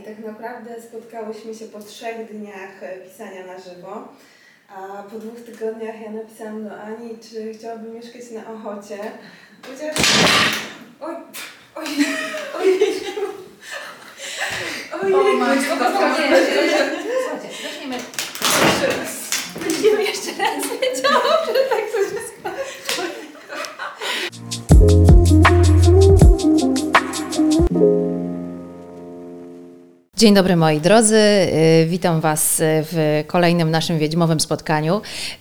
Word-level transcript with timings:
i 0.00 0.02
tak 0.02 0.18
naprawdę 0.18 0.82
spotkałyśmy 0.82 1.54
się 1.54 1.66
po 1.66 1.80
trzech 1.80 2.32
dniach 2.32 2.82
e, 2.82 2.96
pisania 2.96 3.46
na 3.46 3.58
żywo. 3.58 4.08
A 4.68 5.02
po 5.02 5.18
dwóch 5.18 5.40
tygodniach 5.40 6.00
ja 6.00 6.10
napisałam 6.10 6.64
do 6.64 6.80
Ani, 6.80 7.18
czy 7.18 7.54
chciałaby 7.54 7.90
mieszkać 7.90 8.30
na 8.30 8.52
Ochocie. 8.52 8.98
Powiedziała, 9.62 9.92
Dzień 30.20 30.34
dobry 30.34 30.56
moi 30.56 30.80
drodzy, 30.80 31.16
Y, 31.16 31.86
witam 31.88 32.20
Was 32.20 32.56
w 32.62 33.24
kolejnym 33.26 33.70
naszym 33.70 33.98
wiedźmowym 33.98 34.40
spotkaniu. 34.40 35.00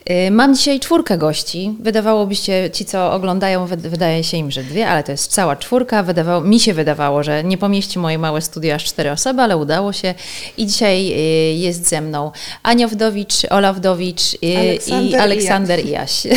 Y, 0.09 0.31
Mam 0.31 0.55
dzisiaj 0.55 0.79
czwórkę 0.79 1.17
gości. 1.17 1.73
Wydawałoby 1.79 2.35
się, 2.35 2.69
ci 2.73 2.85
co 2.85 3.11
oglądają, 3.13 3.67
wyd- 3.67 3.88
wydaje 3.88 4.23
się 4.23 4.38
im, 4.38 4.52
że 4.52 4.63
dwie, 4.63 4.88
ale 4.88 5.03
to 5.03 5.11
jest 5.11 5.31
cała 5.31 5.55
czwórka. 5.55 6.03
Wydawało, 6.03 6.41
mi 6.41 6.59
się 6.59 6.73
wydawało, 6.73 7.23
że 7.23 7.43
nie 7.43 7.57
pomieści 7.57 7.99
moje 7.99 8.17
małe 8.17 8.41
studio 8.41 8.75
aż 8.75 8.83
cztery 8.85 9.11
osoby, 9.11 9.41
ale 9.41 9.57
udało 9.57 9.93
się. 9.93 10.13
I 10.57 10.67
dzisiaj 10.67 11.11
y, 11.11 11.55
jest 11.55 11.89
ze 11.89 12.02
mną 12.02 12.31
Ania 12.63 12.88
Wdowicz, 12.88 13.33
Ola 13.49 13.73
Wdowicz 13.73 14.33
y, 14.33 14.38
i 14.41 14.55
Aleksander 14.55 15.21
Aleksander 15.21 15.85
i 15.85 15.89
Jaś. 15.89 16.23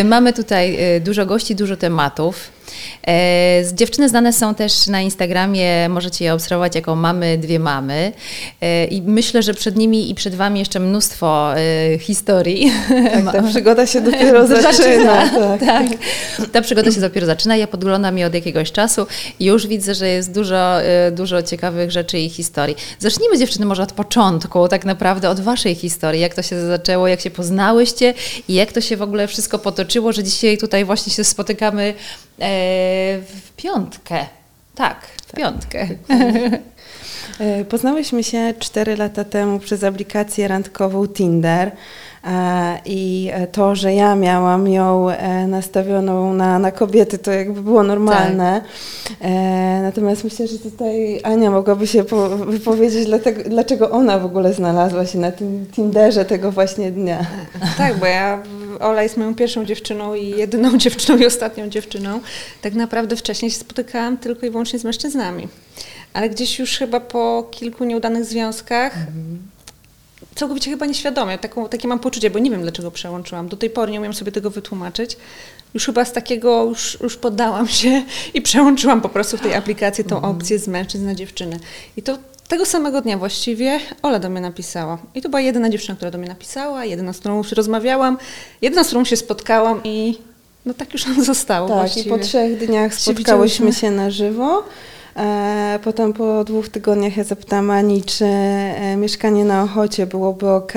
Y, 0.00 0.04
Mamy 0.04 0.32
tutaj 0.32 0.94
y, 0.96 1.00
dużo 1.00 1.26
gości, 1.26 1.54
dużo 1.54 1.76
tematów. 1.76 2.55
E, 3.06 3.62
Dziewczyny 3.74 4.08
znane 4.08 4.32
są 4.32 4.54
też 4.54 4.86
na 4.86 5.00
Instagramie, 5.00 5.88
możecie 5.88 6.24
je 6.24 6.34
obserwować 6.34 6.74
jako 6.74 6.96
mamy, 6.96 7.38
dwie 7.38 7.58
mamy. 7.58 8.12
E, 8.60 8.84
I 8.84 9.02
myślę, 9.02 9.42
że 9.42 9.54
przed 9.54 9.76
nimi 9.76 10.10
i 10.10 10.14
przed 10.14 10.34
Wami 10.34 10.58
jeszcze 10.58 10.80
mnóstwo 10.80 11.54
e, 11.56 11.98
historii. 11.98 12.72
Tak, 13.24 13.34
ta 13.34 13.42
przygoda 13.50 13.86
się 13.86 14.00
dopiero 14.00 14.46
zaczyna. 14.62 15.30
tak. 15.30 15.60
tak. 15.60 15.86
Ta 16.52 16.62
przygoda 16.62 16.92
się 16.92 17.00
dopiero 17.00 17.26
zaczyna. 17.26 17.56
Ja 17.56 17.66
podglądam 17.66 18.18
je 18.18 18.26
od 18.26 18.34
jakiegoś 18.34 18.72
czasu 18.72 19.06
i 19.40 19.44
już 19.44 19.66
widzę, 19.66 19.94
że 19.94 20.08
jest 20.08 20.34
dużo, 20.34 20.76
dużo 21.12 21.42
ciekawych 21.42 21.90
rzeczy 21.90 22.18
i 22.18 22.28
historii. 22.28 22.76
Zacznijmy 22.98 23.38
dziewczyny 23.38 23.66
może 23.66 23.82
od 23.82 23.92
początku, 23.92 24.68
tak 24.68 24.84
naprawdę 24.84 25.30
od 25.30 25.40
Waszej 25.40 25.74
historii. 25.74 26.20
Jak 26.20 26.34
to 26.34 26.42
się 26.42 26.66
zaczęło, 26.66 27.08
jak 27.08 27.20
się 27.20 27.30
poznałyście 27.30 28.14
i 28.48 28.54
jak 28.54 28.72
to 28.72 28.80
się 28.80 28.96
w 28.96 29.02
ogóle 29.02 29.28
wszystko 29.28 29.58
potoczyło, 29.58 30.12
że 30.12 30.24
dzisiaj 30.24 30.58
tutaj 30.58 30.84
właśnie 30.84 31.12
się 31.12 31.24
spotykamy 31.24 31.94
w 32.38 33.50
piątkę. 33.56 34.26
Tak, 34.74 35.06
w 35.26 35.32
piątkę. 35.32 35.88
E, 37.40 37.64
Poznałyśmy 37.64 38.24
się 38.24 38.54
4 38.58 38.96
lata 38.96 39.24
temu 39.24 39.58
przez 39.58 39.84
aplikację 39.84 40.48
randkową 40.48 41.08
Tinder. 41.08 41.72
E, 42.26 42.78
I 42.84 43.30
to, 43.52 43.74
że 43.74 43.94
ja 43.94 44.14
miałam 44.16 44.68
ją 44.68 45.10
e, 45.10 45.46
nastawioną 45.46 46.34
na, 46.34 46.58
na 46.58 46.70
kobiety, 46.72 47.18
to 47.18 47.32
jakby 47.32 47.62
było 47.62 47.82
normalne. 47.82 48.62
E, 49.20 49.66
Natomiast 49.82 50.24
myślę, 50.24 50.48
że 50.48 50.58
tutaj 50.58 51.20
Ania 51.22 51.50
mogłaby 51.50 51.86
się 51.86 52.04
po, 52.04 52.28
wypowiedzieć, 52.28 53.06
dlatego, 53.06 53.50
dlaczego 53.50 53.90
ona 53.90 54.18
w 54.18 54.24
ogóle 54.24 54.54
znalazła 54.54 55.06
się 55.06 55.18
na 55.18 55.32
tym 55.32 55.66
Tinderze 55.72 56.24
tego 56.24 56.52
właśnie 56.52 56.90
dnia. 56.90 57.26
Tak, 57.78 57.98
bo 57.98 58.06
ja, 58.06 58.42
Ola 58.80 59.02
jest 59.02 59.16
moją 59.16 59.34
pierwszą 59.34 59.64
dziewczyną 59.64 60.14
i 60.14 60.30
jedyną 60.30 60.78
dziewczyną 60.78 61.18
i 61.18 61.26
ostatnią 61.26 61.68
dziewczyną. 61.68 62.20
Tak 62.62 62.74
naprawdę 62.74 63.16
wcześniej 63.16 63.50
się 63.50 63.58
spotykałam 63.58 64.16
tylko 64.16 64.46
i 64.46 64.50
wyłącznie 64.50 64.78
z 64.78 64.84
mężczyznami. 64.84 65.48
Ale 66.12 66.30
gdzieś 66.30 66.58
już 66.58 66.78
chyba 66.78 67.00
po 67.00 67.48
kilku 67.50 67.84
nieudanych 67.84 68.24
związkach, 68.24 68.92
całkowicie 70.34 70.70
chyba 70.70 70.86
nieświadomie, 70.86 71.38
taką, 71.38 71.68
takie 71.68 71.88
mam 71.88 71.98
poczucie, 71.98 72.30
bo 72.30 72.38
nie 72.38 72.50
wiem 72.50 72.62
dlaczego 72.62 72.90
przełączyłam. 72.90 73.48
Do 73.48 73.56
tej 73.56 73.70
pory 73.70 73.92
nie 73.92 73.98
umiem 74.00 74.14
sobie 74.14 74.32
tego 74.32 74.50
wytłumaczyć. 74.50 75.16
Już 75.74 75.86
chyba 75.86 76.04
z 76.04 76.12
takiego, 76.12 76.64
już, 76.64 76.98
już 77.02 77.16
poddałam 77.16 77.68
się 77.68 78.02
i 78.34 78.42
przełączyłam 78.42 79.00
po 79.00 79.08
prostu 79.08 79.36
w 79.36 79.40
tej 79.40 79.54
aplikacji 79.54 80.04
tą 80.04 80.22
opcję 80.22 80.58
z 80.58 80.68
mężczyzn 80.68 81.04
na 81.04 81.14
dziewczyny. 81.14 81.60
I 81.96 82.02
to 82.02 82.18
tego 82.48 82.66
samego 82.66 83.00
dnia 83.00 83.18
właściwie 83.18 83.80
Ola 84.02 84.18
do 84.18 84.30
mnie 84.30 84.40
napisała. 84.40 84.98
I 85.14 85.22
to 85.22 85.28
była 85.28 85.40
jedyna 85.40 85.70
dziewczyna, 85.70 85.96
która 85.96 86.10
do 86.10 86.18
mnie 86.18 86.28
napisała, 86.28 86.84
jedyna, 86.84 87.12
z 87.12 87.18
którą 87.18 87.42
rozmawiałam, 87.56 88.18
jedyna, 88.62 88.84
z 88.84 88.86
którą 88.86 89.04
się 89.04 89.16
spotkałam 89.16 89.80
i 89.84 90.18
no 90.66 90.74
tak 90.74 90.92
już 90.92 91.04
zostało 91.24 91.68
Tak, 91.68 91.76
właściwie. 91.76 92.06
i 92.06 92.18
po 92.18 92.18
trzech 92.18 92.58
dniach 92.58 92.94
spotkałyśmy 92.94 93.72
się 93.72 93.90
na 93.90 94.10
żywo. 94.10 94.64
E, 95.16 95.78
potem 95.84 96.12
po 96.12 96.44
dwóch 96.44 96.68
tygodniach 96.68 97.16
ja 97.16 97.24
zapytałam 97.24 97.70
Ani, 97.70 98.02
czy 98.02 98.24
e, 98.24 98.96
mieszkanie 98.96 99.44
na 99.44 99.62
Ochocie 99.62 100.06
byłoby 100.06 100.50
ok. 100.50 100.72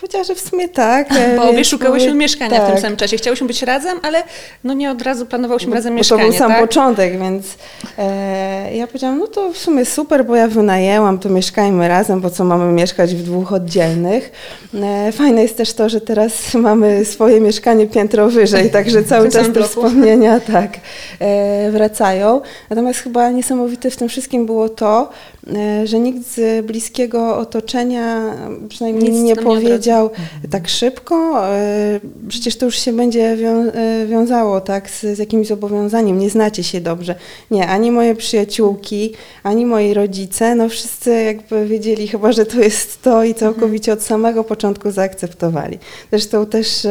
Powiedziała, 0.00 0.24
że 0.24 0.34
w 0.34 0.40
sumie 0.40 0.68
tak. 0.68 1.12
e, 1.12 1.36
Bo 1.36 1.42
obie 1.42 1.54
więc 1.54 1.66
szukałyśmy 1.66 2.08
powie- 2.08 2.18
mieszkania 2.18 2.56
w 2.56 2.58
tak. 2.60 2.72
tym 2.72 2.82
samym 2.82 2.96
czasie. 2.96 3.16
Chciałyśmy 3.16 3.46
być 3.46 3.62
razem, 3.62 3.98
ale 4.02 4.22
no 4.64 4.74
nie 4.74 4.90
od 4.90 5.02
razu 5.02 5.26
planowałyśmy 5.26 5.68
Bo- 5.68 5.74
razem 5.74 5.92
bo 5.92 5.98
mieszkanie. 5.98 6.22
To 6.22 6.28
był 6.28 6.38
sam 6.38 6.48
tak? 6.50 6.60
początek, 6.60 7.18
więc 7.18 7.46
e, 7.98 8.76
ja 8.76 8.86
powiedziałam, 8.86 9.18
no 9.18 9.26
to 9.26 9.52
w 9.52 9.58
sumie 9.58 9.84
super, 9.84 10.24
bo 10.24 10.36
ja 10.36 10.48
wynajęłam, 10.48 11.18
to 11.18 11.28
mieszkajmy 11.28 11.88
razem, 11.88 12.20
bo 12.20 12.30
co 12.30 12.44
mamy 12.44 12.72
mieszkać 12.72 13.14
w 13.14 13.22
dwóch 13.22 13.52
oddzielnych. 13.52 14.32
E, 14.74 15.12
fajne 15.12 15.42
jest 15.42 15.56
też 15.56 15.72
to, 15.72 15.88
że 15.88 16.00
teraz 16.00 16.32
mamy 16.54 17.04
swoje 17.04 17.40
mieszkanie 17.40 17.86
piętro 17.86 18.28
wyżej, 18.28 18.70
także 18.70 19.04
cały 19.04 19.30
czas 19.30 19.46
te 19.46 19.52
bloku. 19.52 19.68
wspomnienia 19.68 20.40
tak 20.40 20.70
e, 21.18 21.70
wracają. 21.70 22.40
Natomiast 22.70 23.00
chyba 23.00 23.30
niesamowite 23.50 23.90
w 23.90 23.96
tym 23.96 24.08
wszystkim 24.08 24.46
było 24.46 24.68
to, 24.68 25.08
e, 25.56 25.86
że 25.86 25.98
nikt 25.98 26.26
z 26.26 26.66
bliskiego 26.66 27.36
otoczenia 27.36 28.34
przynajmniej 28.68 29.04
Nic 29.04 29.12
nie 29.12 29.18
nam 29.18 29.26
nie 29.26 29.36
powiedział 29.36 30.10
tak 30.50 30.68
szybko. 30.68 31.46
e, 31.48 32.00
Przecież 32.28 32.56
to 32.56 32.66
już 32.66 32.78
się 32.78 32.92
będzie 32.92 33.22
e, 33.32 34.06
wiązało 34.06 34.60
tak, 34.60 34.90
z, 34.90 35.00
z 35.00 35.18
jakimś 35.18 35.46
zobowiązaniem, 35.46 36.18
nie 36.18 36.30
znacie 36.30 36.64
się 36.64 36.80
dobrze. 36.80 37.14
Nie, 37.50 37.68
ani 37.68 37.90
moje 37.90 38.14
przyjaciółki, 38.14 39.12
ani 39.42 39.66
moi 39.66 39.94
rodzice, 39.94 40.54
no 40.54 40.68
wszyscy 40.68 41.22
jakby 41.24 41.66
wiedzieli 41.66 42.08
chyba, 42.08 42.32
że 42.32 42.46
to 42.46 42.60
jest 42.60 43.02
to 43.02 43.24
i 43.24 43.34
całkowicie 43.34 43.92
od 43.92 44.02
samego 44.02 44.44
początku 44.44 44.90
zaakceptowali. 44.90 45.78
Zresztą 46.10 46.46
też 46.46 46.86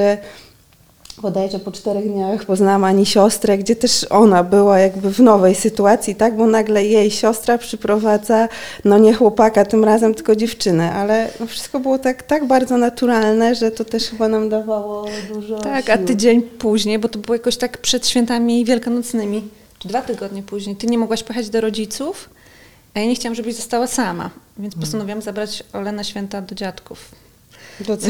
bodajże 1.22 1.60
po 1.60 1.72
czterech 1.72 2.12
dniach 2.12 2.46
poznałam 2.46 2.84
Ani 2.84 3.06
siostrę, 3.06 3.58
gdzie 3.58 3.76
też 3.76 4.06
ona 4.10 4.44
była 4.44 4.80
jakby 4.80 5.14
w 5.14 5.20
nowej 5.20 5.56
sytuacji, 5.56 6.16
tak, 6.16 6.38
bo 6.38 6.48
nagle 6.48 6.86
jej 6.86 7.12
siostra 7.12 7.58
przyprowadza, 7.58 8.48
no 8.86 8.98
nie 8.98 9.14
chłopaka 9.14 9.66
tym 9.66 9.84
razem, 9.84 10.14
tylko 10.16 10.36
dziewczynę, 10.36 10.94
ale 10.94 11.30
no 11.40 11.46
wszystko 11.48 11.80
było 11.80 12.00
tak, 12.00 12.24
tak 12.24 12.46
bardzo 12.48 12.78
naturalne, 12.78 13.56
że 13.56 13.72
to 13.72 13.86
też 13.86 14.04
chyba 14.10 14.28
nam 14.28 14.50
dawało 14.50 15.06
dużo 15.34 15.60
Tak, 15.60 15.90
a 15.90 15.96
siły. 15.96 16.08
tydzień 16.08 16.42
później, 16.42 17.00
bo 17.00 17.10
to 17.10 17.20
było 17.20 17.36
jakoś 17.36 17.58
tak 17.58 17.78
przed 17.78 18.08
świętami 18.08 18.66
wielkanocnymi, 18.66 19.48
czy 19.80 19.88
dwa 19.88 20.02
tygodnie 20.02 20.44
później, 20.44 20.76
ty 20.76 20.88
nie 20.88 20.98
mogłaś 20.98 21.24
pojechać 21.24 21.50
do 21.50 21.62
rodziców, 21.62 22.30
a 22.94 23.00
ja 23.00 23.06
nie 23.06 23.16
chciałam, 23.16 23.36
żebyś 23.36 23.56
została 23.56 23.88
sama, 23.88 24.30
więc 24.58 24.76
postanowiłam 24.76 25.22
zabrać 25.22 25.64
Olę 25.74 25.92
na 25.92 26.04
święta 26.04 26.42
do 26.42 26.56
dziadków. 26.56 27.12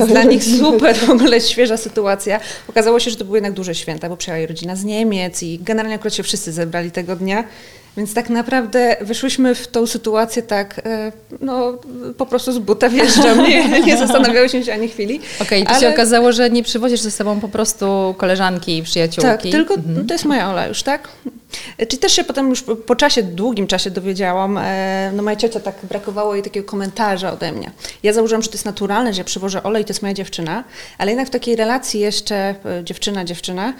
Dla 0.07 0.23
nich 0.23 0.43
super, 0.43 0.95
w 0.95 1.09
ogóle 1.09 1.41
świeża 1.41 1.77
sytuacja. 1.77 2.39
Okazało 2.67 2.99
się, 2.99 3.11
że 3.11 3.17
to 3.17 3.25
były 3.25 3.37
jednak 3.37 3.53
duże 3.53 3.75
święta, 3.75 4.09
bo 4.09 4.17
przyjechała 4.17 4.37
jej 4.37 4.47
rodzina 4.47 4.75
z 4.75 4.83
Niemiec 4.83 5.43
i 5.43 5.59
generalnie 5.59 5.95
akurat 5.95 6.13
się 6.13 6.23
wszyscy 6.23 6.51
zebrali 6.51 6.91
tego 6.91 7.15
dnia. 7.15 7.43
Więc 7.97 8.13
tak 8.13 8.29
naprawdę 8.29 8.97
wyszłyśmy 9.01 9.55
w 9.55 9.67
tą 9.67 9.87
sytuację 9.87 10.43
tak, 10.43 10.81
e, 10.85 11.11
no 11.41 11.73
po 12.17 12.25
prostu 12.25 12.51
z 12.51 12.57
buta 12.59 12.89
wjeżdżam, 12.89 13.43
nie, 13.43 13.69
nie 13.87 13.97
zastanawiałyśmy 13.97 14.63
się 14.63 14.73
ani 14.73 14.87
chwili. 14.87 15.19
Okej, 15.41 15.63
to 15.63 15.69
Ale- 15.69 15.79
się 15.79 15.89
okazało, 15.89 16.31
że 16.31 16.49
nie 16.49 16.63
przywozisz 16.63 16.99
ze 17.01 17.11
sobą 17.11 17.39
po 17.39 17.47
prostu 17.49 18.15
koleżanki 18.17 18.77
i 18.77 18.83
przyjaciółki. 18.83 19.27
Tak, 19.29 19.41
tylko 19.41 19.73
Mhm. 19.73 20.07
to 20.07 20.13
jest 20.13 20.25
moja 20.25 20.49
Ola 20.49 20.67
już, 20.67 20.83
tak? 20.83 21.07
Czyli 21.77 21.97
też 21.97 22.11
się 22.13 22.23
potem 22.23 22.49
już 22.49 22.61
po- 22.87 22.95
czasie, 22.95 23.23
długim 23.23 23.67
czasie 23.67 23.89
dowiedziałam, 23.91 24.57
e, 24.57 25.11
no 25.15 25.23
moja 25.23 25.35
ciocia 25.35 25.59
tak 25.59 25.75
brakowało 25.83 26.33
jej 26.35 26.43
takiego 26.43 26.67
komentarza 26.69 27.31
ode 27.33 27.51
mnie. 27.51 27.71
Ja 28.03 28.13
założyłam, 28.13 28.41
że 28.41 28.47
to 28.49 28.53
jest 28.53 28.65
naturalne, 28.65 29.13
że 29.13 29.17
ja 29.21 29.23
przywożę 29.25 29.63
Olę 29.63 29.81
i 29.81 29.85
to 29.85 29.89
jest 29.89 30.01
moja 30.01 30.13
dziewczyna, 30.13 30.63
ale 30.97 31.11
jednak 31.11 31.27
w 31.27 31.31
takiej 31.31 31.55
relacji 31.55 31.99
jeszcze 31.99 32.55
dziewczyna-dziewczyna 32.83 33.73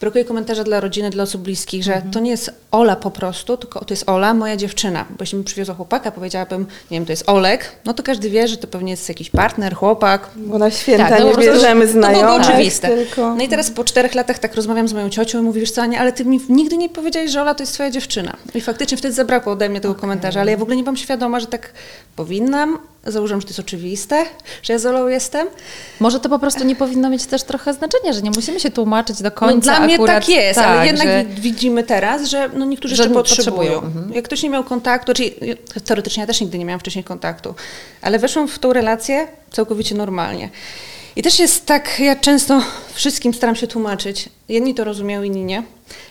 brakuje 0.00 0.24
komentarza 0.24 0.64
dla 0.64 0.80
rodziny, 0.80 1.10
dla 1.10 1.22
osób 1.22 1.42
bliskich, 1.42 1.84
że 1.84 2.02
to 2.12 2.20
nie 2.20 2.30
jest 2.30 2.50
Ola 2.70 2.96
po 2.96 3.10
prostu, 3.10 3.56
tylko 3.56 3.84
to 3.84 3.94
jest 3.94 4.08
Ola, 4.08 4.34
moja 4.34 4.56
dziewczyna. 4.56 5.04
Bo 5.10 5.16
jeśli 5.20 5.38
mi 5.38 5.44
przywiozła 5.44 5.74
chłopaka, 5.74 6.10
powiedziałabym, 6.10 6.66
nie 6.90 6.98
wiem, 6.98 7.06
to 7.06 7.12
jest 7.12 7.28
Olek, 7.28 7.72
no 7.84 7.94
to 7.94 8.02
każdy 8.02 8.30
wie, 8.30 8.48
że 8.48 8.56
to 8.56 8.66
pewnie 8.66 8.90
jest 8.90 9.08
jakiś 9.08 9.30
partner, 9.30 9.74
chłopak, 9.74 10.30
Bo 10.36 10.58
na 10.58 10.70
święta 10.70 11.08
Tak, 11.08 11.20
no 11.20 11.26
nie 11.26 11.32
prostu 11.32 11.52
bierzemy 11.52 11.86
to 11.86 11.92
było 11.92 12.02
znajomych, 12.02 12.46
oczywiste. 12.46 12.88
tylko... 12.88 13.34
No 13.34 13.44
i 13.44 13.48
teraz 13.48 13.70
po 13.70 13.84
czterech 13.84 14.14
latach 14.14 14.38
tak 14.38 14.54
rozmawiam 14.54 14.88
z 14.88 14.92
moją 14.92 15.10
ciocią 15.10 15.38
i 15.38 15.42
mówi, 15.42 15.60
wiesz 15.60 15.70
co 15.70 15.82
Ania, 15.82 16.00
ale 16.00 16.12
ty 16.12 16.24
mi 16.24 16.40
nigdy 16.48 16.76
nie 16.76 16.88
powiedziałeś, 16.88 17.30
że 17.30 17.42
Ola 17.42 17.54
to 17.54 17.62
jest 17.62 17.74
twoja 17.74 17.90
dziewczyna. 17.90 18.36
I 18.54 18.60
faktycznie 18.60 18.98
wtedy 18.98 19.14
zabrakło 19.14 19.52
ode 19.52 19.68
mnie 19.68 19.80
tego 19.80 19.94
komentarza, 19.94 20.40
ale 20.40 20.50
ja 20.50 20.56
w 20.56 20.62
ogóle 20.62 20.76
nie 20.76 20.82
byłam 20.82 20.96
świadoma, 20.96 21.40
że 21.40 21.46
tak 21.46 21.72
powinnam 22.16 22.78
założyłam, 23.06 23.40
że 23.40 23.46
to 23.46 23.50
jest 23.50 23.60
oczywiste, 23.60 24.24
że 24.62 24.72
ja 24.72 24.78
z 24.78 24.86
Olą 24.86 25.08
jestem. 25.08 25.46
Może 26.00 26.20
to 26.20 26.28
po 26.28 26.38
prostu 26.38 26.64
nie 26.64 26.76
powinno 26.76 27.10
mieć 27.10 27.26
też 27.26 27.42
trochę 27.42 27.74
znaczenia, 27.74 28.12
że 28.12 28.22
nie 28.22 28.30
musimy 28.30 28.60
się 28.60 28.70
tłumaczyć 28.70 29.22
do 29.22 29.30
końca. 29.30 29.80
No, 29.80 29.86
dla 29.96 29.96
mnie 29.96 30.04
akurat, 30.04 30.26
tak 30.26 30.28
jest, 30.28 30.60
tak, 30.60 30.68
ale 30.68 30.86
jednak 30.86 31.06
że... 31.08 31.24
widzimy 31.24 31.82
teraz, 31.82 32.28
że 32.28 32.48
no 32.54 32.64
niektórzy 32.64 32.96
Że 32.96 33.02
jeszcze 33.02 33.14
potrzebują. 33.14 33.56
potrzebują. 33.56 33.98
Mhm. 33.98 34.14
Jak 34.14 34.24
ktoś 34.24 34.42
nie 34.42 34.50
miał 34.50 34.64
kontaktu, 34.64 35.14
czyli 35.14 35.34
teoretycznie 35.84 36.20
ja 36.20 36.26
też 36.26 36.40
nigdy 36.40 36.58
nie 36.58 36.64
miałam 36.64 36.80
wcześniej 36.80 37.04
kontaktu, 37.04 37.54
ale 38.02 38.18
weszłam 38.18 38.48
w 38.48 38.58
tą 38.58 38.72
relację 38.72 39.28
całkowicie 39.50 39.94
normalnie. 39.94 40.48
I 41.18 41.22
też 41.22 41.38
jest 41.38 41.66
tak, 41.66 42.00
ja 42.00 42.16
często 42.16 42.62
wszystkim 42.94 43.34
staram 43.34 43.56
się 43.56 43.66
tłumaczyć, 43.66 44.28
jedni 44.48 44.74
to 44.74 44.84
rozumieją, 44.84 45.22
inni 45.22 45.44
nie, 45.44 45.62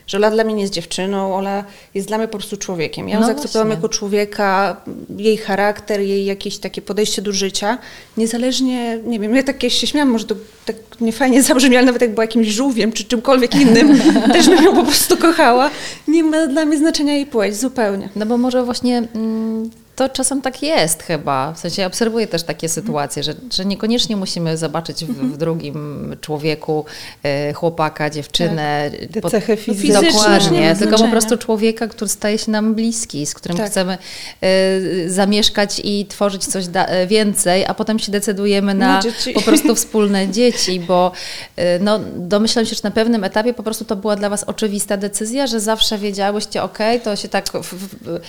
że 0.07 0.17
Ola 0.17 0.31
dla 0.31 0.43
mnie 0.43 0.53
nie 0.53 0.61
jest 0.61 0.73
dziewczyną, 0.73 1.35
Ola 1.35 1.63
jest 1.93 2.07
dla 2.07 2.17
mnie 2.17 2.27
po 2.27 2.37
prostu 2.37 2.57
człowiekiem. 2.57 3.09
Ja 3.09 3.15
ją 3.15 3.21
No 3.21 3.27
zaakceptowałam 3.27 3.71
jako 3.71 3.89
człowieka, 3.89 4.81
jej 5.17 5.37
charakter, 5.37 5.99
jej 5.99 6.25
jakieś 6.25 6.57
takie 6.57 6.81
podejście 6.81 7.21
do 7.21 7.31
życia, 7.31 7.77
niezależnie, 8.17 8.99
nie 9.05 9.19
wiem, 9.19 9.35
ja 9.35 9.43
tak 9.43 9.57
kiedyś 9.57 9.77
się 9.77 9.87
śmiałam, 9.87 10.09
może 10.09 10.25
to 10.25 10.35
tak 10.65 10.75
niefajnie 11.01 11.43
zabrzmi, 11.43 11.77
ale 11.77 11.85
nawet 11.85 12.01
jak 12.01 12.11
była 12.11 12.23
jakimś 12.23 12.47
żółwiem 12.47 12.91
czy 12.91 13.03
czymkolwiek 13.03 13.55
innym, 13.55 14.01
też 14.33 14.49
bym 14.49 14.63
ją 14.63 14.75
po 14.75 14.83
prostu 14.83 15.17
kochała. 15.17 15.69
Nie 16.07 16.23
ma 16.23 16.47
dla 16.47 16.65
mnie 16.65 16.77
znaczenia 16.77 17.13
jej 17.13 17.25
płeć, 17.25 17.57
zupełnie. 17.57 18.09
No 18.15 18.25
bo 18.25 18.37
może 18.37 18.63
właśnie 18.63 18.97
mm, 18.97 19.69
to 19.97 20.09
czasem 20.09 20.41
tak 20.41 20.63
jest 20.63 21.03
chyba. 21.03 21.53
W 21.53 21.59
sensie 21.59 21.85
obserwuję 21.85 22.27
też 22.27 22.43
takie 22.43 22.69
sytuacje, 22.69 23.23
że, 23.23 23.33
że 23.53 23.65
niekoniecznie 23.65 24.15
musimy 24.15 24.57
zobaczyć 24.57 25.05
w, 25.05 25.33
w 25.33 25.37
drugim 25.37 26.15
człowieku 26.21 26.85
e, 27.23 27.53
chłopaka, 27.53 28.09
dziewczynę. 28.09 28.91
Te 29.13 29.21
pod- 29.21 29.31
cechy 29.31 29.57
fizyczne. 29.57 29.99
Fizyczne, 30.01 30.29
nie 30.31 30.39
Dokładnie, 30.39 30.75
tylko 30.75 30.97
po 30.97 31.07
prostu 31.07 31.37
człowieka, 31.37 31.87
który 31.87 32.09
staje 32.09 32.37
się 32.37 32.51
nam 32.51 32.75
bliski, 32.75 33.25
z 33.25 33.33
którym 33.33 33.57
Tak. 33.57 33.67
chcemy 33.67 33.97
e, 34.41 35.09
zamieszkać 35.09 35.81
i 35.83 36.05
tworzyć 36.05 36.45
coś 36.45 36.67
da, 36.67 36.85
e, 36.85 37.07
więcej, 37.07 37.65
a 37.65 37.73
potem 37.73 37.99
się 37.99 38.11
decydujemy 38.11 38.73
na 38.73 39.01
dzieci. 39.01 39.33
po 39.33 39.41
prostu 39.41 39.75
wspólne 39.75 40.27
dzieci, 40.27 40.79
bo 40.79 41.11
e, 41.55 41.79
no, 41.79 41.99
domyślam 42.15 42.65
się, 42.65 42.75
że 42.75 42.81
na 42.83 42.91
pewnym 42.91 43.23
etapie 43.23 43.53
po 43.53 43.63
prostu 43.63 43.85
to 43.85 43.95
była 43.95 44.15
dla 44.15 44.29
Was 44.29 44.43
oczywista 44.43 44.97
decyzja, 44.97 45.47
że 45.47 45.59
zawsze 45.59 45.97
wiedziałyście, 45.97 46.63
ok, 46.63 46.77
to 47.03 47.15
się 47.15 47.29
tak. 47.29 47.47
W, 47.47 47.73
w, 47.73 48.19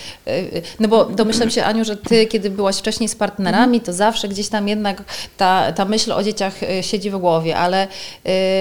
no 0.79 0.87
bo 0.87 1.05
domyślam 1.05 1.49
się, 1.49 1.58
Aniu, 1.65 1.85
że 1.85 1.97
Ty, 1.97 2.25
kiedy 2.25 2.49
byłaś 2.49 2.77
wcześniej 2.77 3.09
z 3.09 3.15
partnerami, 3.15 3.81
to 3.81 3.93
zawsze 3.93 4.27
gdzieś 4.27 4.49
tam 4.49 4.67
jednak 4.67 5.03
ta, 5.37 5.71
ta 5.71 5.85
myśl 5.85 6.11
o 6.11 6.23
dzieciach 6.23 6.63
e, 6.63 6.83
siedzi 6.83 7.09
w 7.11 7.17
głowie, 7.17 7.57
ale 7.57 7.87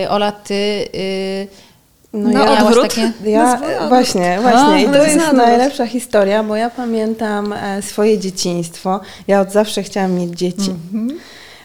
e, 0.05 0.11
Ola, 0.11 0.33
Ty. 0.33 0.55
e, 0.55 1.69
No, 2.13 2.31
No, 2.33 2.45
ja, 2.45 2.67
odwrót. 2.67 2.83
takie. 2.83 3.13
ja 3.25 3.43
Nazwałam. 3.43 3.89
właśnie, 3.89 4.39
właśnie. 4.43 4.83
I 4.83 4.87
no 4.87 4.93
to 4.93 4.99
to 4.99 5.05
jest 5.07 5.33
najlepsza 5.33 5.87
historia, 5.87 6.43
bo 6.43 6.57
ja 6.57 6.71
pamiętam 6.71 7.55
swoje 7.81 8.19
dzieciństwo. 8.19 9.01
Ja 9.29 9.41
od 9.41 9.53
zawsze 9.53 9.83
chciałam 9.83 10.13
mieć 10.13 10.31
dzieci. 10.39 10.71
Mhm. 10.95 11.19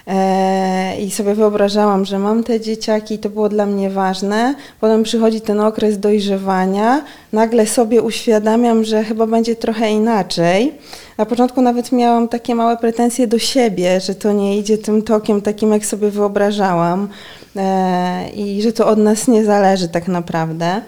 E, 0.07 0.95
I 1.01 1.11
sobie 1.11 1.35
wyobrażałam, 1.35 2.05
że 2.05 2.19
mam 2.19 2.43
te 2.43 2.59
dzieciaki, 2.61 3.19
to 3.19 3.29
było 3.29 3.49
dla 3.49 3.65
mnie 3.65 3.89
ważne. 3.89 4.55
Potem 4.81 5.03
przychodzi 5.03 5.41
ten 5.41 5.59
okres 5.59 5.99
dojrzewania, 5.99 7.01
nagle 7.33 7.67
sobie 7.67 8.01
uświadamiam, 8.01 8.83
że 8.83 9.03
chyba 9.03 9.27
będzie 9.27 9.55
trochę 9.55 9.89
inaczej. 9.91 10.73
Na 11.17 11.25
początku 11.25 11.61
nawet 11.61 11.91
miałam 11.91 12.27
takie 12.27 12.55
małe 12.55 12.77
pretensje 12.77 13.27
do 13.27 13.39
siebie, 13.39 13.99
że 13.99 14.15
to 14.15 14.31
nie 14.31 14.57
idzie 14.57 14.77
tym 14.77 15.01
tokiem 15.01 15.41
takim, 15.41 15.71
jak 15.71 15.85
sobie 15.85 16.11
wyobrażałam 16.11 17.09
e, 17.55 18.29
i 18.29 18.61
że 18.61 18.73
to 18.73 18.87
od 18.87 18.99
nas 18.99 19.27
nie 19.27 19.45
zależy 19.45 19.87
tak 19.87 20.07
naprawdę. 20.07 20.81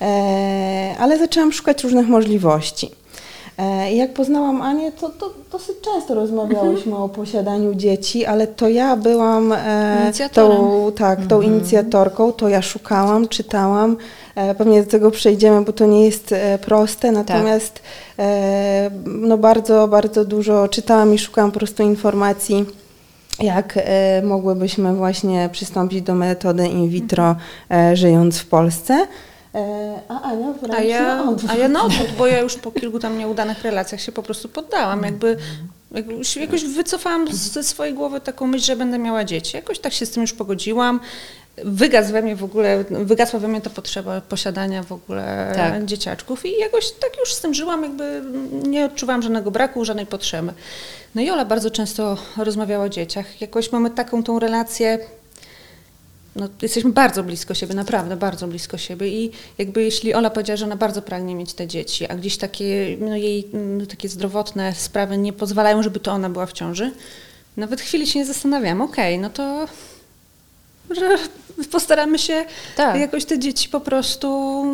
E, 0.00 0.94
ale 0.98 1.18
zaczęłam 1.18 1.52
szukać 1.52 1.84
różnych 1.84 2.08
możliwości. 2.08 3.01
E, 3.62 3.92
jak 3.92 4.12
poznałam 4.12 4.62
Anię, 4.62 4.92
to, 4.92 5.08
to 5.08 5.32
dosyć 5.52 5.76
często 5.80 6.14
rozmawiałyśmy 6.14 6.96
o 6.96 7.08
posiadaniu 7.08 7.74
dzieci, 7.74 8.26
ale 8.26 8.46
to 8.46 8.68
ja 8.68 8.96
byłam 8.96 9.52
e, 9.52 10.12
tą, 10.32 10.92
tak, 10.96 11.26
tą 11.26 11.40
inicjatorką, 11.40 12.32
to 12.32 12.48
ja 12.48 12.62
szukałam, 12.62 13.28
czytałam. 13.28 13.96
E, 14.34 14.54
pewnie 14.54 14.82
do 14.82 14.90
tego 14.90 15.10
przejdziemy, 15.10 15.64
bo 15.64 15.72
to 15.72 15.86
nie 15.86 16.04
jest 16.04 16.34
proste, 16.60 17.12
natomiast 17.12 17.82
e, 18.18 18.90
no 19.06 19.38
bardzo, 19.38 19.88
bardzo 19.88 20.24
dużo 20.24 20.68
czytałam 20.68 21.14
i 21.14 21.18
szukałam 21.18 21.52
po 21.52 21.58
prostu 21.58 21.82
informacji 21.82 22.66
jak 23.40 23.78
mogłybyśmy 24.22 24.94
właśnie 24.94 25.48
przystąpić 25.52 26.02
do 26.02 26.14
metody 26.14 26.68
in 26.68 26.88
vitro, 26.88 27.36
żyjąc 27.94 28.38
w 28.38 28.46
Polsce. 28.46 29.06
E, 29.54 30.00
a 30.08 30.22
Ania 30.22 30.52
wybrała 30.52 30.80
A 30.80 30.82
ja, 30.82 31.16
na 31.16 31.30
odwrót. 31.30 31.50
a 31.50 31.56
ja 31.56 31.68
na 31.68 31.82
odwrót, 31.82 32.08
bo 32.18 32.26
ja 32.26 32.40
już 32.40 32.54
po 32.56 32.72
kilku 32.72 32.98
tam 32.98 33.18
nieudanych 33.18 33.62
relacjach 33.62 34.00
się 34.00 34.12
po 34.12 34.22
prostu 34.22 34.48
poddałam. 34.48 35.02
Jakby, 35.02 35.36
jakby 35.94 36.24
się 36.24 36.40
jakoś 36.40 36.64
wycofałam 36.64 37.32
ze 37.32 37.62
swojej 37.62 37.94
głowy 37.94 38.20
taką 38.20 38.46
myśl, 38.46 38.64
że 38.64 38.76
będę 38.76 38.98
miała 38.98 39.24
dzieci. 39.24 39.56
Jakoś 39.56 39.78
tak 39.78 39.92
się 39.92 40.06
z 40.06 40.10
tym 40.10 40.20
już 40.20 40.32
pogodziłam. 40.32 41.00
Wygasł 41.64 42.12
we 42.12 42.22
mnie 42.22 42.36
w 42.36 42.44
ogóle, 42.44 42.84
wygasła 42.90 43.40
we 43.40 43.48
mnie 43.48 43.60
ta 43.60 43.70
potrzeba 43.70 44.20
posiadania 44.20 44.82
w 44.82 44.92
ogóle 44.92 45.52
Tak. 45.56 45.84
dzieciaczków 45.84 46.46
i 46.46 46.58
jakoś 46.58 46.92
tak 46.92 47.10
już 47.20 47.34
z 47.34 47.40
tym 47.40 47.54
żyłam, 47.54 47.82
jakby 47.82 48.22
nie 48.68 48.84
odczuwałam 48.84 49.22
żadnego 49.22 49.50
braku, 49.50 49.84
żadnej 49.84 50.06
potrzeby. 50.06 50.52
No 51.14 51.22
i 51.22 51.30
Ola 51.30 51.44
bardzo 51.44 51.70
często 51.70 52.16
rozmawiała 52.36 52.84
o 52.84 52.88
dzieciach. 52.88 53.40
Jakoś 53.40 53.72
mamy 53.72 53.90
taką 53.90 54.22
tą 54.22 54.38
relację, 54.38 54.98
no, 56.36 56.48
jesteśmy 56.62 56.92
bardzo 56.92 57.22
blisko 57.22 57.54
siebie, 57.54 57.74
naprawdę 57.74 58.16
bardzo 58.16 58.48
blisko 58.48 58.78
siebie 58.78 59.08
i 59.08 59.30
jakby 59.58 59.82
jeśli 59.82 60.14
Ola 60.14 60.30
powiedziała, 60.30 60.56
że 60.56 60.64
ona 60.64 60.76
bardzo 60.76 61.02
pragnie 61.02 61.34
mieć 61.34 61.54
te 61.54 61.66
dzieci, 61.66 62.06
a 62.06 62.14
gdzieś 62.14 62.36
takie 62.36 62.96
no, 63.00 63.16
jej 63.16 63.48
mm, 63.54 63.86
takie 63.86 64.08
zdrowotne 64.08 64.74
sprawy 64.74 65.18
nie 65.18 65.32
pozwalają, 65.32 65.82
żeby 65.82 66.00
to 66.00 66.12
ona 66.12 66.30
była 66.30 66.46
w 66.46 66.52
ciąży, 66.52 66.92
nawet 67.56 67.80
chwili 67.80 68.06
się 68.06 68.18
nie 68.18 68.26
zastanawiam, 68.26 68.80
okej, 68.80 69.18
no 69.18 69.30
to 69.30 69.66
że 70.90 71.18
postaramy 71.70 72.18
się 72.18 72.44
Tak. 72.76 73.00
jakoś 73.00 73.24
te 73.24 73.38
dzieci 73.38 73.68
po 73.68 73.80
prostu 73.80 74.64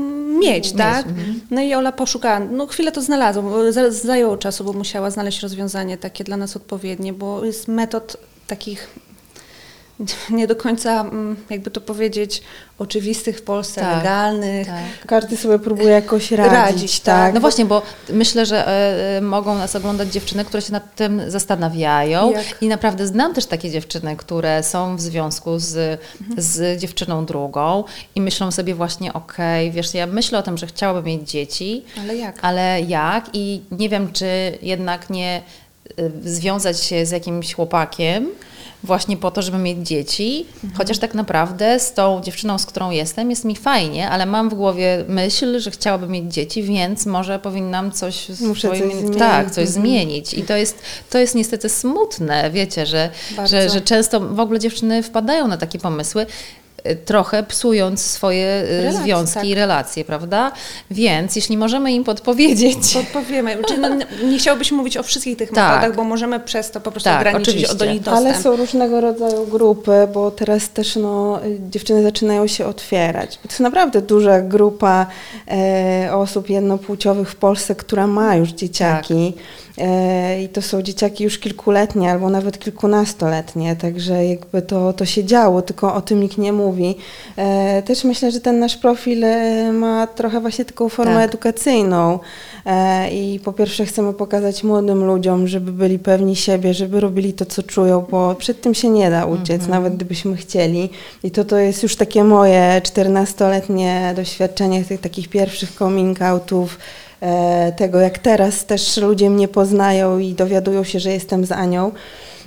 mieć, 0.41 0.73
tak? 0.73 1.07
No 1.51 1.61
i 1.61 1.75
Ola 1.75 1.93
poszukała, 1.93 2.41
no 2.41 2.67
chwilę 2.67 2.93
to 2.93 3.03
znalazła, 3.03 3.43
bo 3.43 3.73
zajęło 3.91 4.37
czasu, 4.37 4.65
bo 4.65 4.73
musiała 4.73 5.11
znaleźć 5.11 5.41
rozwiązanie 5.41 5.99
takie 5.99 6.25
dla 6.25 6.37
nas 6.37 6.57
odpowiednie, 6.57 7.13
bo 7.13 7.45
jest 7.45 7.69
metod 7.69 8.17
takich 8.47 8.89
nie 10.31 10.47
do 10.47 10.57
końca, 10.57 11.01
mm, 11.01 11.37
jakby 11.51 11.71
to 11.71 11.81
powiedzieć, 11.81 12.43
oczywistych 12.79 13.39
w 13.39 13.43
Polsce, 13.43 13.81
Tak, 13.81 13.97
legalnych. 13.97 14.67
tak. 14.67 15.07
Każdy 15.07 15.37
sobie 15.37 15.59
próbuje 15.59 15.89
jakoś 15.89 16.31
radzić, 16.33 16.53
Radzić, 16.53 17.01
tak. 17.01 17.17
tak. 17.17 17.35
No 17.35 17.41
właśnie, 17.41 17.65
bo 17.65 17.83
myślę, 18.13 18.47
że 18.47 18.69
e, 18.69 19.17
e, 19.17 19.21
mogą 19.21 19.55
nas 19.55 19.77
oglądać 19.77 20.09
dziewczyny, 20.13 20.45
które 20.45 20.63
się 20.63 20.73
nad 20.73 20.95
tym 20.95 21.23
zastanawiają. 21.31 22.33
Jak? 22.33 22.63
I 22.63 22.69
naprawdę 22.69 23.07
znam 23.07 23.35
też 23.35 23.47
takie 23.47 23.71
dziewczyny, 23.71 24.17
które 24.17 24.63
są 24.63 24.97
w 24.97 25.01
związku 25.01 25.59
z, 25.59 26.01
z 26.37 26.81
dziewczyną 26.81 27.25
drugą 27.27 27.85
i 28.15 28.21
myślą 28.21 28.51
sobie 28.51 28.75
właśnie, 28.75 29.13
okej, 29.13 29.71
wiesz, 29.71 29.95
ja 29.95 30.07
myślę 30.07 30.39
o 30.39 30.43
tym, 30.43 30.59
że 30.59 30.67
chciałabym 30.67 31.05
mieć 31.05 31.31
dzieci, 31.31 31.85
Ale 32.01 32.17
jak? 32.17 32.39
ale 32.43 32.81
jak? 32.81 33.25
I 33.33 33.63
nie 33.71 33.89
wiem, 33.89 34.13
czy 34.13 34.59
jednak 34.63 35.11
nie 35.11 35.43
y, 35.99 36.13
związać 36.25 36.81
się 36.83 37.07
z 37.07 37.11
jakimś 37.11 37.55
chłopakiem 37.55 38.29
właśnie 38.85 39.17
po 39.17 39.31
to, 39.31 39.43
żeby 39.43 39.59
mieć 39.59 39.79
dzieci, 39.89 40.47
chociaż 40.75 40.99
tak 40.99 41.15
naprawdę 41.15 41.81
z 41.81 41.93
tą 41.93 42.21
dziewczyną, 42.21 42.59
z 42.59 42.67
którą 42.67 42.91
jestem, 42.91 43.31
jest 43.31 43.45
mi 43.45 43.57
fajnie, 43.57 44.11
ale 44.11 44.27
mam 44.27 44.51
w 44.51 44.55
głowie 44.55 45.05
myśl, 45.09 45.61
że 45.61 45.71
chciałabym 45.71 46.11
mieć 46.11 46.33
dzieci, 46.35 46.63
więc 46.63 47.07
może 47.07 47.39
powinnam 47.39 47.93
coś 47.93 48.29
Muszę 48.41 48.69
swoim... 48.69 48.83
coś 48.83 48.93
zmienić. 48.99 49.19
Tak, 49.19 49.47
coś 49.51 49.67
Mhm. 49.67 49.83
zmienić. 49.83 50.35
I 50.35 50.43
to 50.43 50.57
jest, 50.57 50.79
to 51.11 51.19
jest 51.19 51.35
niestety 51.35 51.69
smutne, 51.69 52.51
wiecie, 52.51 52.87
że, 52.87 53.11
Bardzo. 53.37 53.51
że, 53.51 53.69
że 53.71 53.81
często 53.81 54.21
w 54.21 54.41
ogóle 54.41 54.59
dziewczyny 54.59 55.03
wpadają 55.03 55.49
na 55.49 55.57
takie 55.57 55.79
pomysły, 55.79 56.27
trochę 56.97 57.43
psując 57.43 58.03
swoje 58.03 58.63
y, 58.63 58.83
Relacje, 58.83 59.03
związki 59.03 59.35
tak. 59.35 59.45
i 59.45 59.55
relacje, 59.55 60.05
prawda? 60.05 60.53
Więc 60.91 61.37
jeśli 61.37 61.57
możemy 61.57 61.93
im 61.93 62.05
podpowiedzieć, 62.05 62.79
Podpowiemy. 62.95 63.59
Czy 63.69 63.79
no, 63.79 63.89
nie 64.25 64.39
chciałobyśmy 64.39 64.77
mówić 64.77 64.97
o 64.97 65.03
wszystkich 65.03 65.39
tych 65.39 65.51
Tak. 65.51 65.75
metodach, 65.75 65.97
bo 65.97 66.05
możemy 66.05 66.41
przez 66.41 66.71
to 66.71 66.81
po 66.81 66.91
prostu 66.91 67.11
Tak, 67.11 67.21
ograniczyć 67.21 67.49
oczywiście. 67.49 67.77
do 67.77 67.85
nich 67.85 68.03
dostęp. 68.03 68.27
Ale 68.27 68.43
są 68.43 68.57
różnego 68.57 69.01
rodzaju 69.01 69.47
grupy, 69.47 70.09
bo 70.15 70.31
teraz 70.31 70.71
też 70.71 70.97
no, 70.97 71.41
dziewczyny 71.71 72.03
zaczynają 72.03 72.47
się 72.47 72.67
otwierać. 72.67 73.37
To 73.37 73.49
jest 73.49 73.61
naprawdę 73.61 74.03
duża 74.03 74.41
grupa 74.41 75.07
e, 75.49 76.11
osób 76.13 76.51
jednopłciowych 76.51 77.31
w 77.31 77.37
Polsce, 77.37 77.75
która 77.75 78.07
ma 78.07 78.37
już 78.37 78.49
dzieciaki. 78.49 79.35
E, 79.37 79.68
I 80.45 80.49
to 80.49 80.63
są 80.63 80.83
dzieciaki 80.83 81.25
już 81.25 81.39
kilkuletnie 81.39 82.11
albo 82.11 82.31
nawet 82.31 82.59
kilkunastoletnie, 82.59 83.77
także 83.77 84.27
jakby 84.27 84.63
to, 84.63 84.93
to 84.93 85.05
się 85.05 85.25
działo, 85.25 85.63
tylko 85.63 85.95
o 85.95 86.01
tym 86.01 86.21
nikt 86.21 86.39
nie 86.39 86.53
mówi. 86.53 86.97
E, 87.37 87.83
też 87.83 88.05
myślę, 88.05 88.31
że 88.31 88.41
ten 88.41 88.59
nasz 88.59 88.77
profil 88.77 89.25
e, 89.25 89.73
ma 89.73 90.07
trochę 90.07 90.41
właśnie 90.41 90.65
taką 90.65 90.89
formę 90.89 91.15
Tak. 91.15 91.29
edukacyjną. 91.29 92.19
E, 92.67 93.11
I 93.11 93.41
po 93.41 93.53
pierwsze 93.53 93.87
chcemy 93.87 94.13
pokazać 94.13 94.65
młodym 94.65 95.05
ludziom, 95.05 95.49
żeby 95.49 95.73
byli 95.73 95.99
pewni 95.99 96.37
siebie, 96.37 96.75
żeby 96.75 97.01
robili 97.01 97.33
to, 97.33 97.47
co 97.47 97.63
czują, 97.63 98.07
bo 98.11 98.35
przed 98.35 98.61
tym 98.61 98.75
się 98.75 98.89
nie 98.89 99.11
da 99.11 99.25
uciec, 99.25 99.67
nawet 99.67 99.97
gdybyśmy 99.97 100.37
chcieli. 100.37 100.91
I 101.23 101.31
to 101.31 101.45
to 101.45 101.57
jest 101.57 101.83
już 101.83 101.97
takie 101.97 102.25
moje 102.25 102.81
14-letnie 102.85 104.13
doświadczenie 104.17 104.85
tych 104.85 105.01
takich 105.01 105.29
pierwszych 105.29 105.73
coming 105.73 106.23
outów 106.23 106.79
e, 106.79 107.08
tego, 107.77 108.01
jak 108.01 108.19
teraz 108.19 108.65
też 108.65 108.97
ludzie 108.97 109.31
mnie 109.31 109.49
poznają 109.49 110.19
i 110.19 110.35
dowiadują 110.35 110.85
się, 110.85 111.01
że 111.01 111.13
jestem 111.13 111.47
z 111.47 111.53
Anią. 111.53 111.93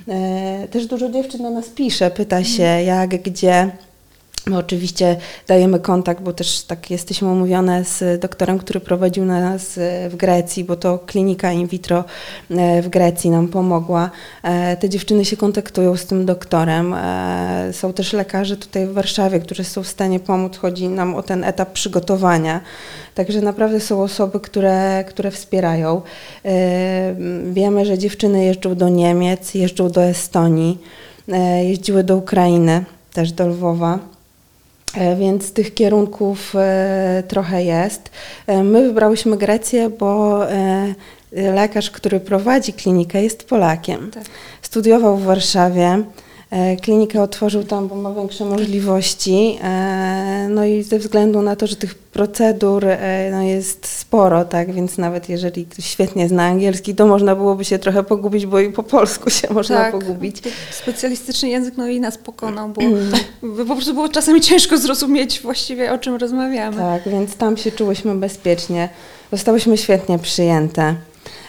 E, 0.08 0.68
też 0.68 0.86
dużo 0.86 1.10
dziewczyn 1.10 1.42
do 1.44 1.50
nas 1.50 1.70
pisze, 1.70 2.12
pyta 2.12 2.44
się 2.44 2.64
jak, 2.64 3.10
gdzie. 3.10 3.72
My 4.48 4.58
oczywiście 4.58 5.18
dajemy 5.48 5.80
kontakt, 5.80 6.22
bo 6.22 6.34
też 6.34 6.62
tak 6.62 6.92
jesteśmy 6.92 7.28
umówione 7.28 7.86
z 7.86 8.22
doktorem, 8.22 8.60
który 8.60 8.80
prowadził 8.80 9.26
nas 9.26 9.78
e, 9.78 10.10
w 10.10 10.16
Grecji, 10.16 10.64
bo 10.64 10.76
to 10.76 11.00
klinika 11.00 11.52
in 11.52 11.68
vitro 11.68 12.04
e, 12.52 12.82
w 12.82 12.90
Grecji 12.90 13.30
nam 13.30 13.48
pomogła. 13.48 14.10
E, 14.44 14.78
te 14.78 14.90
dziewczyny 14.90 15.26
się 15.26 15.38
kontaktują 15.38 15.98
z 15.98 16.06
tym 16.06 16.26
doktorem. 16.26 16.96
Są 17.72 17.94
też 17.94 18.14
lekarze 18.14 18.58
tutaj 18.58 18.88
w 18.88 18.94
Warszawie, 18.94 19.40
którzy 19.40 19.64
są 19.64 19.84
w 19.84 19.88
stanie 19.88 20.20
pomóc. 20.20 20.58
Chodzi 20.58 20.90
nam 20.90 21.16
o 21.16 21.24
ten 21.24 21.44
etap 21.44 21.72
przygotowania. 21.72 22.62
Także 23.16 23.42
naprawdę 23.42 23.80
są 23.80 24.02
osoby, 24.04 24.40
które, 24.40 25.04
które 25.08 25.32
wspierają. 25.32 26.02
Wiemy, 27.52 27.86
że 27.86 27.98
dziewczyny 27.98 28.46
jeżdżą 28.46 28.76
do 28.76 28.90
Niemiec, 28.90 29.54
jeżdżą 29.54 29.90
do 29.90 30.04
Estonii, 30.04 30.78
jeździły 31.64 32.04
do 32.04 32.18
Ukrainy, 32.18 32.84
też 33.14 33.32
do 33.32 33.48
Lwowa. 33.48 34.11
E, 34.96 35.16
więc 35.16 35.54
tych 35.54 35.74
kierunków 35.74 36.56
e, 36.56 37.24
trochę 37.28 37.64
jest. 37.64 38.12
E, 38.48 38.64
my 38.64 38.84
wybrałyśmy 38.84 39.38
Grecję, 39.38 39.90
bo 39.90 40.40
lekarz, 41.32 41.92
który 41.92 42.20
prowadzi 42.20 42.74
klinikę, 42.74 43.24
jest 43.24 43.44
Polakiem. 43.44 44.12
Tak. 44.12 44.24
Studiował 44.62 45.18
w 45.18 45.24
Warszawie. 45.24 46.04
E, 46.52 46.76
klinikę 46.76 47.22
otworzył 47.22 47.64
tam, 47.64 47.88
bo 47.88 47.96
ma 47.96 48.14
większe 48.14 48.46
możliwości. 48.46 49.60
E, 49.64 50.48
no 50.50 50.66
i 50.66 50.84
ze 50.84 51.00
względu 51.00 51.42
na 51.42 51.56
to, 51.56 51.68
że 51.68 51.76
tych 51.76 51.96
procedur 51.96 52.86
e, 52.86 53.30
no 53.32 53.42
jest 53.42 53.88
sporo, 53.88 54.46
tak, 54.46 54.74
więc 54.74 54.98
nawet 54.98 55.30
jeżeli 55.30 55.66
ktoś 55.66 55.86
świetnie 55.86 56.28
zna 56.28 56.44
angielski, 56.44 56.96
to 56.96 57.06
można 57.06 57.36
byłoby 57.36 57.66
się 57.66 57.80
trochę 57.80 58.04
pogubić, 58.04 58.46
bo 58.46 58.60
i 58.60 58.72
po 58.72 58.84
polsku 58.84 59.30
się 59.30 59.48
można 59.54 59.78
tak, 59.78 59.92
pogubić. 59.92 60.38
Specjalistyczny 60.72 61.50
język 61.50 61.78
no 61.78 61.88
i 61.88 62.00
nas 62.00 62.18
pokonał, 62.18 62.70
bo 62.70 62.82
po 63.66 63.76
prostu 63.76 63.94
było 63.94 64.10
czasami 64.10 64.42
ciężko 64.42 64.78
zrozumieć 64.78 65.42
właściwie 65.42 65.92
o 65.92 65.98
czym 65.98 66.16
rozmawiamy. 66.16 66.78
Tak, 66.78 67.10
więc 67.10 67.36
tam 67.36 67.58
się 67.58 67.72
czułyśmy 67.72 68.16
bezpiecznie. 68.16 68.90
Zostałyśmy 69.32 69.78
świetnie 69.78 70.20
przyjęte. 70.20 70.96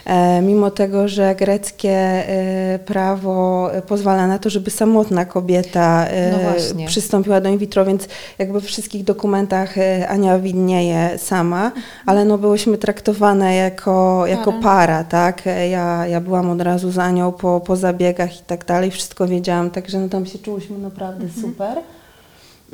E, 0.05 0.43
mimo 0.43 0.71
tego, 0.71 1.09
że 1.09 1.35
greckie 1.35 1.91
e, 1.91 2.79
prawo 2.79 3.71
pozwala 3.87 4.27
na 4.27 4.39
to, 4.39 4.51
żeby 4.51 4.71
samotna 4.71 5.25
kobieta 5.25 6.07
e, 6.07 6.33
no 6.33 6.87
przystąpiła 6.87 7.41
do 7.41 7.49
in 7.49 7.59
vitro, 7.59 7.85
więc 7.85 8.09
jakby 8.39 8.61
w 8.61 8.65
wszystkich 8.65 9.05
dokumentach 9.05 9.75
Ania 10.09 10.39
widnieje 10.39 11.19
sama, 11.19 11.73
ale 12.07 12.25
no 12.25 12.39
byłyśmy 12.39 12.79
traktowane 12.79 13.55
jako, 13.55 14.27
jako 14.27 14.53
para, 14.53 15.05
tak? 15.05 15.43
Ja, 15.71 16.07
ja 16.07 16.21
byłam 16.21 16.51
od 16.51 16.61
razu 16.61 16.91
z 16.91 16.99
Anią 16.99 17.33
po, 17.33 17.61
po 17.61 17.77
zabiegach 17.77 18.41
i 18.41 18.43
tak 18.47 18.65
dalej, 18.65 18.91
wszystko 18.91 19.29
wiedziałam, 19.29 19.71
także 19.71 19.99
no 19.99 20.09
tam 20.09 20.27
się 20.27 20.39
czułyśmy 20.39 20.79
naprawdę 20.79 21.25
mhm. 21.25 21.43
super. 21.43 21.79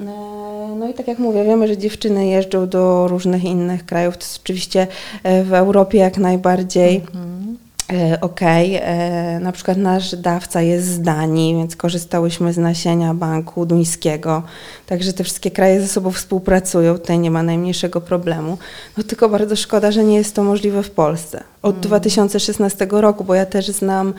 E, 0.00 0.76
no 0.76 0.88
i 0.88 0.95
tak 0.95 1.09
jak 1.09 1.19
mówię, 1.19 1.45
wiemy, 1.45 1.69
że 1.69 1.76
dziewczyny 1.76 2.26
jeżdżą 2.26 2.69
do 2.69 3.09
różnych 3.09 3.45
innych 3.45 3.87
krajów. 3.87 4.17
To 4.17 4.25
jest 4.25 4.40
oczywiście 4.43 4.87
e, 5.23 5.45
w 5.45 5.55
Europie 5.55 5.99
jak 5.99 6.19
najbardziej. 6.19 6.97
Mhm. 6.97 7.38
Okej, 8.21 8.76
okay. 8.76 9.40
na 9.40 9.52
przykład 9.52 9.78
nasz 9.78 10.17
dawca 10.17 10.62
jest 10.62 10.87
z 10.87 11.02
Danii, 11.02 11.55
więc 11.55 11.76
korzystałyśmy 11.76 12.52
z 12.52 12.59
nasienia 12.59 13.14
banku 13.14 13.67
duńskiego. 13.67 14.43
Także 14.87 15.12
te 15.12 15.25
wszystkie 15.25 15.50
kraje 15.50 15.81
ze 15.81 15.88
sobą 15.88 16.11
współpracują, 16.11 16.99
tutaj 16.99 17.19
nie 17.19 17.31
ma 17.31 17.43
najmniejszego 17.43 18.00
problemu. 18.00 18.59
No 18.97 19.05
tylko 19.05 19.28
bardzo 19.28 19.57
szkoda, 19.57 19.90
że 19.90 20.05
nie 20.05 20.17
jest 20.17 20.35
to 20.35 20.45
możliwe 20.45 20.83
w 20.83 20.90
Polsce. 20.90 21.45
Od 21.62 21.75
mm. 21.75 21.83
2016 21.83 22.87
roku, 22.90 23.25
bo 23.25 23.35
ja 23.35 23.47
też 23.47 23.69
znam 23.69 24.14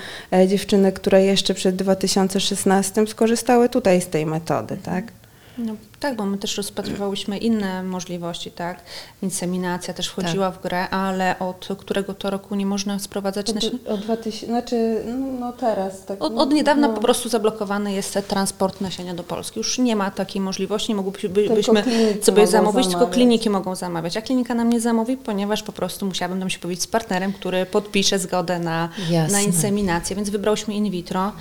dziewczyny, 0.48 0.92
które 0.92 1.26
jeszcze 1.26 1.54
przed 1.54 1.76
2016 1.76 3.08
skorzystały 3.08 3.70
tutaj 3.70 4.02
z 4.02 4.08
tej 4.08 4.26
metody, 4.26 4.78
tak? 4.84 5.19
No, 5.66 5.74
tak, 6.00 6.16
bo 6.16 6.26
my 6.26 6.38
też 6.38 6.58
rozpatrywałyśmy 6.58 7.38
inne 7.38 7.84
możliwości, 7.84 8.52
tak? 8.52 8.82
Inseminacja 9.24 9.94
też 9.94 10.08
wchodziła 10.08 10.52
tak. 10.52 10.60
w 10.60 10.64
grę, 10.64 10.90
ale 10.90 11.40
od 11.40 11.68
którego 11.78 12.14
to 12.14 12.30
roku 12.30 12.56
nie 12.56 12.66
można 12.66 13.00
sprowadzać 13.00 13.50
od, 13.50 13.58
Od 13.88 14.00
2000, 14.00 14.46
znaczy, 14.46 15.04
no, 15.06 15.28
no 15.40 15.54
teraz. 15.54 16.06
Tak, 16.06 16.24
od, 16.24 16.38
od 16.38 16.54
niedawna 16.54 16.88
no. 16.88 16.94
po 16.94 17.02
prostu 17.02 17.30
zablokowany 17.30 17.94
jest 17.94 18.20
transport 18.28 18.82
nasienia 18.82 19.14
do 19.14 19.24
Polski. 19.24 19.60
Już 19.60 19.78
nie 19.78 19.96
ma 19.96 20.12
takiej 20.12 20.42
możliwości, 20.42 20.92
nie 20.92 20.96
moglibyśmy 20.96 21.84
sobie 22.22 22.48
zamówić, 22.48 22.88
tylko 22.88 23.08
kliniki 23.08 23.50
mogą 23.50 23.76
zamawiać. 23.76 24.18
A 24.18 24.22
klinika 24.22 24.54
nam 24.54 24.70
nie 24.70 24.82
zamówi, 24.82 25.18
ponieważ 25.18 25.64
po 25.64 25.72
prostu 25.72 26.06
musiałabym 26.06 26.40
tam 26.40 26.50
się 26.50 26.60
powiedzieć 26.60 26.84
z 26.84 26.88
partnerem, 26.88 27.34
który 27.34 27.66
podpisze 27.66 28.20
zgodę 28.20 28.60
na, 28.60 28.90
na 29.32 29.42
inseminację, 29.42 30.16
więc 30.16 30.30
wybrałyśmy 30.30 30.74
in 30.74 30.92
vitro. 30.92 31.32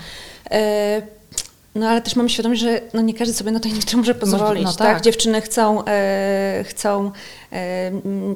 E, 0.50 1.17
no 1.78 1.88
ale 1.88 2.02
też 2.02 2.16
mamy 2.16 2.28
świadomość, 2.28 2.61
że 2.61 2.80
no, 2.94 3.02
nie 3.02 3.14
każdy 3.14 3.35
sobie 3.35 3.50
na 3.50 3.61
to 3.61 3.68
nie 3.68 3.97
może 3.97 4.14
pozwolić. 4.14 4.64
No, 4.64 4.73
tak. 4.73 4.78
tak. 4.78 5.02
Dziewczyny 5.02 5.40
chcą, 5.40 5.85
e, 5.85 6.64
chcą 6.68 7.11
e, 7.52 7.90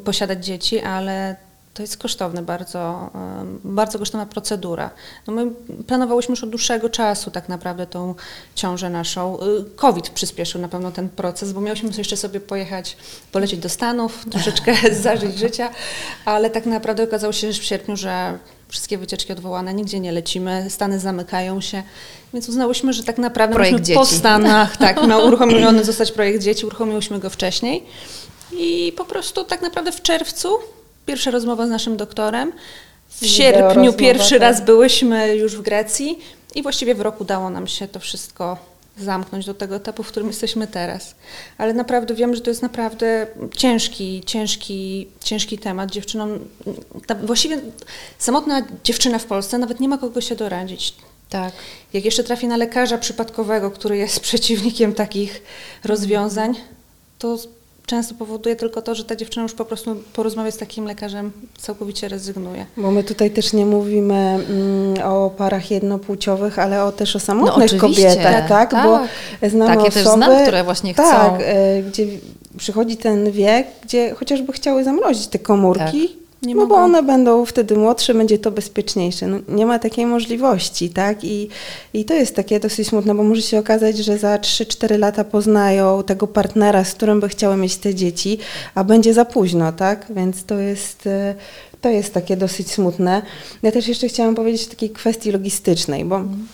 posiadać 0.05 0.47
dzieci, 0.47 0.81
ale 0.81 1.37
to 1.75 1.83
jest 1.83 1.97
kosztowne 1.97 2.43
bardzo, 2.43 3.11
bardzo 3.65 3.99
kosztowna 3.99 4.27
procedura. 4.27 4.91
No 5.27 5.33
my 5.33 5.51
planowałyśmy 5.87 6.33
już 6.33 6.45
od 6.45 6.51
dłuższego 6.51 6.91
czasu 6.91 7.31
tak 7.31 7.49
naprawdę 7.49 7.87
tą 7.87 8.15
ciążę 8.55 8.91
naszą. 8.91 9.41
E, 9.41 9.45
COVID 9.77 10.11
przyspieszył 10.11 10.61
na 10.61 10.69
pewno 10.69 10.93
ten 10.93 11.09
proces, 11.09 11.53
bo 11.53 11.61
miałyśmy 11.61 11.91
jeszcze 11.99 12.17
sobie 12.17 12.41
pojechać, 12.41 12.97
polecieć 13.33 13.61
do 13.61 13.69
Stanów, 13.69 14.25
troszeczkę 14.33 14.75
zażyć 15.03 15.39
życia, 15.39 15.71
ale 16.25 16.51
tak 16.51 16.67
naprawdę 16.67 17.03
okazało 17.03 17.33
się 17.33 17.53
w 17.53 17.65
sierpniu, 17.65 17.97
że 17.97 18.39
wszystkie 18.69 18.99
wycieczki 18.99 19.33
odwołane, 19.33 19.75
nigdzie 19.75 20.01
nie 20.01 20.13
lecimy, 20.13 20.67
Stany 20.71 20.99
zamykają 20.99 21.61
się, 21.61 21.83
więc 22.35 22.49
uznałyśmy, 22.49 22.93
że 22.93 23.05
tak 23.05 23.19
naprawdę 23.19 23.55
projekt 23.55 23.95
po 23.95 24.07
Stanach, 24.07 24.77
tak, 24.77 25.07
miał 25.07 25.25
uruchomiony 25.29 25.85
zostać 25.85 26.13
projekt 26.13 26.43
dzieci, 26.43 26.67
uruchomiłyśmy 26.67 27.19
go 27.19 27.31
wcześniej 27.31 27.87
i 28.53 28.93
po 28.97 29.05
prostu 29.05 29.45
tak 29.45 29.63
naprawdę 29.63 29.93
w 29.93 30.03
czerwcu 30.03 30.59
pierwsza 31.07 31.31
rozmowa 31.31 31.67
z 31.67 31.71
naszym 31.71 31.97
doktorem, 31.97 32.53
w 33.09 33.27
sierpniu 33.27 33.93
pierwszy 33.93 34.31
tak. 34.31 34.41
raz 34.41 34.65
byłyśmy 34.65 35.37
już 35.37 35.57
w 35.57 35.63
Grecji 35.63 36.19
i 36.55 36.63
właściwie 36.63 36.95
w 36.95 37.01
roku 37.01 37.25
dało 37.25 37.51
nam 37.51 37.67
się 37.67 37.89
to 37.89 38.01
wszystko 38.01 38.73
zamknąć 38.99 39.47
do 39.47 39.55
tego 39.55 39.77
etapu, 39.77 40.03
w 40.03 40.09
którym 40.09 40.29
jesteśmy 40.29 40.67
teraz. 40.67 41.15
Ale 41.59 41.75
naprawdę 41.75 42.15
wiem, 42.15 42.35
że 42.35 42.41
to 42.41 42.51
jest 42.51 42.63
naprawdę 42.63 43.27
ciężki, 43.57 44.23
ciężki, 44.27 45.09
ciężki 45.25 45.59
temat. 45.59 45.91
Dziewczynom, 45.91 46.39
ta, 47.07 47.15
właściwie 47.15 47.61
samotna 48.19 48.63
dziewczyna 48.85 49.19
w 49.19 49.25
Polsce 49.25 49.59
nawet 49.59 49.81
nie 49.81 49.89
ma 49.89 49.99
kogo 49.99 50.21
się 50.21 50.35
doradzić. 50.35 50.95
Tak. 51.31 51.53
Jak 51.93 52.05
jeszcze 52.05 52.25
trafi 52.25 52.47
na 52.47 52.57
lekarza 52.57 52.99
przypadkowego, 52.99 53.71
który 53.71 53.97
jest 53.97 54.21
przeciwnikiem 54.31 54.95
takich 54.95 55.43
rozwiązań, 55.85 56.55
to 57.19 57.39
często 57.87 58.15
powoduje 58.15 58.57
tylko 58.57 58.83
to, 58.83 58.95
że 58.95 59.05
ta 59.05 59.17
dziewczyna 59.17 59.43
już 59.43 59.55
po 59.55 59.65
prostu 59.65 59.97
porozmawia 60.13 60.51
z 60.51 60.57
takim 60.57 60.85
lekarzem, 60.85 61.33
całkowicie 61.59 62.09
rezygnuje. 62.09 62.67
Bo 62.77 62.91
my 62.91 63.05
tutaj 63.05 63.31
też 63.31 63.53
nie 63.53 63.67
mówimy 63.67 64.15
mm, 64.15 64.95
o 65.05 65.31
parach 65.31 65.71
jednopłciowych, 65.71 66.59
ale 66.59 66.85
o, 66.85 66.93
też 66.93 67.17
o 67.17 67.21
samotnych 67.21 67.73
no, 67.73 67.79
kobietach, 67.79 68.49
tak? 68.49 68.71
tak? 68.71 68.85
Bo 68.85 69.01
znamy 69.49 69.77
Takie 69.77 69.89
osoby, 69.89 70.05
też 70.05 70.15
znam, 70.15 70.43
które 70.43 70.65
właśnie 70.65 70.95
chcą. 70.95 71.03
Tak, 71.03 71.41
y, 71.41 71.83
gdzie 71.89 72.07
przychodzi 72.59 72.97
ten 72.97 73.31
wiek, 73.31 73.67
gdzie 73.83 74.15
chociażby 74.15 74.53
chciały 74.53 74.85
zamrozić 74.85 75.27
te 75.27 75.39
komórki, 75.39 76.09
tak 76.09 76.22
nie 76.43 76.55
no 76.55 76.63
mogą. 76.63 76.75
bo 76.75 76.81
one 76.81 77.03
będą 77.03 77.45
wtedy 77.45 77.77
młodsze, 77.77 78.15
będzie 78.15 78.39
to 78.39 78.51
bezpieczniejsze. 78.51 79.27
No, 79.27 79.39
nie 79.49 79.67
ma 79.67 79.79
takiej 79.79 80.07
możliwości, 80.07 80.91
tak? 80.91 81.25
I, 81.25 81.49
I 81.95 82.05
to 82.05 82.15
jest 82.15 82.37
takie 82.37 82.61
dosyć 82.61 82.89
smutne, 82.89 83.15
bo 83.15 83.23
może 83.23 83.43
się 83.43 83.59
okazać, 83.59 83.99
że 83.99 84.19
za 84.19 84.37
3-4 84.37 84.99
lata 84.99 85.25
poznają 85.25 86.03
tego 86.03 86.27
partnera, 86.27 86.85
z 86.85 86.95
którym 86.95 87.21
by 87.21 87.29
chciały 87.29 87.57
mieć 87.57 87.77
te 87.77 87.95
dzieci, 87.95 88.39
a 88.75 88.85
będzie 88.85 89.15
za 89.15 89.25
późno, 89.25 89.73
tak? 89.73 90.07
Więc 90.11 90.45
to 90.45 90.59
jest, 90.59 91.07
e, 91.07 91.35
to 91.81 91.89
jest 91.89 92.15
takie 92.15 92.37
dosyć 92.37 92.71
smutne. 92.71 93.23
Ja 93.63 93.73
też 93.73 93.89
jeszcze 93.89 94.09
chciałam 94.09 94.35
powiedzieć 94.35 94.67
o 94.67 94.71
takiej 94.71 94.91
kwestii 94.91 95.33
logistycznej, 95.33 96.05
bo 96.05 96.17
mm 96.17 96.47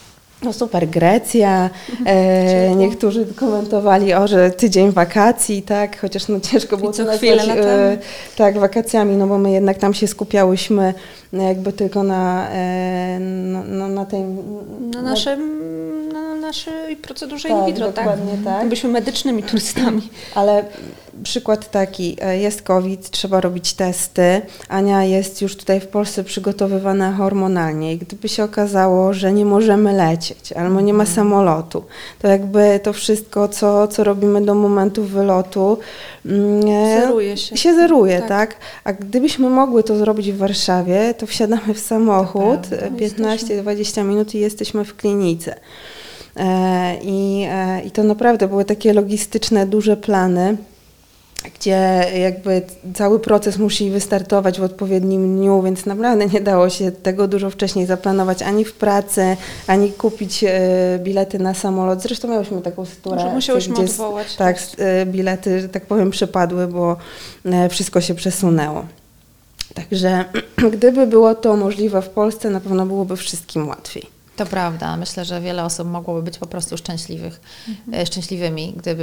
no 0.42 0.52
super, 0.52 0.88
Grecja. 0.88 1.70
E, 2.06 2.74
niektórzy 2.74 3.26
komentowali, 3.26 4.14
o, 4.14 4.28
że 4.28 4.50
tydzień 4.50 4.90
wakacji, 4.90 5.62
tak, 5.62 6.00
chociaż 6.00 6.28
no 6.28 6.40
ciężko 6.40 6.76
było 6.76 6.92
to 6.92 7.04
nazwać 7.04 7.48
e, 7.48 7.98
tak, 8.36 8.58
wakacjami, 8.58 9.16
no 9.16 9.26
bo 9.26 9.38
my 9.38 9.50
jednak 9.50 9.78
tam 9.78 9.94
się 9.94 10.06
skupiałyśmy 10.06 10.94
jakby 11.32 11.72
tylko 11.72 12.02
na, 12.02 12.48
e, 12.50 13.18
no, 13.20 13.62
no, 13.68 13.88
na 13.88 14.06
tej... 14.06 14.22
Na 14.94 15.02
naszym, 15.02 15.58
na, 16.12 16.27
naszej 16.52 16.96
procedurze 16.96 17.48
Tak, 17.48 17.58
in 17.58 17.66
vitro, 17.66 17.86
tak? 17.92 17.94
dokładnie 18.04 18.32
tak. 18.44 18.64
Byliśmy 18.64 18.90
medycznymi 18.90 19.42
turystami. 19.42 20.08
Ale 20.34 20.64
przykład 21.22 21.70
taki, 21.70 22.16
e, 22.20 22.38
jest 22.38 22.62
COVID, 22.62 23.10
trzeba 23.10 23.40
robić 23.40 23.72
testy. 23.74 24.40
Ania 24.68 25.04
jest 25.04 25.42
już 25.42 25.56
tutaj 25.56 25.80
w 25.80 25.86
Polsce 25.86 26.24
przygotowywana 26.24 27.12
hormonalnie 27.12 27.92
i 27.92 27.98
gdyby 27.98 28.28
się 28.28 28.44
okazało, 28.44 29.12
że 29.12 29.32
nie 29.32 29.44
możemy 29.44 29.92
lecieć 29.92 30.52
albo 30.52 30.80
nie 30.80 30.92
ma 30.94 31.02
Mhm. 31.04 31.16
samolotu, 31.16 31.84
to 32.22 32.28
jakby 32.28 32.80
to 32.82 32.92
wszystko, 32.92 33.48
co, 33.48 33.88
co 33.88 34.04
robimy 34.04 34.40
do 34.44 34.54
momentu 34.54 35.04
wylotu, 35.04 35.78
mm, 36.26 36.60
e, 36.68 37.00
Zeruje 37.00 37.36
się. 37.36 37.56
się 37.56 37.74
zeruje, 37.74 38.18
Tak. 38.18 38.28
tak. 38.28 38.56
A 38.84 38.92
gdybyśmy 38.92 39.50
mogły 39.50 39.82
to 39.82 39.96
zrobić 39.96 40.32
w 40.32 40.36
Warszawie, 40.38 41.14
to 41.18 41.26
wsiadamy 41.26 41.74
w 41.74 41.78
samochód, 41.80 42.62
To 42.70 42.76
prawda. 42.76 42.96
15-20 42.98 44.04
minut 44.04 44.34
i 44.34 44.38
jesteśmy 44.38 44.84
w 44.84 44.96
klinice. 44.96 45.54
E, 46.38 46.98
I, 47.02 47.46
e, 47.50 47.82
I 47.82 47.90
to 47.90 48.02
naprawdę 48.02 48.48
były 48.48 48.64
takie 48.64 48.92
logistyczne, 48.92 49.66
duże 49.66 49.96
plany, 49.96 50.56
gdzie 51.54 52.06
jakby 52.20 52.62
cały 52.94 53.20
proces 53.20 53.58
musi 53.58 53.90
wystartować 53.90 54.60
w 54.60 54.62
odpowiednim 54.62 55.36
dniu, 55.36 55.62
więc 55.62 55.86
naprawdę 55.86 56.26
nie 56.26 56.40
dało 56.40 56.70
się 56.70 56.92
tego 56.92 57.28
dużo 57.28 57.50
wcześniej 57.50 57.86
zaplanować 57.86 58.42
ani 58.42 58.64
w 58.64 58.72
pracy, 58.72 59.36
ani 59.66 59.92
kupić 59.92 60.44
e, 60.44 60.50
bilety 61.02 61.38
na 61.38 61.54
samolot. 61.54 62.02
Zresztą 62.02 62.28
miałyśmy 62.28 62.62
taką 62.62 62.84
sytuację, 62.84 63.26
Że 63.26 63.34
musiałyśmy 63.34 63.74
gdzie 63.74 63.82
odwołać. 63.82 64.36
tak, 64.36 64.58
bilety, 65.06 65.60
że 65.60 65.68
tak 65.68 65.86
powiem, 65.86 66.10
przepadły, 66.10 66.66
bo 66.66 66.96
wszystko 67.70 68.00
się 68.00 68.14
przesunęło. 68.14 68.84
Także 69.74 70.24
gdyby 70.72 71.06
było 71.06 71.34
to 71.34 71.56
możliwe 71.56 72.02
w 72.02 72.08
Polsce, 72.08 72.50
na 72.50 72.60
pewno 72.60 72.86
byłoby 72.86 73.16
wszystkim 73.16 73.68
łatwiej. 73.68 74.17
To 74.38 74.46
prawda. 74.46 74.96
Myślę, 74.96 75.24
że 75.24 75.40
wiele 75.40 75.64
osób 75.64 75.88
mogłoby 75.88 76.22
być 76.22 76.38
po 76.38 76.46
prostu 76.46 76.76
szczęśliwych, 76.76 77.40
Mhm. 77.68 78.02
e, 78.02 78.06
szczęśliwymi, 78.06 78.74
gdyby, 78.76 79.02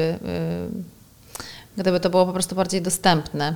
y, 1.77 1.81
gdyby 1.81 1.99
to 1.99 2.09
było 2.09 2.25
po 2.25 2.33
prostu 2.33 2.55
bardziej 2.55 2.81
dostępne. 2.81 3.55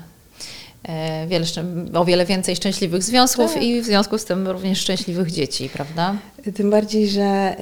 E, 0.83 1.27
Wiele, 1.27 1.45
o 1.93 2.05
wiele 2.05 2.25
więcej 2.25 2.55
szczęśliwych 2.55 3.03
związków 3.03 3.53
Tak. 3.53 3.63
i 3.63 3.81
w 3.81 3.85
związku 3.85 4.17
z 4.17 4.25
tym 4.25 4.47
również 4.47 4.79
szczęśliwych 4.79 5.31
dzieci, 5.31 5.69
prawda? 5.69 6.15
Tym 6.55 6.69
bardziej, 6.69 7.07
że 7.07 7.55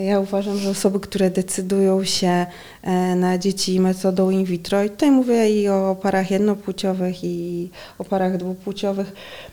y, 0.00 0.04
ja 0.04 0.20
uważam, 0.20 0.56
że 0.58 0.70
osoby, 0.70 1.00
które 1.00 1.30
decydują 1.30 2.04
się 2.04 2.46
e, 2.82 3.14
na 3.16 3.38
dzieci 3.38 3.80
metodą 3.80 4.30
in 4.30 4.44
vitro, 4.44 4.84
i 4.84 4.90
tutaj 4.90 5.10
mówię 5.10 5.50
i 5.50 5.68
o 5.68 5.96
parach 6.02 6.30
jednopłciowych, 6.30 7.24
i 7.24 7.70
o 7.98 8.04
parach 8.04 8.36
dwupłciowych, 8.36 9.12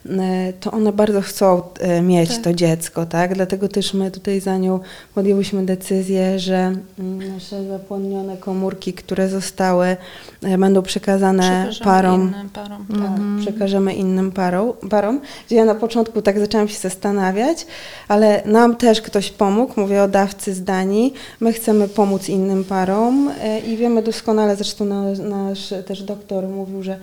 e, 0.10 0.54
to 0.60 0.72
one 0.72 0.94
bardzo 0.94 1.22
chcą 1.22 1.62
e, 1.80 2.02
mieć 2.02 2.30
Tak. 2.30 2.44
to 2.44 2.54
dziecko, 2.54 3.06
tak? 3.06 3.36
Dlatego 3.36 3.68
też 3.68 3.94
my 3.94 4.12
tutaj 4.12 4.40
za 4.40 4.58
nią 4.58 4.80
podjęłyśmy 5.16 5.66
decyzję, 5.66 6.40
że 6.40 6.76
mm, 7.00 7.34
nasze 7.34 7.64
zapłodnione 7.68 8.38
komórki, 8.38 8.94
które 8.94 9.30
zostały, 9.30 9.98
e, 10.44 10.58
będą 10.58 10.82
przekazane 10.82 11.70
parom 11.84 12.22
innym 12.22 12.50
parom. 12.50 12.86
tak, 12.90 12.98
Mhm. 12.98 13.40
przekażemy 13.42 13.94
innym 13.94 14.32
parom, 14.32 14.74
parom, 14.90 15.22
gdzie 15.48 15.56
ja 15.56 15.66
na 15.66 15.76
początku 15.76 16.22
tak 16.22 16.40
zaczęłam 16.40 16.68
się 16.68 16.80
zastanawiać, 16.80 17.66
ale 18.08 18.42
nam 18.64 18.76
też 18.76 19.02
ktoś 19.02 19.32
pomógł, 19.32 19.82
mówię 19.82 20.04
o 20.04 20.08
dawcy 20.08 20.54
z 20.54 20.64
Danii, 20.64 21.14
my 21.40 21.54
chcemy 21.54 21.88
pomóc 21.88 22.30
innym 22.30 22.64
parom 22.64 23.32
e, 23.42 23.60
i 23.60 23.78
wiemy 23.78 24.04
doskonale, 24.04 24.56
zresztą 24.56 24.86
nasz, 24.86 25.74
też 25.86 26.04
doktor 26.04 26.48
mówił, 26.48 26.84
że 26.84 27.00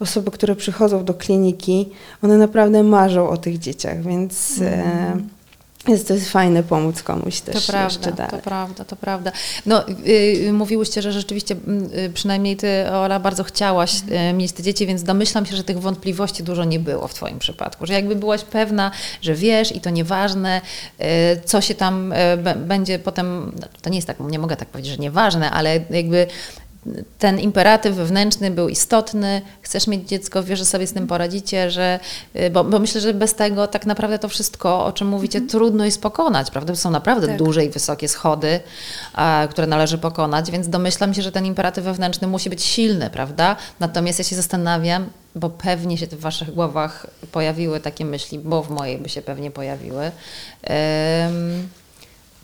osoby, 0.00 0.30
które 0.30 0.56
przychodzą 0.56 1.04
do 1.04 1.14
kliniki, 1.14 1.88
one 2.22 2.38
naprawdę 2.38 2.82
marzą 2.82 3.28
o 3.28 3.36
tych 3.36 3.58
dzieciach, 3.58 4.02
więc 4.02 4.60
e, 4.62 4.82
jest 5.88 6.08
to 6.08 6.14
jest 6.14 6.30
fajne 6.30 6.62
pomóc 6.62 7.02
komuś 7.02 7.40
też 7.40 7.66
To 7.66 7.72
prawda, 7.72 8.10
dalej. 8.10 8.30
to 8.30 8.38
prawda, 8.38 8.84
to 8.84 8.96
prawda. 8.96 9.32
No, 9.66 9.84
y, 9.88 10.52
mówiłyście, 10.52 11.02
że 11.02 11.12
rzeczywiście, 11.12 11.56
mm, 11.66 11.90
y, 11.98 12.10
przynajmniej 12.14 12.56
ty, 12.56 12.90
Ola, 12.92 13.20
bardzo 13.20 13.44
chciałaś 13.44 13.92
y, 14.30 14.32
mieć 14.32 14.52
te 14.52 14.62
dzieci, 14.62 14.86
więc 14.86 15.02
domyślam 15.02 15.46
się, 15.46 15.56
że 15.56 15.64
tych 15.64 15.80
wątpliwości 15.80 16.42
dużo 16.42 16.64
nie 16.64 16.78
było 16.78 17.08
w 17.08 17.14
twoim 17.14 17.38
przypadku, 17.38 17.86
że 17.86 17.92
jakby 17.92 18.16
byłaś 18.16 18.44
pewna, 18.44 18.90
że 19.22 19.34
wiesz 19.34 19.76
i 19.76 19.80
to 19.80 19.90
nieważne, 19.90 20.60
y, 21.00 21.04
co 21.44 21.60
się 21.60 21.74
tam 21.74 22.12
y, 22.12 22.16
będzie 22.56 22.98
potem, 22.98 23.52
no, 23.60 23.66
to 23.82 23.90
nie 23.90 23.96
jest 23.96 24.06
tak, 24.06 24.20
nie 24.20 24.38
mogę 24.38 24.56
tak 24.56 24.68
powiedzieć, 24.68 24.92
że 24.92 24.98
nieważne, 24.98 25.50
ale 25.50 25.80
jakby 25.90 26.26
ten 27.18 27.40
imperatyw 27.40 27.94
wewnętrzny 27.94 28.50
był 28.50 28.68
istotny, 28.68 29.42
chcesz 29.62 29.86
mieć 29.86 30.08
dziecko, 30.08 30.42
wiesz, 30.42 30.58
że 30.58 30.64
sobie 30.64 30.86
z 30.86 30.92
tym 30.92 31.06
poradzicie, 31.06 31.70
że, 31.70 32.00
y, 32.36 32.50
bo, 32.50 32.64
bo 32.64 32.78
myślę, 32.78 33.00
że 33.00 33.14
bez 33.14 33.34
tego 33.34 33.66
tak 33.66 33.86
naprawdę 33.86 34.18
to 34.18 34.28
wszystko, 34.28 34.84
o 34.84 34.92
czym 34.92 35.08
mówicie, 35.08 35.40
trudno 35.40 35.84
jest 35.84 36.02
pokonać, 36.02 36.50
prawda? 36.50 36.74
Są 36.76 36.90
naprawdę 36.90 37.26
Tak. 37.26 37.36
duże 37.36 37.64
i 37.64 37.70
wysokie 37.70 38.08
schody, 38.08 38.60
a, 39.12 39.46
które 39.50 39.66
należy 39.66 39.98
pokonać, 39.98 40.50
więc 40.50 40.68
domyślam 40.68 41.14
się, 41.14 41.22
że 41.22 41.32
ten 41.32 41.46
imperatyw 41.46 41.84
wewnętrzny 41.84 42.28
musi 42.28 42.50
być 42.50 42.62
silny, 42.62 43.10
prawda? 43.10 43.56
Natomiast 43.80 44.18
ja 44.18 44.24
się 44.24 44.36
zastanawiam, 44.36 45.06
bo 45.34 45.50
pewnie 45.50 45.98
się 45.98 46.06
w 46.06 46.20
waszych 46.20 46.54
głowach 46.54 47.06
pojawiły 47.32 47.80
takie 47.80 48.04
myśli, 48.04 48.38
bo 48.38 48.62
w 48.62 48.70
mojej 48.70 48.98
by 48.98 49.08
się 49.08 49.22
pewnie 49.22 49.50
pojawiły. 49.50 50.10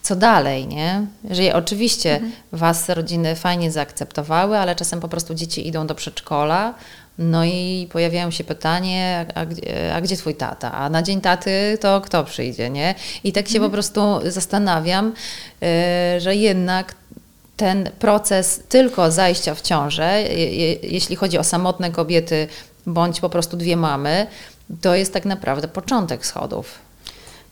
Co 0.03 0.17
dalej, 0.17 0.67
nie? 0.67 1.07
Że 1.31 1.55
oczywiście 1.55 2.13
Mhm. 2.15 2.33
was 2.53 2.89
rodziny 2.89 3.37
fajnie 3.37 3.71
zaakceptowały, 3.71 4.59
ale 4.59 4.75
czasem 4.77 5.01
po 5.01 5.09
prostu 5.09 5.35
dzieci 5.35 5.69
idą 5.69 5.87
do 5.87 5.95
przedszkola, 5.95 6.75
no 7.19 7.45
i 7.45 7.89
pojawiają 7.93 8.31
się 8.31 8.45
pytanie, 8.45 9.27
a, 9.35 9.47
gdzie- 9.47 9.95
a 9.95 10.01
gdzie 10.01 10.17
twój 10.17 10.35
tata? 10.35 10.73
A 10.73 10.91
na 10.91 11.03
dzień 11.03 11.21
taty 11.21 11.79
to 11.81 12.01
kto 12.01 12.25
przyjdzie, 12.25 12.71
nie? 12.71 12.95
I 13.25 13.33
tak 13.33 13.49
się 13.49 13.55
Mhm. 13.57 13.71
po 13.71 13.73
prostu 13.73 14.01
zastanawiam, 14.31 15.13
y, 16.17 16.21
że 16.21 16.37
jednak 16.37 16.95
ten 17.57 17.91
proces 17.99 18.61
tylko 18.69 19.11
zajścia 19.11 19.55
w 19.55 19.61
ciążę, 19.61 20.23
je, 20.23 20.73
jeśli 20.75 21.17
chodzi 21.17 21.39
o 21.39 21.45
samotne 21.45 21.91
kobiety 21.91 22.49
bądź 22.87 23.21
po 23.21 23.29
prostu 23.31 23.57
dwie 23.57 23.77
mamy, 23.77 24.27
to 24.81 24.95
jest 24.95 25.13
tak 25.13 25.25
naprawdę 25.25 25.69
początek 25.69 26.27
schodów. 26.27 26.79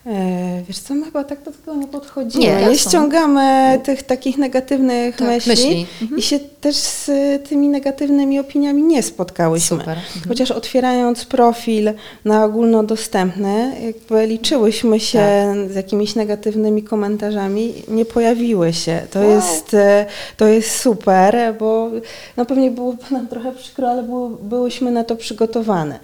E, 0.06 0.62
Wiesz 0.68 0.78
co, 0.78 0.94
my 0.94 1.04
chyba 1.04 1.24
tak 1.24 1.42
do 1.42 1.52
tego 1.52 1.74
nie 1.74 1.86
podchodzimy. 1.86 2.44
Nie, 2.44 2.66
Nie, 2.68 2.78
ściągamy 2.78 3.80
tych 3.84 4.02
takich 4.02 4.38
negatywnych 4.38 5.16
Tak, 5.16 5.28
myśli, 5.28 5.52
myśli. 5.52 5.86
i 6.18 6.22
się 6.22 6.38
też 6.60 6.76
z 6.76 7.10
tymi 7.48 7.68
negatywnymi 7.68 8.38
opiniami 8.40 8.82
nie 8.82 9.02
spotkałyśmy. 9.02 9.78
Super. 9.78 9.98
Chociaż 10.28 10.50
otwierając 10.50 11.24
profil 11.24 11.90
na 12.24 12.44
ogólnodostępny, 12.44 13.72
jakby 13.86 14.26
liczyłyśmy 14.26 15.00
się 15.00 15.18
Tak. 15.18 15.72
z 15.72 15.74
jakimiś 15.74 16.14
negatywnymi 16.14 16.82
komentarzami, 16.82 17.74
nie 17.88 18.04
pojawiły 18.04 18.72
się. 18.72 19.00
To, 19.10 19.18
Wow. 19.20 19.30
jest, 19.30 19.74
e, 19.74 20.06
to 20.36 20.46
jest 20.46 20.80
super, 20.80 21.54
bo 21.58 21.90
no 22.36 22.46
pewnie 22.46 22.70
byłoby 22.70 22.98
nam 23.10 23.28
trochę 23.28 23.52
przykro, 23.52 23.90
ale 23.90 24.02
było, 24.02 24.28
byłyśmy 24.28 24.90
na 24.90 25.04
to 25.04 25.16
przygotowane. 25.16 25.98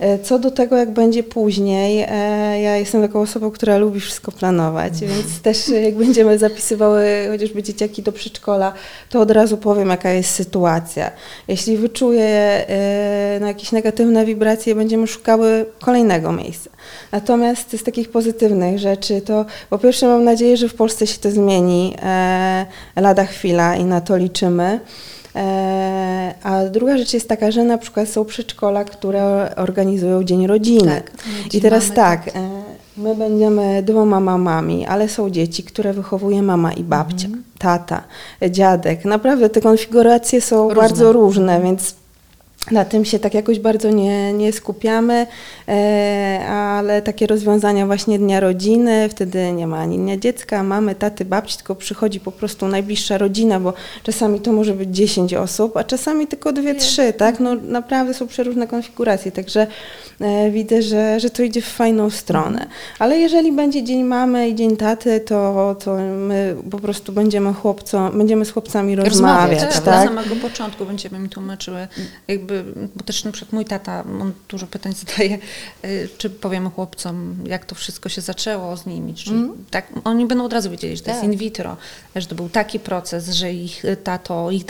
E, 0.00 0.18
Co 0.18 0.38
do 0.38 0.50
tego, 0.50 0.76
jak 0.76 0.90
będzie 0.90 1.22
później, 1.22 2.06
e, 2.08 2.60
ja 2.60 2.76
jestem 2.76 3.02
taką 3.02 3.20
osobą, 3.20 3.50
która 3.50 3.78
lubi 3.78 4.00
wszystko 4.00 4.32
planować, 4.32 5.00
więc 5.00 5.40
też 5.42 5.68
e, 5.68 5.82
jak 5.82 5.94
będziemy 5.94 6.38
zapisywały 6.38 7.04
chociażby 7.30 7.62
dzieciaki 7.62 8.02
do 8.02 8.12
przedszkola, 8.12 8.72
to 9.10 9.20
od 9.20 9.30
razu 9.30 9.56
powiem, 9.56 9.88
jaka 9.88 10.10
jest 10.10 10.30
sytuacja. 10.30 11.10
Jeśli 11.48 11.76
wyczuję 11.76 12.66
no, 13.40 13.46
jakieś 13.46 13.72
negatywne 13.72 14.24
wibracje, 14.24 14.74
będziemy 14.74 15.06
szukały 15.06 15.66
kolejnego 15.80 16.32
miejsca. 16.32 16.70
Natomiast 17.12 17.76
z 17.76 17.82
takich 17.82 18.10
pozytywnych 18.10 18.78
rzeczy, 18.78 19.20
to 19.20 19.44
po 19.70 19.78
pierwsze 19.78 20.06
mam 20.06 20.24
nadzieję, 20.24 20.56
że 20.56 20.68
w 20.68 20.74
Polsce 20.74 21.06
się 21.06 21.18
to 21.18 21.30
zmieni 21.30 21.96
lada 22.96 23.24
chwila 23.24 23.76
i 23.76 23.84
na 23.84 24.00
to 24.00 24.16
liczymy. 24.16 24.80
E, 25.36 26.34
A 26.42 26.64
druga 26.64 26.98
rzecz 26.98 27.14
jest 27.14 27.28
taka, 27.28 27.50
że 27.50 27.64
na 27.64 27.78
przykład 27.78 28.08
są 28.08 28.24
przedszkola, 28.24 28.84
które 28.84 29.52
organizują 29.56 30.24
Dzień 30.24 30.46
Rodziny. 30.46 31.02
Tak, 31.04 31.10
I 31.54 31.60
teraz 31.60 31.84
mamy, 31.84 31.96
tak, 31.96 32.28
e, 32.28 32.32
my 32.96 33.14
będziemy 33.14 33.82
dwoma 33.82 34.20
mamami, 34.20 34.86
ale 34.86 35.08
są 35.08 35.30
dzieci, 35.30 35.62
które 35.64 35.92
wychowuje 35.92 36.42
mama 36.42 36.72
i 36.72 36.84
babcia, 36.84 37.26
Mhm. 37.26 37.44
tata, 37.58 38.02
dziadek. 38.50 39.04
Naprawdę 39.04 39.48
te 39.50 39.60
konfiguracje 39.60 40.40
są 40.40 40.68
Różne. 40.68 40.82
bardzo 40.82 41.12
różne, 41.12 41.60
więc 41.62 41.94
na 42.70 42.84
tym 42.84 43.04
się 43.04 43.18
tak 43.18 43.34
jakoś 43.34 43.58
bardzo 43.58 43.90
nie, 43.90 44.32
nie 44.32 44.52
skupiamy, 44.52 45.26
e, 45.68 46.46
ale 46.48 47.02
takie 47.02 47.26
rozwiązania 47.26 47.86
właśnie 47.86 48.18
Dnia 48.18 48.40
Rodziny, 48.40 49.08
wtedy 49.08 49.52
nie 49.52 49.66
ma 49.66 49.78
ani 49.78 49.98
Dnia 49.98 50.16
Dziecka, 50.16 50.62
mamy, 50.62 50.94
taty, 50.94 51.24
babci, 51.24 51.56
tylko 51.56 51.74
przychodzi 51.74 52.20
po 52.20 52.32
prostu 52.32 52.68
najbliższa 52.68 53.18
rodzina, 53.18 53.60
bo 53.60 53.72
czasami 54.02 54.40
to 54.40 54.52
może 54.52 54.74
być 54.74 54.96
10 54.96 55.34
osób, 55.34 55.76
a 55.76 55.84
czasami 55.84 56.26
tylko 56.26 56.52
2-3, 56.52 57.12
tak? 57.12 57.40
No 57.40 57.54
naprawdę 57.54 58.14
są 58.14 58.26
przeróżne 58.26 58.66
konfiguracje, 58.66 59.32
także 59.32 59.66
e, 60.20 60.50
widzę, 60.50 60.82
że, 60.82 61.20
że 61.20 61.30
to 61.30 61.42
idzie 61.42 61.60
w 61.60 61.68
fajną 61.68 62.10
stronę. 62.10 62.66
Ale 62.98 63.18
jeżeli 63.18 63.52
będzie 63.52 63.84
Dzień 63.84 64.04
Mamy 64.04 64.48
i 64.48 64.54
Dzień 64.54 64.76
Taty, 64.76 65.20
to, 65.20 65.76
to 65.84 65.96
my 66.16 66.56
po 66.70 66.78
prostu 66.78 67.12
będziemy 67.12 67.52
chłopcom, 67.52 68.18
będziemy 68.18 68.44
z 68.44 68.50
chłopcami 68.50 68.96
Rozmawiać, 68.96 69.50
rozmawiać, 69.50 69.74
Tak, 69.74 69.84
tak? 69.84 70.00
od 70.00 70.16
samego 70.16 70.36
początku 70.36 70.86
będziemy 70.86 71.18
mi 71.18 71.28
tłumaczyły 71.28 71.88
jakby 72.28 72.55
bo 72.96 73.04
też 73.04 73.24
na 73.24 73.32
przykład 73.32 73.52
mój 73.52 73.64
tata, 73.64 74.04
on 74.20 74.32
dużo 74.48 74.66
pytań 74.66 74.92
zadaje, 75.06 75.38
y, 75.84 76.08
czy 76.18 76.30
powiemy 76.30 76.70
chłopcom, 76.70 77.36
jak 77.46 77.64
to 77.64 77.74
wszystko 77.74 78.08
się 78.08 78.20
zaczęło 78.20 78.76
z 78.76 78.86
nimi, 78.86 79.14
czy 79.14 79.30
mm. 79.30 79.64
tak, 79.70 79.86
oni 80.04 80.26
będą 80.26 80.44
od 80.44 80.52
razu 80.52 80.70
wiedzieli, 80.70 80.96
że 80.96 81.02
to 81.02 81.06
tak. 81.06 81.14
jest 81.14 81.32
in 81.32 81.38
vitro, 81.38 81.76
że 82.16 82.26
to 82.26 82.34
był 82.34 82.48
taki 82.48 82.80
proces, 82.80 83.28
że 83.28 83.52
ich 83.52 83.82
tato 84.04 84.50
ich, 84.50 84.64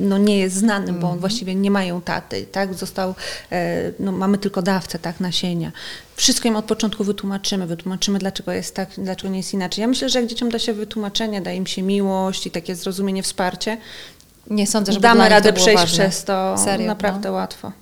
no, 0.00 0.18
nie 0.18 0.38
jest 0.38 0.56
znany, 0.56 0.88
mm. 0.88 1.00
bo 1.00 1.06
on 1.06 1.14
mhm. 1.14 1.20
właściwie 1.20 1.54
nie 1.54 1.70
mają 1.70 2.00
taty, 2.00 2.46
tak, 2.52 2.74
został, 2.74 3.14
e, 3.52 3.92
no, 3.98 4.12
mamy 4.12 4.38
tylko 4.38 4.62
dawcę, 4.62 4.98
tak, 4.98 5.20
nasienia. 5.20 5.72
Wszystko 6.16 6.48
im 6.48 6.56
od 6.56 6.64
początku 6.64 7.04
wytłumaczymy, 7.04 7.66
wytłumaczymy, 7.66 8.18
dlaczego 8.18 8.52
jest 8.52 8.74
tak, 8.74 8.90
dlaczego 8.98 9.32
nie 9.32 9.38
jest 9.38 9.54
inaczej. 9.54 9.82
Ja 9.82 9.88
myślę, 9.88 10.08
że 10.08 10.20
jak 10.20 10.28
dzieciom 10.28 10.50
da 10.50 10.58
się 10.58 10.72
wytłumaczenie, 10.72 11.40
da 11.40 11.52
im 11.52 11.66
się 11.66 11.82
miłość 11.82 12.46
i 12.46 12.50
takie 12.50 12.74
zrozumienie, 12.74 13.22
wsparcie, 13.22 13.78
nie 14.50 14.66
sądzę, 14.66 14.92
że 14.92 15.00
damy 15.00 15.28
radę 15.28 15.52
przejść 15.52 15.82
ważne. 15.82 15.98
przez 15.98 16.24
to 16.24 16.58
Serio, 16.58 16.86
naprawdę 16.86 17.28
no. 17.28 17.34
łatwo. 17.34 17.72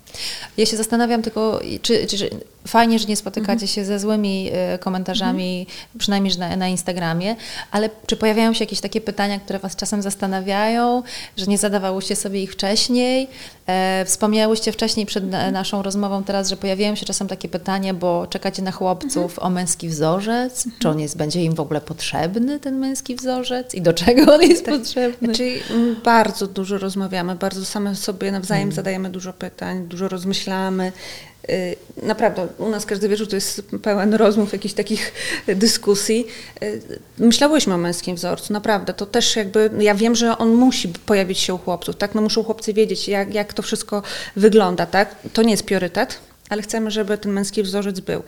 Ja 0.56 0.66
się 0.66 0.76
zastanawiam 0.76 1.22
tylko, 1.22 1.60
czy, 1.82 2.06
czy, 2.06 2.30
fajnie, 2.66 2.98
że 2.98 3.06
nie 3.06 3.16
spotykacie 3.16 3.52
mhm. 3.52 3.68
się 3.68 3.84
ze 3.84 3.98
złymi 3.98 4.50
y, 4.74 4.78
komentarzami, 4.78 5.60
mhm. 5.60 5.98
przynajmniej 5.98 6.38
na, 6.38 6.56
na 6.56 6.68
Instagramie, 6.68 7.36
ale 7.70 7.90
czy 8.06 8.16
pojawiają 8.16 8.54
się 8.54 8.64
jakieś 8.64 8.80
takie 8.80 9.00
pytania, 9.00 9.40
które 9.40 9.58
Was 9.58 9.76
czasem 9.76 10.02
zastanawiają, 10.02 11.02
że 11.36 11.46
nie 11.46 11.58
zadawałyście 11.58 12.16
sobie 12.16 12.42
ich 12.42 12.52
wcześniej? 12.52 13.28
E, 13.66 14.04
wspomniałyście 14.04 14.72
wcześniej 14.72 15.06
przed 15.06 15.24
mhm. 15.24 15.52
naszą 15.52 15.82
rozmową 15.82 16.24
teraz, 16.24 16.48
że 16.48 16.56
pojawiają 16.56 16.94
się 16.94 17.06
czasem 17.06 17.28
takie 17.28 17.48
pytania, 17.48 17.94
bo 17.94 18.26
czekacie 18.26 18.62
na 18.62 18.72
chłopców 18.72 19.32
mhm. 19.32 19.46
o 19.46 19.50
męski 19.50 19.88
wzorzec. 19.88 20.64
Czy 20.78 20.88
on 20.88 21.00
jest, 21.00 21.16
będzie 21.16 21.44
im 21.44 21.54
w 21.54 21.60
ogóle 21.60 21.80
potrzebny, 21.80 22.60
ten 22.60 22.78
męski 22.78 23.16
wzorzec? 23.16 23.74
I 23.74 23.82
do 23.82 23.92
czego 23.92 24.34
on 24.34 24.42
jest 24.42 24.64
tak. 24.64 24.74
potrzebny? 24.78 25.34
Czyli 25.34 25.60
mm, 25.70 25.96
bardzo 26.04 26.46
dużo 26.46 26.78
rozmawiamy, 26.78 27.34
bardzo 27.34 27.64
same 27.64 27.96
sobie 27.96 28.32
nawzajem 28.32 28.62
mhm. 28.62 28.76
zadajemy 28.76 29.10
dużo 29.10 29.32
pytań, 29.32 29.88
dużo 29.88 29.99
rozmyślamy. 30.08 30.92
Y, 31.50 31.76
naprawdę, 32.02 32.48
u 32.58 32.68
nas 32.68 32.86
każdy 32.86 33.08
wieczór 33.08 33.28
to 33.28 33.36
jest 33.36 33.62
pełen 33.82 34.14
rozmów, 34.14 34.52
jakichś 34.52 34.74
takich 34.74 35.12
dyskusji. 35.48 36.26
Y, 36.62 36.80
myślałyśmy 37.18 37.74
o 37.74 37.78
męskim 37.78 38.16
wzorcu, 38.16 38.52
naprawdę. 38.52 38.94
To 38.94 39.06
też 39.06 39.36
jakby, 39.36 39.70
ja 39.78 39.94
wiem, 39.94 40.14
że 40.14 40.38
on 40.38 40.54
musi 40.54 40.88
pojawić 40.88 41.38
się 41.38 41.54
u 41.54 41.58
chłopców, 41.58 41.96
tak? 41.96 42.14
No 42.14 42.22
muszą 42.22 42.44
chłopcy 42.44 42.72
wiedzieć, 42.72 43.08
jak, 43.08 43.34
jak 43.34 43.54
to 43.54 43.62
wszystko 43.62 44.02
wygląda, 44.36 44.86
tak? 44.86 45.16
To 45.32 45.42
nie 45.42 45.50
jest 45.50 45.62
priorytet, 45.62 46.18
ale 46.50 46.62
chcemy, 46.62 46.90
żeby 46.90 47.18
ten 47.18 47.32
męski 47.32 47.62
wzorzec 47.62 48.00
był. 48.00 48.22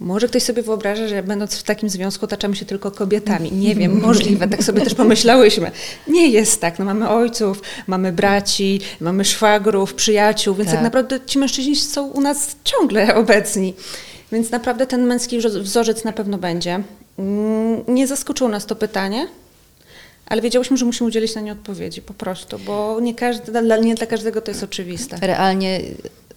Może 0.00 0.28
ktoś 0.28 0.42
sobie 0.42 0.62
wyobraża, 0.62 1.08
że 1.08 1.22
będąc 1.22 1.54
w 1.54 1.62
takim 1.62 1.88
związku 1.88 2.24
otaczamy 2.24 2.56
się 2.56 2.64
tylko 2.64 2.90
kobietami. 2.90 3.52
Nie 3.52 3.74
wiem, 3.74 4.00
możliwe, 4.06 4.48
tak 4.48 4.62
sobie 4.62 4.82
też 4.82 4.94
pomyślałyśmy. 4.94 5.70
Nie 6.08 6.28
jest 6.28 6.60
tak. 6.60 6.78
No, 6.78 6.84
mamy 6.84 7.08
ojców, 7.08 7.62
mamy 7.86 8.12
braci, 8.12 8.80
mamy 9.00 9.24
szwagrów, 9.24 9.94
przyjaciół, 9.94 10.54
więc 10.54 10.68
tak. 10.68 10.76
tak 10.76 10.84
naprawdę 10.84 11.20
ci 11.26 11.38
mężczyźni 11.38 11.76
są 11.76 12.06
u 12.06 12.20
nas 12.20 12.56
ciągle 12.64 13.14
obecni. 13.24 13.74
Więc 14.32 14.50
naprawdę 14.50 14.86
ten 14.86 15.06
męski 15.06 15.38
wzorzec 15.38 16.04
na 16.04 16.12
pewno 16.12 16.38
będzie. 16.38 16.82
Mm, 17.18 17.84
nie 17.88 18.06
zaskoczyło 18.06 18.50
nas 18.50 18.66
to 18.66 18.76
pytanie, 18.76 19.26
ale 20.26 20.42
wiedziałyśmy, 20.42 20.76
że 20.76 20.84
musimy 20.84 21.08
udzielić 21.08 21.34
na 21.34 21.40
nie 21.40 21.52
odpowiedzi 21.52 22.02
po 22.02 22.14
prostu, 22.14 22.58
bo 22.58 23.00
nie, 23.00 23.14
każdy, 23.14 23.52
nie 23.82 23.94
dla 23.94 24.06
każdego 24.06 24.40
to 24.40 24.50
jest 24.50 24.62
oczywiste. 24.62 25.18
Realnie 25.20 25.80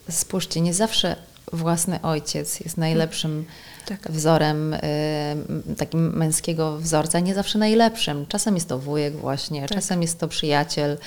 spójrzcie, 0.09 0.61
nie 0.61 0.73
zawsze 0.73 1.15
własny 1.53 2.01
ojciec 2.01 2.59
jest 2.59 2.77
najlepszym 2.77 3.45
tak. 3.85 4.11
wzorem, 4.11 4.73
y, 4.73 4.79
takim 5.77 6.17
męskiego 6.17 6.77
wzorca, 6.77 7.19
nie 7.19 7.35
zawsze 7.35 7.59
najlepszym. 7.59 8.25
Czasem 8.25 8.55
jest 8.55 8.69
to 8.69 8.79
wujek 8.79 9.15
właśnie, 9.15 9.61
tak. 9.61 9.69
czasem 9.69 10.01
jest 10.01 10.19
to 10.19 10.27
przyjaciel. 10.27 10.97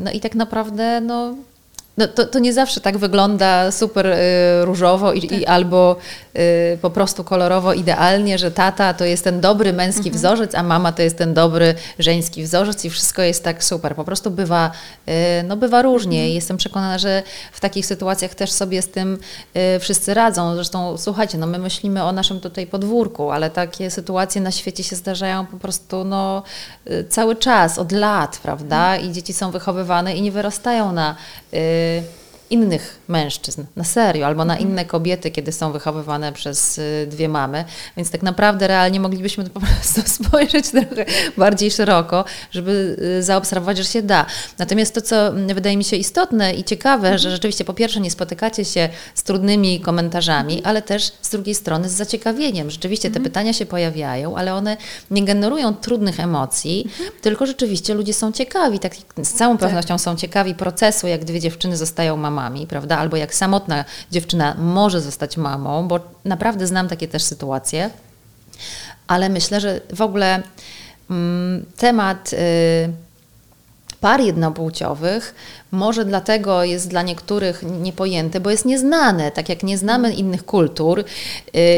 No 0.00 0.10
i 0.12 0.20
tak 0.20 0.34
naprawdę 0.34 1.00
no, 1.00 1.34
no, 1.96 2.08
to, 2.08 2.26
to 2.26 2.38
nie 2.38 2.52
zawsze 2.52 2.80
tak 2.80 2.98
wygląda 2.98 3.70
super 3.70 4.06
y, 4.06 4.16
różowo 4.64 5.12
i, 5.12 5.20
tak. 5.20 5.38
i 5.38 5.46
albo 5.46 5.96
y, 6.36 6.78
po 6.82 6.90
prostu 6.90 7.24
kolorowo 7.24 7.72
idealnie, 7.72 8.38
że 8.38 8.50
tata 8.50 8.94
to 8.94 9.04
jest 9.04 9.24
ten 9.24 9.40
dobry 9.40 9.72
męski 9.72 10.08
mhm. 10.08 10.16
wzorzec, 10.16 10.54
a 10.54 10.62
mama 10.62 10.92
to 10.92 11.02
jest 11.02 11.18
ten 11.18 11.34
dobry 11.34 11.74
żeński 11.98 12.42
wzorzec 12.42 12.84
i 12.84 12.90
wszystko 12.90 13.22
jest 13.22 13.44
tak 13.44 13.64
super. 13.64 13.94
Po 13.94 14.04
prostu 14.04 14.30
bywa, 14.30 14.70
y, 15.08 15.12
no 15.42 15.56
bywa 15.56 15.82
różnie. 15.82 16.18
Mhm. 16.18 16.34
Jestem 16.34 16.56
przekonana, 16.56 16.98
że 16.98 17.22
w 17.52 17.60
takich 17.60 17.86
sytuacjach 17.86 18.34
też 18.34 18.52
sobie 18.52 18.82
z 18.82 18.88
tym 18.88 19.18
y, 19.76 19.78
wszyscy 19.80 20.14
radzą. 20.14 20.54
Zresztą 20.54 20.98
słuchajcie, 20.98 21.38
no 21.38 21.46
my 21.46 21.58
myślimy 21.58 22.04
o 22.04 22.12
naszym 22.12 22.40
tutaj 22.40 22.66
podwórku, 22.66 23.30
ale 23.30 23.50
takie 23.50 23.90
sytuacje 23.90 24.40
na 24.40 24.50
świecie 24.50 24.84
się 24.84 24.96
zdarzają 24.96 25.46
po 25.46 25.56
prostu 25.56 26.04
no, 26.04 26.42
y, 26.90 27.04
cały 27.08 27.36
czas, 27.36 27.78
od 27.78 27.92
lat, 27.92 28.38
prawda? 28.42 28.94
Mhm. 28.94 29.10
I 29.10 29.12
dzieci 29.12 29.32
są 29.32 29.50
wychowywane 29.50 30.16
i 30.16 30.22
nie 30.22 30.32
wyrastają 30.32 30.92
na 30.92 31.16
y, 31.98 32.19
innych 32.50 33.00
mężczyzn, 33.08 33.64
na 33.76 33.84
serio, 33.84 34.26
albo 34.26 34.44
na 34.44 34.54
mhm. 34.54 34.70
inne 34.70 34.84
kobiety, 34.84 35.30
kiedy 35.30 35.52
są 35.52 35.72
wychowywane 35.72 36.32
przez 36.32 36.78
y, 36.78 37.06
dwie 37.10 37.28
mamy. 37.28 37.64
Więc 37.96 38.10
tak 38.10 38.22
naprawdę 38.22 38.68
realnie 38.68 39.00
moglibyśmy 39.00 39.44
po 39.50 39.60
prostu 39.60 40.02
spojrzeć 40.24 40.70
trochę 40.70 41.04
bardziej 41.36 41.70
szeroko, 41.70 42.24
żeby 42.50 42.96
y, 43.18 43.22
zaobserwować, 43.22 43.78
że 43.78 43.84
się 43.84 44.02
da. 44.02 44.26
Natomiast 44.58 44.94
to, 44.94 45.02
co 45.02 45.32
wydaje 45.32 45.76
mi 45.76 45.84
się 45.84 45.96
istotne 45.96 46.54
i 46.54 46.64
ciekawe, 46.64 47.08
że 47.08 47.14
mhm. 47.14 47.34
rzeczywiście 47.34 47.64
po 47.64 47.74
pierwsze 47.74 48.00
nie 48.00 48.10
spotykacie 48.10 48.64
się 48.64 48.88
z 49.14 49.22
trudnymi 49.22 49.80
komentarzami, 49.80 50.54
mhm. 50.54 50.70
ale 50.70 50.82
też 50.82 51.12
z 51.22 51.30
drugiej 51.30 51.54
strony 51.54 51.88
z 51.88 51.92
zaciekawieniem. 51.92 52.70
Rzeczywiście 52.70 53.10
te 53.10 53.20
pytania 53.20 53.52
się 53.52 53.66
pojawiają, 53.66 54.36
ale 54.36 54.54
one 54.54 54.76
nie 55.10 55.24
generują 55.24 55.74
trudnych 55.74 56.20
emocji, 56.20 56.90
tylko 57.20 57.46
rzeczywiście 57.46 57.94
ludzie 57.94 58.14
są 58.14 58.32
ciekawi, 58.32 58.78
tak 58.78 58.92
z 59.22 59.32
całą 59.32 59.58
tak. 59.58 59.68
pewnością 59.68 59.98
są 59.98 60.16
ciekawi 60.16 60.54
procesu, 60.54 61.06
jak 61.06 61.24
dwie 61.24 61.40
dziewczyny 61.40 61.76
zostają 61.76 62.16
mamami, 62.16 62.39
prawda? 62.68 62.98
albo 62.98 63.16
jak 63.16 63.34
samotna 63.34 63.84
dziewczyna 64.10 64.54
może 64.54 65.00
zostać 65.00 65.36
mamą, 65.36 65.88
bo 65.88 66.00
naprawdę 66.24 66.66
znam 66.66 66.88
takie 66.88 67.08
też 67.08 67.22
sytuacje, 67.22 67.90
ale 69.06 69.28
myślę, 69.28 69.60
że 69.60 69.80
w 69.94 70.02
ogóle 70.02 70.42
mm, 71.10 71.64
temat. 71.76 72.32
Y, 72.32 73.09
par 74.00 74.20
jednopłciowych 74.20 75.34
może 75.70 76.04
dlatego 76.04 76.64
jest 76.64 76.88
dla 76.88 77.02
niektórych 77.02 77.62
niepojęty, 77.80 78.40
bo 78.40 78.50
jest 78.50 78.64
nieznane, 78.64 79.30
tak 79.30 79.48
jak 79.48 79.62
nie 79.62 79.78
znamy 79.78 80.12
innych 80.12 80.44
kultur 80.44 81.00
y, 81.00 81.04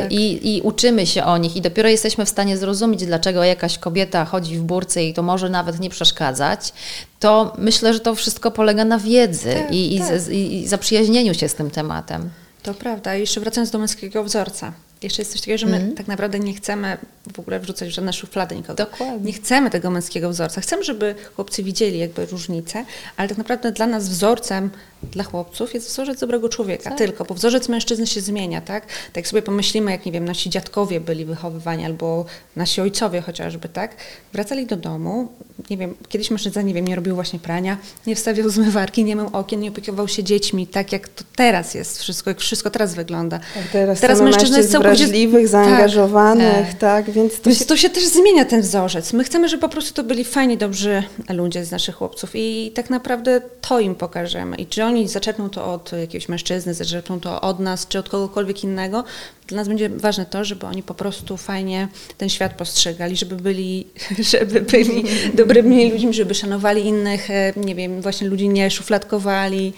tak. 0.03 0.13
i, 0.13 0.57
i, 0.57 0.63
uczymy 0.63 1.07
się 1.07 1.25
o 1.25 1.39
nich 1.39 1.57
i 1.57 1.61
dopiero 1.61 1.89
jesteśmy 1.89 2.25
w 2.25 2.29
stanie 2.29 2.57
zrozumieć, 2.57 3.07
dlaczego 3.07 3.45
jakaś 3.45 3.79
kobieta 3.79 4.25
chodzi 4.25 4.59
w 4.59 4.63
burce 4.63 5.05
i 5.05 5.15
to 5.15 5.23
może 5.23 5.49
nawet 5.49 5.81
nie 5.81 5.91
przeszkadzać, 5.91 6.73
to 7.21 7.53
myślę, 7.59 7.95
że 7.95 8.01
to 8.01 8.15
wszystko 8.15 8.51
polega 8.51 8.85
na 8.85 8.99
wiedzy 8.99 9.55
tak, 9.55 9.75
i, 9.75 10.01
tak. 10.01 10.29
I, 10.29 10.63
i 10.63 10.69
zaprzyjaźnieniu 10.69 11.35
się 11.35 11.49
z 11.49 11.55
tym 11.55 11.71
tematem. 11.71 12.31
To 12.63 12.75
prawda. 12.75 13.17
I 13.17 13.21
jeszcze 13.21 13.41
wracając 13.41 13.71
do 13.71 13.79
męskiego 13.79 14.25
wzorca. 14.25 14.73
Jeszcze 15.03 15.23
jest 15.23 15.33
coś 15.33 15.41
takiego, 15.41 15.59
że 15.59 15.67
my 15.67 15.77
mm. 15.77 15.95
tak 15.95 16.07
naprawdę 16.09 16.39
nie 16.39 16.55
chcemy 16.55 16.97
w 17.33 17.39
ogóle 17.39 17.61
wrzucać 17.61 17.89
w 17.89 17.93
żadne 17.93 18.13
szuflady 18.13 18.57
nikogo. 18.57 18.75
Dokładnie. 18.75 19.27
Nie 19.27 19.33
chcemy 19.33 19.71
tego 19.71 19.91
męskiego 19.91 20.31
wzorca. 20.31 20.61
Chcemy, 20.61 20.85
żeby 20.85 21.15
chłopcy 21.37 21.63
widzieli 21.63 21.99
jakby 21.99 22.27
różnicę, 22.27 22.85
ale 23.17 23.29
tak 23.29 23.39
naprawdę 23.39 23.73
dla 23.73 23.87
nas 23.87 24.09
wzorcem 24.09 24.71
dla 25.11 25.25
chłopców 25.25 25.75
jest 25.75 25.89
wzorzec 25.89 26.21
dobrego 26.21 26.49
człowieka, 26.49 26.91
tak. 26.91 26.99
tylko, 26.99 27.25
bo 27.25 27.35
wzorzec 27.35 27.69
mężczyzny 27.69 28.07
się 28.07 28.21
zmienia, 28.21 28.61
tak? 28.61 28.87
Tak 28.87 29.17
jak 29.17 29.29
sobie 29.29 29.43
pomyślimy, 29.43 29.91
jak 29.91 30.07
nie 30.07 30.13
wiem, 30.13 30.25
nasi 30.25 30.51
dziadkowie 30.51 31.01
byli 31.01 31.25
wychowywani, 31.25 31.85
albo 31.85 32.25
nasi 32.57 32.81
ojcowie 32.81 33.21
chociażby, 33.21 33.69
tak? 33.69 33.97
Wracali 34.33 34.67
do 34.67 34.77
domu, 34.77 35.29
nie 35.71 35.77
wiem, 35.77 35.95
kiedyś 36.09 36.31
mężczyzna, 36.31 36.63
nie 36.63 36.75
wiem, 36.75 36.89
nie 36.89 36.97
robił 36.97 37.15
właśnie 37.15 37.39
prania, 37.39 37.77
nie 38.07 38.17
wstawiał 38.17 38.51
zmywarki, 38.57 39.05
nie 39.05 39.17
mył 39.17 39.29
okien, 39.33 39.61
nie 39.61 39.69
opiekował 39.69 40.09
się 40.09 40.25
dziećmi, 40.25 40.67
tak 40.67 40.93
jak 40.93 41.09
to 41.09 41.25
teraz 41.37 41.75
jest 41.75 42.01
wszystko, 42.01 42.31
jak 42.31 42.41
wszystko 42.41 42.71
teraz 42.71 42.95
wygląda. 42.95 43.39
Tak, 43.39 43.65
teraz 43.73 44.01
teraz 44.01 44.21
mężczyzna 44.21 44.59
jest 44.59 44.73
całkowicie... 44.73 45.05
wrażliwych, 45.05 45.43
tak. 45.43 45.51
zaangażowanych, 45.51 46.69
tak, 46.69 47.07
tak 47.07 47.11
więc, 47.11 47.41
to, 47.41 47.51
więc 47.51 47.59
się... 47.59 47.65
to 47.65 47.77
się 47.77 47.91
też 47.91 48.05
zmienia 48.05 48.45
ten 48.45 48.61
wzorzec. 48.61 49.13
My 49.13 49.25
chcemy, 49.25 49.49
żeby 49.49 49.61
po 49.61 49.69
prostu 49.69 49.95
to 49.95 50.05
byli 50.05 50.25
fajni, 50.25 50.59
dobrzy 50.59 51.03
ludzie 51.29 51.65
z 51.65 51.71
naszych 51.71 51.95
chłopców 51.95 52.31
i 52.35 52.73
tak 52.75 52.91
naprawdę 52.91 53.41
to 53.61 53.81
im 53.81 53.95
pokażemy. 53.95 54.57
I 54.57 54.67
czy 54.67 54.85
oni 54.93 55.09
zaczerpną 55.09 55.51
to 55.51 55.73
od 55.73 55.93
jakiegoś 55.93 56.29
mężczyzny, 56.29 56.75
zaczerpną 56.75 57.21
to 57.21 57.41
od 57.41 57.61
nas, 57.61 57.89
czy 57.89 57.99
od 57.99 58.09
kogokolwiek 58.09 58.65
innego, 58.65 59.05
dla 59.47 59.57
nas 59.57 59.69
będzie 59.69 59.89
ważne 59.89 60.27
to, 60.27 60.45
żeby 60.45 60.67
oni 60.67 60.83
po 60.83 60.95
prostu 60.95 61.37
fajnie 61.37 61.89
ten 62.19 62.29
świat 62.29 62.55
postrzegali, 62.55 63.17
żeby 63.17 63.37
byli, 63.37 63.87
żeby 64.33 64.61
byli 64.61 65.05
dobrymi 65.41 65.93
ludźmi, 65.93 66.15
żeby 66.15 66.35
szanowali 66.35 66.87
innych, 66.87 67.31
e, 67.31 67.53
nie 67.57 67.75
wiem, 67.75 68.03
właśnie 68.03 68.29
ludzi 68.29 68.49
nie 68.49 68.71
szufladkowali, 68.71 69.73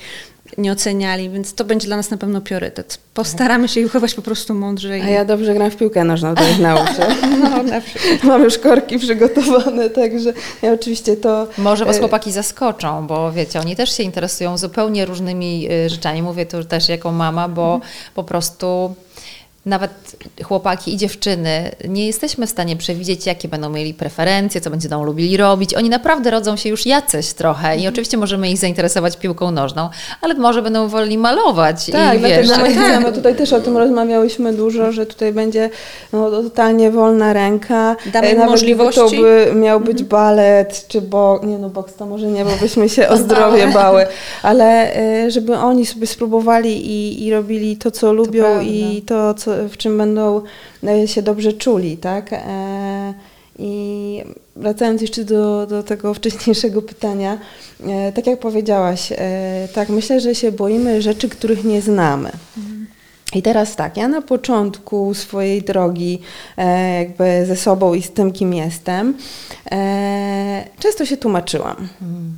nie 0.59 0.73
oceniali, 0.73 1.31
więc 1.31 1.55
to 1.55 1.65
będzie 1.65 1.87
dla 1.87 1.97
nas 1.97 2.11
na 2.11 2.17
pewno 2.17 2.41
priorytet. 2.41 2.99
Postaramy 3.15 3.69
się 3.69 3.81
ich 3.81 3.93
po 4.17 4.23
prostu 4.23 4.55
mądrzej. 4.55 5.03
A 5.03 5.09
ja 5.09 5.25
dobrze 5.25 5.55
gram 5.55 5.71
w 5.71 5.77
piłkę 5.77 6.05
nożną, 6.05 6.35
to 6.35 6.49
ich 6.49 6.59
nauczę. 6.59 7.07
No, 7.45 7.63
na 7.63 7.81
Mam 8.29 8.45
już 8.45 8.59
korki 8.59 8.99
przygotowane, 8.99 9.91
także 9.91 10.33
ja 10.63 10.73
oczywiście 10.73 11.17
to... 11.17 11.49
Może 11.59 11.85
was 11.85 11.97
e, 11.97 11.99
chłopaki 11.99 12.33
zaskoczą, 12.33 13.07
bo 13.07 13.33
wiecie, 13.33 13.61
oni 13.61 13.77
też 13.77 13.97
się 13.97 14.03
interesują 14.03 14.59
zupełnie 14.59 15.07
różnymi 15.07 15.69
e, 15.71 15.89
rzeczami. 15.89 16.23
Mówię 16.23 16.47
to 16.47 16.65
też 16.65 16.89
jako 16.89 17.13
mama, 17.13 17.49
bo 17.49 17.81
po 18.15 18.25
prostu 18.25 18.95
nawet 19.67 20.17
chłopaki 20.43 20.95
i 20.95 20.97
dziewczyny 20.97 21.71
nie 21.89 22.07
jesteśmy 22.07 22.47
w 22.47 22.51
stanie 22.51 22.77
przewidzieć, 22.77 23.27
jakie 23.27 23.49
będą 23.49 23.71
mieli 23.71 23.95
preferencje, 23.95 24.61
co 24.61 24.71
będą 24.71 25.05
lubili 25.05 25.37
robić. 25.37 25.75
Oni 25.75 25.89
naprawdę 25.89 26.31
rodzą 26.31 26.57
się 26.57 26.69
już 26.69 26.87
jacyś 26.87 27.33
trochę 27.33 27.69
i 27.69 27.77
mhm. 27.77 27.95
oczywiście 27.95 28.17
możemy 28.17 28.51
ich 28.51 28.59
zainteresować 28.59 29.17
piłką 29.17 29.51
nożną, 29.51 29.89
ale 30.21 30.35
może 30.35 30.63
będą 30.63 30.89
woli 30.89 31.19
malować. 31.19 31.87
Tak, 31.93 32.19
i, 32.19 32.23
wiesz, 32.23 32.49
tak. 32.49 32.71
chcemy. 32.71 33.13
Tutaj 33.13 33.35
też 33.35 33.53
o 33.53 33.61
tym 33.61 33.77
rozmawiałyśmy 33.77 34.53
dużo, 34.53 34.93
że 34.93 35.07
tutaj 35.07 35.33
będzie 35.33 35.71
no, 36.13 36.31
totalnie 36.31 36.91
wolna 36.91 37.33
ręka. 37.33 37.97
Damy 38.13 38.35
Nawet 38.35 38.51
możliwości. 38.51 39.01
to 39.01 39.11
by 39.11 39.53
miał 39.55 39.81
być 39.81 40.01
mhm. 40.01 40.09
balet, 40.09 40.85
czy 40.89 41.01
bo 41.01 41.41
nie 41.43 41.59
no 41.59 41.69
boks 41.69 41.95
to 41.95 42.07
może 42.07 42.27
nie, 42.27 42.45
bo 42.45 42.51
byśmy 42.61 42.89
się 42.89 43.09
o 43.15 43.17
zdrowie 43.17 43.67
bały, 43.67 44.07
ale 44.43 44.97
e, 44.97 45.31
żeby 45.31 45.57
oni 45.57 45.87
sobie 45.87 46.07
spróbowali 46.07 46.91
i, 46.91 47.27
i 47.27 47.33
robili 47.33 47.77
to, 47.77 47.91
co 47.91 48.13
lubią 48.13 48.45
to 48.45 48.61
i 48.61 49.03
to, 49.07 49.35
co 49.35 49.54
w 49.69 49.77
czym 49.77 49.99
będą 49.99 50.43
e, 50.85 51.09
się 51.09 51.23
dobrze 51.23 51.53
czuli, 51.53 51.97
tak? 51.97 52.33
E, 52.33 53.15
I 53.59 54.23
wracając 54.57 55.03
jeszcze 55.03 55.25
do, 55.25 55.67
do 55.67 55.83
tego 55.83 56.15
wcześniejszego 56.15 56.83
pytania, 56.83 57.39
e, 57.87 58.13
tak 58.13 58.27
jak 58.27 58.41
powiedziałaś, 58.41 59.13
tak, 59.75 59.89
myślę, 59.89 60.21
że 60.21 60.35
się 60.35 60.53
boimy 60.53 61.03
rzeczy, 61.03 61.29
których 61.29 61.65
nie 61.65 61.83
znamy. 61.83 62.31
I 63.35 63.43
teraz 63.43 63.77
tak, 63.77 63.97
ja 63.97 64.09
na 64.09 64.23
początku 64.23 65.15
swojej 65.15 65.63
drogi, 65.63 66.21
jakby 66.99 67.47
ze 67.47 67.57
sobą 67.57 67.95
i 67.95 68.03
z 68.03 68.11
tym, 68.11 68.33
kim 68.33 68.55
jestem, 68.55 69.15
często 70.79 71.07
się 71.07 71.17
tłumaczyłam. 71.17 71.77
Mhm. 72.03 72.35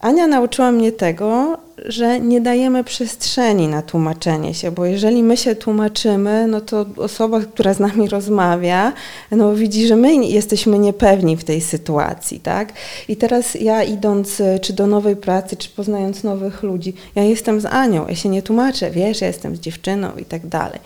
Ania 0.00 0.26
nauczyła 0.26 0.72
mnie 0.72 0.92
tego, 0.92 1.58
że 1.84 2.20
nie 2.20 2.40
dajemy 2.40 2.84
przestrzeni 2.84 3.68
na 3.68 3.82
tłumaczenie 3.82 4.54
się, 4.54 4.70
bo 4.70 4.84
jeżeli 4.84 5.22
my 5.22 5.36
się 5.36 5.54
tłumaczymy, 5.54 6.46
no 6.46 6.60
to 6.60 6.86
osoba, 6.96 7.40
która 7.40 7.74
z 7.74 7.80
nami 7.80 8.08
rozmawia, 8.08 8.92
no 9.30 9.54
widzi, 9.54 9.86
że 9.86 9.96
my 9.96 10.14
jesteśmy 10.14 10.78
niepewni 10.78 11.36
w 11.36 11.44
tej 11.44 11.60
sytuacji, 11.60 12.40
tak? 12.40 12.72
I 13.08 13.16
teraz 13.16 13.54
ja 13.54 13.84
idąc 13.84 14.42
czy 14.62 14.72
do 14.72 14.86
nowej 14.86 15.16
pracy, 15.16 15.56
czy 15.56 15.68
poznając 15.68 16.24
nowych 16.24 16.62
ludzi, 16.62 16.94
ja 17.14 17.22
jestem 17.22 17.60
z 17.60 17.66
Anią, 17.66 18.06
ja 18.08 18.14
się 18.14 18.28
nie 18.28 18.42
tłumaczę, 18.42 18.90
wiesz, 18.90 19.20
ja 19.20 19.26
jestem 19.26 19.56
z 19.56 19.60
dziewczyną 19.60 20.08
i 20.16 20.24
tak 20.24 20.46
dalej 20.46 20.80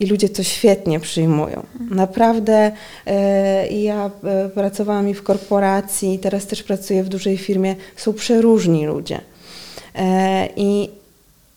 i 0.00 0.06
ludzie 0.06 0.28
to 0.28 0.42
świetnie 0.42 1.00
przyjmują. 1.00 1.66
Naprawdę 1.90 2.72
e, 3.06 3.68
ja 3.68 4.10
e, 4.24 4.48
pracowałam 4.48 5.08
i 5.08 5.14
w 5.14 5.22
korporacji, 5.22 6.18
teraz 6.18 6.46
też 6.46 6.62
pracuję 6.62 7.04
w 7.04 7.08
dużej 7.08 7.38
firmie, 7.38 7.76
są 7.96 8.12
przeróżni 8.12 8.86
ludzie. 8.86 9.20
E, 9.94 10.48
I 10.56 10.90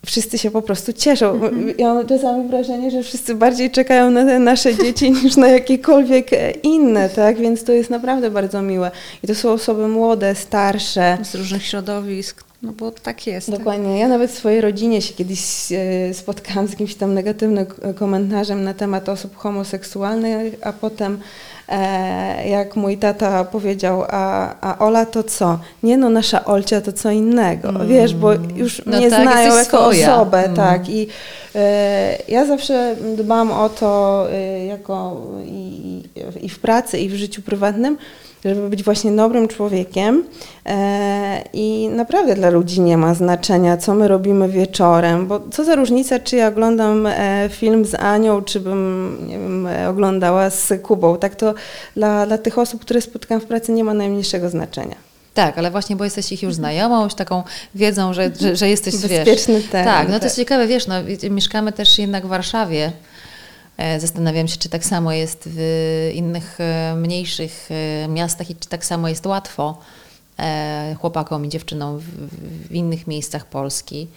wszyscy 0.05 0.37
się 0.37 0.51
po 0.51 0.61
prostu 0.61 0.93
cieszą. 0.93 1.33
Mhm. 1.33 1.73
Ja 1.77 1.93
mam 1.93 2.07
czasami 2.07 2.47
wrażenie, 2.47 2.91
że 2.91 3.03
wszyscy 3.03 3.35
bardziej 3.35 3.71
czekają 3.71 4.11
na 4.11 4.25
te 4.25 4.39
nasze 4.39 4.75
dzieci 4.75 5.11
niż 5.23 5.35
na 5.35 5.47
jakiekolwiek 5.47 6.29
inne, 6.63 7.09
tak? 7.09 7.37
Więc 7.37 7.63
to 7.63 7.71
jest 7.71 7.89
naprawdę 7.89 8.31
bardzo 8.31 8.61
miłe. 8.61 8.91
I 9.23 9.27
to 9.27 9.35
są 9.35 9.51
osoby 9.51 9.87
młode, 9.87 10.35
starsze. 10.35 11.17
Z 11.23 11.35
różnych 11.35 11.65
środowisk. 11.65 12.46
No 12.61 12.71
bo 12.71 12.91
tak 12.91 13.27
jest. 13.27 13.51
Dokładnie. 13.51 13.89
Tak? 13.89 13.99
Ja 13.99 14.07
nawet 14.07 14.31
w 14.31 14.37
swojej 14.37 14.61
rodzinie 14.61 15.01
się 15.01 15.13
kiedyś 15.13 15.71
e, 15.71 16.13
spotkałam 16.13 16.67
z 16.67 16.71
jakimś 16.71 16.95
tam 16.95 17.13
negatywnym 17.13 17.65
komentarzem 17.95 18.63
na 18.63 18.73
temat 18.73 19.09
osób 19.09 19.37
homoseksualnych, 19.37 20.53
a 20.61 20.73
potem 20.73 21.19
e, 21.69 22.49
jak 22.49 22.75
mój 22.75 22.97
tata 22.97 23.43
powiedział, 23.43 24.03
a, 24.09 24.55
a 24.61 24.85
Ola 24.85 25.05
to 25.05 25.23
co? 25.23 25.59
Nie 25.83 25.97
no, 25.97 26.09
nasza 26.09 26.45
Olcia 26.45 26.81
to 26.81 26.93
co 26.93 27.11
innego. 27.11 27.69
Mm. 27.69 27.87
Wiesz, 27.87 28.13
bo 28.13 28.33
już 28.33 28.81
no 28.85 28.97
mnie 28.97 29.09
tak, 29.09 29.21
znają 29.21 29.55
jako 29.55 29.77
swoja. 29.77 30.15
osobę, 30.15 30.43
mm. 30.43 30.55
tak. 30.55 30.89
I 30.89 31.07
e, 31.55 32.17
ja 32.27 32.45
zawsze 32.45 32.95
dbam 33.17 33.51
o 33.51 33.69
to 33.69 34.25
e, 34.31 34.65
jako 34.65 35.21
i, 35.45 36.03
i 36.41 36.49
w 36.49 36.59
pracy, 36.59 36.99
i 36.99 37.09
w 37.09 37.15
życiu 37.15 37.41
prywatnym, 37.41 37.97
żeby 38.55 38.69
być 38.69 38.83
właśnie 38.83 39.11
dobrym 39.11 39.47
człowiekiem. 39.47 40.23
E, 40.65 41.43
I 41.53 41.89
naprawdę 41.89 42.35
dla 42.35 42.49
ludzi 42.49 42.81
nie 42.81 42.97
ma 42.97 43.13
znaczenia, 43.13 43.77
co 43.77 43.93
my 43.93 44.07
robimy 44.07 44.49
wieczorem, 44.49 45.27
bo 45.27 45.39
co 45.51 45.63
za 45.63 45.75
różnica, 45.75 46.19
czy 46.19 46.35
ja 46.35 46.47
oglądam 46.47 47.07
e, 47.07 47.49
film 47.49 47.85
z 47.85 47.95
Anią, 47.95 48.41
czy 48.41 48.59
bym 48.59 49.17
wiem, 49.29 49.67
e, 49.67 49.89
oglądała 49.89 50.49
z 50.49 50.73
Kubą. 50.83 51.17
Tak 51.17 51.35
to 51.35 51.53
dla, 51.95 52.25
dla 52.25 52.37
tych 52.37 52.57
osób, 52.57 52.81
które 52.81 53.01
spotkam 53.01 53.41
w 53.41 53.45
pracy, 53.45 53.71
nie 53.71 53.83
ma 53.83 53.93
najmniejszego 53.93 54.49
znaczenia. 54.49 54.95
Tak, 55.33 55.57
ale 55.57 55.71
właśnie, 55.71 55.95
bo 55.95 56.03
jesteś 56.03 56.31
ich 56.31 56.43
już 56.43 56.53
znajomą, 56.53 57.03
już 57.03 57.13
taką 57.13 57.43
wiedzą, 57.75 58.13
że, 58.13 58.31
że, 58.41 58.55
że 58.55 58.69
jesteś, 58.69 58.97
Bezpieczny 59.07 59.59
wiesz... 59.59 59.69
Teren, 59.69 59.85
tak, 59.85 60.09
no 60.09 60.19
to 60.19 60.25
jest 60.25 60.35
tak. 60.35 60.45
ciekawe, 60.45 60.67
wiesz, 60.67 60.87
no, 60.87 60.95
mieszkamy 61.29 61.71
też 61.71 61.99
jednak 61.99 62.25
w 62.25 62.29
Warszawie, 62.29 62.91
zastanawiam 63.99 64.47
się, 64.47 64.57
czy 64.57 64.69
tak 64.69 64.85
samo 64.85 65.13
jest 65.13 65.43
w 65.45 66.11
innych 66.13 66.61
e, 66.61 66.95
mniejszych 66.95 67.69
e, 67.71 68.07
miastach 68.07 68.49
i 68.49 68.55
czy 68.55 68.69
tak 68.69 68.85
samo 68.85 69.09
jest 69.09 69.25
łatwo 69.25 69.77
chłopakom 70.99 71.45
i 71.45 71.49
dziewczynom 71.49 71.99
w, 71.99 72.71
innych 72.71 73.07
miejscach 73.07 73.45
Polski. 73.45 74.07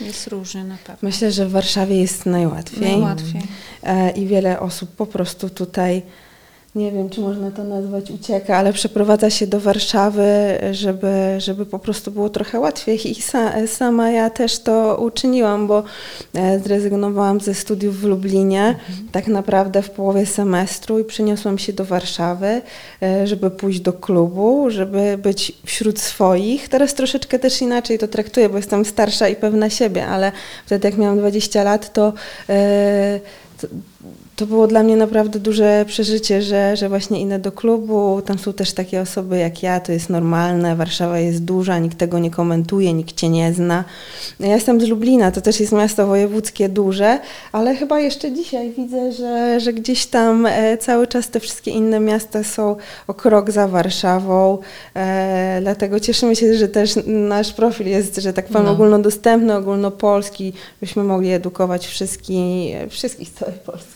Jest 0.00 0.26
różnie 0.26 0.64
na 0.64 0.76
pewno. 0.76 1.08
Myślę, 1.08 1.32
że 1.32 1.46
w 1.46 1.50
Warszawie 1.50 2.00
jest 2.00 2.26
najłatwiej. 2.26 2.80
Najłatwiej. 2.80 3.42
I 4.14 4.26
wiele 4.26 4.60
osób 4.60 4.90
po 4.90 5.06
prostu 5.06 5.50
tutaj 5.50 6.02
nie 6.74 6.92
wiem, 6.92 7.10
czy 7.10 7.20
można 7.20 7.50
to 7.50 7.64
nazwać 7.64 8.10
ucieka, 8.10 8.56
ale 8.56 8.72
przeprowadza 8.72 9.30
się 9.30 9.46
do 9.46 9.60
Warszawy, 9.60 10.24
żeby, 10.70 11.10
żeby 11.38 11.66
po 11.66 11.78
prostu 11.78 12.10
było 12.10 12.28
trochę 12.28 12.60
łatwiej. 12.60 13.10
I 13.10 13.14
sa, 13.14 13.66
sama 13.66 14.10
ja 14.10 14.30
też 14.30 14.58
to 14.58 14.96
uczyniłam, 14.96 15.66
bo 15.66 15.82
e, 16.34 16.58
zrezygnowałam 16.58 17.40
ze 17.40 17.54
studiów 17.54 18.00
w 18.00 18.04
Lublinie 18.04 18.66
mhm. 18.66 19.08
tak 19.12 19.26
naprawdę 19.26 19.82
w 19.82 19.90
połowie 19.90 20.26
semestru 20.26 20.98
i 20.98 21.04
przeniosłam 21.04 21.58
się 21.58 21.72
do 21.72 21.84
Warszawy, 21.84 22.62
e, 23.02 23.26
żeby 23.26 23.50
pójść 23.50 23.80
do 23.80 23.92
klubu, 23.92 24.70
żeby 24.70 25.18
być 25.22 25.52
wśród 25.66 26.00
swoich. 26.00 26.68
Teraz 26.68 26.94
troszeczkę 26.94 27.38
też 27.38 27.62
inaczej 27.62 27.98
to 27.98 28.08
traktuję, 28.08 28.48
bo 28.48 28.56
jestem 28.56 28.84
starsza 28.84 29.28
i 29.28 29.36
pewna 29.36 29.70
siebie, 29.70 30.06
ale 30.06 30.32
wtedy 30.66 30.88
jak 30.88 30.98
miałam 30.98 31.18
20 31.18 31.62
lat, 31.64 31.92
to, 31.92 32.12
e, 32.48 33.20
to 34.36 34.46
było 34.46 34.66
dla 34.66 34.82
mnie 34.82 34.96
naprawdę 34.96 35.38
duże 35.38 35.84
przeżycie, 35.86 36.42
że, 36.42 36.76
że 36.76 36.88
właśnie 36.88 37.20
idę 37.20 37.38
do 37.38 37.52
klubu, 37.52 38.22
tam 38.22 38.38
są 38.38 38.52
też 38.52 38.72
takie 38.72 39.00
osoby 39.00 39.38
jak 39.38 39.62
ja, 39.62 39.80
to 39.80 39.92
jest 39.92 40.10
normalne, 40.10 40.76
Warszawa 40.76 41.18
jest 41.18 41.44
duża, 41.44 41.78
nikt 41.78 41.98
tego 41.98 42.18
nie 42.18 42.30
komentuje, 42.30 42.92
nikt 42.92 43.16
cię 43.16 43.28
nie 43.28 43.52
zna. 43.52 43.84
Ja 44.40 44.54
jestem 44.54 44.80
z 44.80 44.88
Lublina, 44.88 45.30
to 45.30 45.40
też 45.40 45.60
jest 45.60 45.72
miasto 45.72 46.06
wojewódzkie 46.06 46.68
duże, 46.68 47.18
ale 47.52 47.76
chyba 47.76 48.00
jeszcze 48.00 48.32
dzisiaj 48.32 48.70
widzę, 48.70 49.12
że, 49.12 49.60
że 49.60 49.72
gdzieś 49.72 50.06
tam 50.06 50.46
e, 50.46 50.78
cały 50.78 51.06
czas 51.06 51.28
te 51.28 51.40
wszystkie 51.40 51.70
inne 51.70 52.00
miasta 52.00 52.44
są 52.44 52.76
o 53.06 53.14
krok 53.14 53.50
za 53.50 53.68
Warszawą, 53.68 54.58
e, 54.94 55.58
dlatego 55.62 56.00
cieszymy 56.00 56.36
się, 56.36 56.54
że 56.54 56.68
też 56.68 56.94
nasz 57.06 57.52
profil 57.52 57.86
jest, 57.86 58.16
że 58.16 58.32
tak 58.32 58.46
powiem, 58.46 58.64
no. 58.64 58.72
ogólnodostępny, 58.72 59.56
ogólnopolski, 59.56 60.52
byśmy 60.80 61.04
mogli 61.04 61.32
edukować 61.32 61.86
wszystkich, 61.86 62.76
wszystkich 62.90 63.28
z 63.28 63.32
całej 63.32 63.54
Polski. 63.66 63.89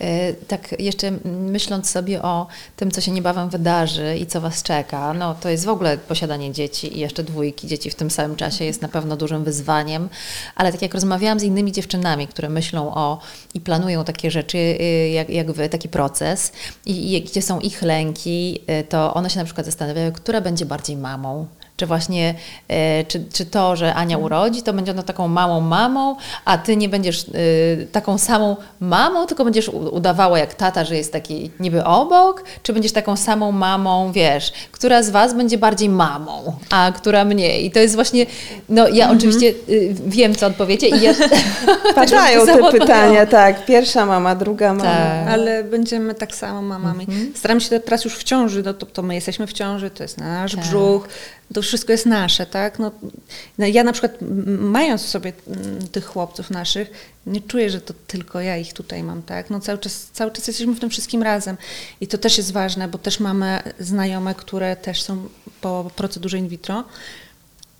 E, 0.00 0.32
tak 0.32 0.80
jeszcze 0.80 1.10
myśląc 1.24 1.90
sobie 1.90 2.22
o 2.22 2.46
tym, 2.76 2.90
co 2.90 3.00
się 3.00 3.12
niebawem 3.12 3.50
wydarzy 3.50 4.16
i 4.20 4.26
co 4.26 4.40
Was 4.40 4.62
czeka, 4.62 5.14
no 5.14 5.34
to 5.34 5.48
jest 5.48 5.64
w 5.64 5.68
ogóle 5.68 5.98
posiadanie 5.98 6.52
dzieci 6.52 6.96
i 6.96 7.00
jeszcze 7.00 7.24
dwójki 7.24 7.66
dzieci 7.66 7.90
w 7.90 7.94
tym 7.94 8.10
samym 8.10 8.36
czasie 8.36 8.64
jest 8.64 8.82
na 8.82 8.88
pewno 8.88 9.16
dużym 9.16 9.44
wyzwaniem, 9.44 10.08
ale 10.54 10.72
tak 10.72 10.82
jak 10.82 10.94
rozmawiałam 10.94 11.40
z 11.40 11.42
innymi 11.42 11.72
dziewczynami, 11.72 12.26
które 12.28 12.48
myślą 12.48 12.94
o 12.94 13.18
i 13.54 13.60
planują 13.60 14.04
takie 14.04 14.30
rzeczy 14.30 14.58
y, 14.58 15.08
jak, 15.08 15.30
jak 15.30 15.52
Wy, 15.52 15.68
taki 15.68 15.88
proces 15.88 16.52
i, 16.86 17.14
i 17.14 17.22
gdzie 17.22 17.42
są 17.42 17.60
ich 17.60 17.82
lęki, 17.82 18.58
y, 18.80 18.84
to 18.84 19.14
one 19.14 19.30
się 19.30 19.38
na 19.38 19.44
przykład 19.44 19.66
zastanawiają, 19.66 20.12
która 20.12 20.40
będzie 20.40 20.66
bardziej 20.66 20.96
mamą, 20.96 21.46
czy 21.82 21.86
właśnie, 21.86 22.34
e, 22.68 23.04
czy, 23.04 23.24
czy 23.32 23.46
to, 23.46 23.76
że 23.76 23.94
Ania 23.94 24.16
mhm. 24.16 24.24
urodzi, 24.24 24.62
to 24.62 24.72
będzie 24.72 24.92
ona 24.92 25.02
taką 25.02 25.28
małą 25.28 25.60
mamą, 25.60 26.16
a 26.44 26.58
ty 26.58 26.76
nie 26.76 26.88
będziesz 26.88 27.24
e, 27.24 27.86
taką 27.92 28.18
samą 28.18 28.56
mamą, 28.80 29.26
tylko 29.26 29.44
będziesz 29.44 29.68
udawała 29.68 30.38
jak 30.38 30.54
tata, 30.54 30.84
że 30.84 30.96
jest 30.96 31.12
taki 31.12 31.50
niby 31.60 31.84
obok, 31.84 32.44
czy 32.62 32.72
będziesz 32.72 32.92
taką 32.92 33.16
samą 33.16 33.52
mamą, 33.52 34.12
wiesz, 34.12 34.52
która 34.72 35.02
z 35.02 35.10
was 35.10 35.34
będzie 35.34 35.58
bardziej 35.58 35.88
mamą, 35.88 36.56
a 36.70 36.92
która 36.96 37.24
mniej. 37.24 37.66
I 37.66 37.70
to 37.70 37.78
jest 37.78 37.94
właśnie, 37.94 38.26
no 38.68 38.88
ja 38.88 39.04
mhm. 39.04 39.18
oczywiście 39.18 39.46
y, 39.68 39.94
wiem, 40.06 40.34
co 40.34 40.46
odpowiecie 40.46 40.88
i 40.88 41.00
ja... 41.00 41.14
Padają 41.94 42.46
te 42.46 42.70
pytania, 42.72 43.26
tak. 43.26 43.66
Pierwsza 43.66 44.06
mama, 44.06 44.34
druga 44.34 44.74
mama. 44.74 44.90
Tak. 44.90 45.28
Ale 45.28 45.64
będziemy 45.64 46.14
tak 46.14 46.34
samo 46.34 46.62
mamami. 46.62 47.04
Mhm. 47.08 47.32
Staram 47.36 47.60
się 47.60 47.80
teraz 47.80 48.04
już 48.04 48.14
w 48.14 48.24
ciąży, 48.24 48.62
no 48.62 48.74
to, 48.74 48.86
to 48.86 49.02
my 49.02 49.14
jesteśmy 49.14 49.46
w 49.46 49.52
ciąży, 49.52 49.90
to 49.90 50.02
jest 50.02 50.18
nasz 50.18 50.54
tak. 50.54 50.64
brzuch, 50.64 51.08
to 51.54 51.62
wszystko 51.62 51.92
jest 51.92 52.06
nasze, 52.06 52.46
tak? 52.46 52.78
No, 52.78 52.92
no, 53.58 53.66
ja 53.66 53.84
na 53.84 53.92
przykład 53.92 54.12
mając 54.58 55.02
sobie 55.02 55.32
mm, 55.46 55.88
tych 55.88 56.04
chłopców 56.04 56.50
naszych, 56.50 56.90
nie 57.26 57.40
czuję, 57.40 57.70
że 57.70 57.80
to 57.80 57.94
tylko 58.06 58.40
ja 58.40 58.56
ich 58.56 58.72
tutaj 58.72 59.02
mam, 59.02 59.22
tak? 59.22 59.50
No 59.50 59.60
cały 59.60 59.78
czas, 59.78 60.06
cały 60.12 60.30
czas 60.30 60.46
jesteśmy 60.46 60.74
w 60.74 60.80
tym 60.80 60.90
wszystkim 60.90 61.22
razem 61.22 61.56
i 62.00 62.06
to 62.06 62.18
też 62.18 62.38
jest 62.38 62.52
ważne, 62.52 62.88
bo 62.88 62.98
też 62.98 63.20
mamy 63.20 63.62
znajome, 63.80 64.34
które 64.34 64.76
też 64.76 65.02
są 65.02 65.28
po 65.60 65.90
procedurze 65.96 66.38
in 66.38 66.48
vitro. 66.48 66.84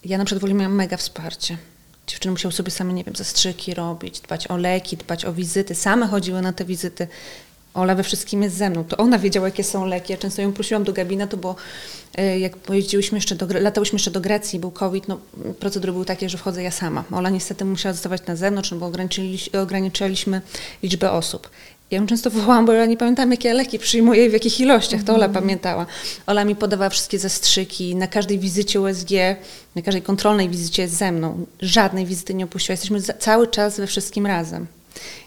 Ja 0.04 0.18
na 0.18 0.24
przykład 0.24 0.40
w 0.40 0.44
ogóle 0.44 0.54
miałam 0.54 0.74
mega 0.74 0.96
wsparcie 0.96 1.58
Dziewczyny 2.06 2.32
musiały 2.32 2.52
sobie 2.52 2.70
same, 2.70 2.92
nie 2.92 3.04
wiem, 3.04 3.16
zastrzyki 3.16 3.74
robić, 3.74 4.20
dbać 4.20 4.46
o 4.46 4.56
leki, 4.56 4.96
dbać 4.96 5.24
o 5.24 5.32
wizyty. 5.32 5.74
Same 5.74 6.06
chodziły 6.06 6.42
na 6.42 6.52
te 6.52 6.64
wizyty. 6.64 7.08
Ola 7.74 7.94
we 7.94 8.02
wszystkim 8.02 8.42
jest 8.42 8.56
ze 8.56 8.70
mną. 8.70 8.84
To 8.84 8.96
ona 8.96 9.18
wiedziała, 9.18 9.46
jakie 9.46 9.64
są 9.64 9.86
leki. 9.86 10.12
Ja 10.12 10.18
często 10.18 10.42
ją 10.42 10.52
prosiłam 10.52 10.84
do 10.84 10.92
gabinetu, 10.92 11.36
bo 11.36 11.56
y, 12.18 12.38
jak 12.38 12.56
pojeździłyśmy 12.56 13.18
jeszcze 13.18 13.34
do, 13.34 13.46
latałyśmy 13.60 13.96
jeszcze 13.96 14.10
do 14.10 14.20
Grecji, 14.20 14.58
był 14.58 14.70
COVID, 14.70 15.08
no 15.08 15.18
procedury 15.60 15.92
były 15.92 16.04
takie, 16.04 16.28
że 16.28 16.38
wchodzę 16.38 16.62
ja 16.62 16.70
sama. 16.70 17.04
Ola 17.12 17.30
niestety 17.30 17.64
musiała 17.64 17.92
zostawać 17.92 18.26
na 18.26 18.36
zewnątrz, 18.36 18.70
no 18.70 18.76
bo 18.76 18.86
ograniczyli, 18.86 19.38
ograniczyliśmy 19.62 20.40
liczbę 20.82 21.12
osób. 21.12 21.50
Ja 21.90 21.98
ją 21.98 22.06
często 22.06 22.30
wołałam, 22.30 22.66
bo 22.66 22.72
ja 22.72 22.86
nie 22.86 22.96
pamiętam, 22.96 23.30
jakie 23.30 23.54
leki 23.54 23.78
przyjmuję 23.78 24.26
i 24.26 24.30
w 24.30 24.32
jakich 24.32 24.60
ilościach. 24.60 25.02
To 25.02 25.14
Ola 25.14 25.26
mm. 25.26 25.34
pamiętała. 25.34 25.86
Ola 26.26 26.44
mi 26.44 26.56
podawała 26.56 26.90
wszystkie 26.90 27.18
zastrzyki. 27.18 27.96
Na 27.96 28.06
każdej 28.06 28.38
wizycie 28.38 28.80
USG, 28.80 29.10
na 29.74 29.82
każdej 29.82 30.02
kontrolnej 30.02 30.48
wizycie 30.48 30.82
jest 30.82 30.94
ze 30.94 31.12
mną. 31.12 31.46
Żadnej 31.60 32.06
wizyty 32.06 32.34
nie 32.34 32.44
opuściła. 32.44 32.72
Jesteśmy 32.72 33.00
cały 33.18 33.46
czas 33.46 33.76
we 33.76 33.86
wszystkim 33.86 34.26
razem. 34.26 34.66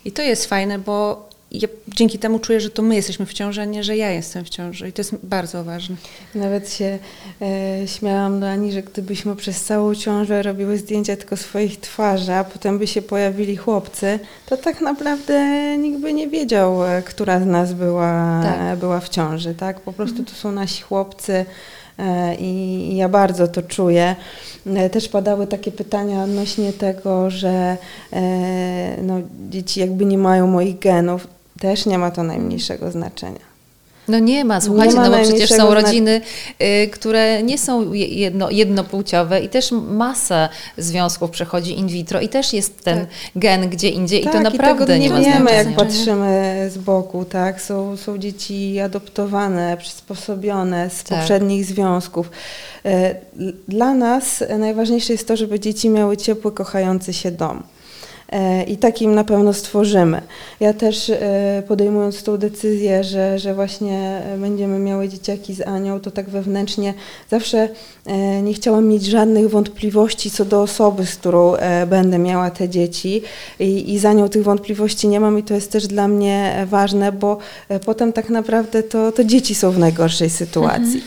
I 0.06 0.12
to 0.12 0.22
jest 0.22 0.46
fajne, 0.46 0.80
bo 0.80 1.30
ja 1.62 1.68
dzięki 1.88 2.20
temu 2.20 2.40
czuję, 2.40 2.62
że 2.62 2.70
to 2.70 2.82
my 2.82 2.96
jesteśmy 2.96 3.26
w 3.26 3.34
ciąży, 3.34 3.62
a 3.62 3.66
nie, 3.66 3.84
że 3.84 3.98
ja 3.98 4.12
jestem 4.12 4.46
w 4.46 4.50
ciąży. 4.50 4.90
I 4.90 4.94
to 4.94 5.00
jest 5.00 5.16
bardzo 5.24 5.64
ważne. 5.64 5.96
Nawet 6.36 6.74
się 6.74 7.00
e, 7.42 7.88
śmiałam 7.88 8.40
do 8.40 8.50
Ani, 8.50 8.72
że 8.72 8.84
gdybyśmy 8.84 9.36
przez 9.36 9.64
całą 9.64 9.96
ciążę 9.96 10.42
robiły 10.42 10.78
zdjęcia 10.78 11.16
tylko 11.16 11.38
swoich 11.38 11.80
twarzy, 11.80 12.34
a 12.34 12.44
potem 12.44 12.80
by 12.80 12.88
się 12.88 13.02
pojawili 13.02 13.58
chłopcy, 13.58 14.20
to 14.46 14.58
tak 14.58 14.82
naprawdę 14.82 15.78
nikt 15.78 16.02
by 16.02 16.14
nie 16.14 16.28
wiedział, 16.28 16.86
e, 16.86 17.02
która 17.02 17.40
z 17.40 17.46
nas 17.46 17.74
była, 17.74 18.42
tak. 18.44 18.80
była 18.80 19.00
w 19.00 19.10
ciąży. 19.10 19.56
Tak? 19.56 19.80
Po 19.80 19.94
prostu 19.94 20.24
to 20.24 20.32
są 20.32 20.52
nasi 20.52 20.84
chłopcy. 20.84 21.46
E, 22.00 22.36
I 22.36 22.96
ja 22.96 23.10
bardzo 23.10 23.48
to 23.48 23.62
czuję. 23.62 24.16
E, 24.68 24.90
też 24.90 25.10
padały 25.10 25.48
takie 25.48 25.72
pytania 25.72 26.24
odnośnie 26.24 26.74
tego, 26.74 27.30
że 27.30 27.78
no, 29.02 29.22
dzieci 29.50 29.80
jakby 29.80 30.06
nie 30.06 30.18
mają 30.18 30.48
moich 30.48 30.80
genów 30.80 31.28
też 31.60 31.86
nie 31.86 31.98
ma 31.98 32.12
to 32.12 32.24
najmniejszego 32.24 32.92
znaczenia. 32.92 33.56
No 34.08 34.20
nie 34.20 34.46
ma, 34.46 34.62
słuchajcie, 34.62 34.94
nie 34.94 35.00
ma 35.00 35.10
no 35.10 35.18
bo 35.18 35.24
przecież 35.24 35.50
są 35.50 35.74
rodziny, 35.74 36.22
y, 36.62 36.88
które 36.88 37.44
nie 37.44 37.58
są 37.58 37.94
jedno, 37.94 38.50
jednopłciowe 38.50 39.42
i 39.42 39.50
też 39.50 39.72
masa 39.72 40.50
związków 40.78 41.32
przechodzi 41.32 41.80
in 41.80 41.88
vitro 41.88 42.22
i 42.22 42.30
też 42.30 42.54
jest 42.54 42.84
ten 42.84 43.00
tak. 43.00 43.08
gen 43.36 43.70
gdzie 43.70 43.90
indziej 43.90 44.24
tak, 44.24 44.34
i 44.34 44.38
to 44.38 44.44
naprawdę 44.44 44.98
i 44.98 45.00
nie 45.00 45.10
ma 45.10 45.16
znaczenia. 45.16 45.38
wiemy, 45.38 45.54
jak 45.54 45.76
patrzymy 45.76 46.70
z 46.74 46.78
boku, 46.78 47.26
tak? 47.26 47.62
Są, 47.62 47.98
są 47.98 48.18
dzieci 48.18 48.80
adoptowane, 48.80 49.78
przysposobione 49.78 50.90
z 50.90 51.04
tak. 51.04 51.20
poprzednich 51.20 51.66
związków. 51.66 52.32
E, 52.86 53.16
dla 53.68 53.94
nas 53.94 54.44
najważniejsze 54.60 55.14
jest 55.14 55.28
to, 55.28 55.38
żeby 55.38 55.60
dzieci 55.60 55.90
miały 55.90 56.18
ciepły, 56.18 56.52
kochający 56.52 57.14
się 57.14 57.32
dom. 57.32 57.64
E, 58.32 58.64
i 58.64 58.78
takim 58.78 59.16
na 59.16 59.24
pewno 59.24 59.54
stworzymy. 59.54 60.22
Ja 60.60 60.74
też 60.74 61.10
e, 61.10 61.64
podejmując 61.68 62.24
tą 62.24 62.38
decyzję, 62.38 63.04
że, 63.04 63.40
że 63.40 63.56
właśnie 63.56 64.22
będziemy 64.38 64.80
miały 64.80 65.10
dzieciaki 65.10 65.54
z 65.54 65.62
Anią, 65.62 66.00
to 66.00 66.12
tak 66.12 66.30
wewnętrznie 66.30 66.94
zawsze 67.30 67.70
e, 68.06 68.42
nie 68.42 68.54
chciałam 68.54 68.88
mieć 68.88 69.06
żadnych 69.06 69.50
wątpliwości 69.50 70.32
co 70.32 70.46
do 70.46 70.62
osoby, 70.62 71.06
z 71.06 71.16
którą 71.16 71.54
będę 71.88 72.18
miała 72.18 72.50
te 72.50 72.70
dzieci 72.70 73.22
i, 73.60 73.94
i 73.94 74.00
za 74.00 74.14
nią 74.14 74.30
tych 74.30 74.44
wątpliwości 74.44 75.08
nie 75.08 75.20
mam 75.20 75.40
i 75.40 75.44
to 75.44 75.54
jest 75.54 75.72
też 75.72 75.88
dla 75.88 76.08
mnie 76.08 76.66
ważne, 76.70 77.12
bo 77.12 77.38
potem 77.86 78.14
tak 78.14 78.30
naprawdę 78.30 78.84
to, 78.84 79.12
to 79.12 79.24
dzieci 79.24 79.56
są 79.56 79.72
w 79.72 79.80
najgorszej 79.80 80.30
sytuacji. 80.30 80.96
Mhm. 80.96 81.02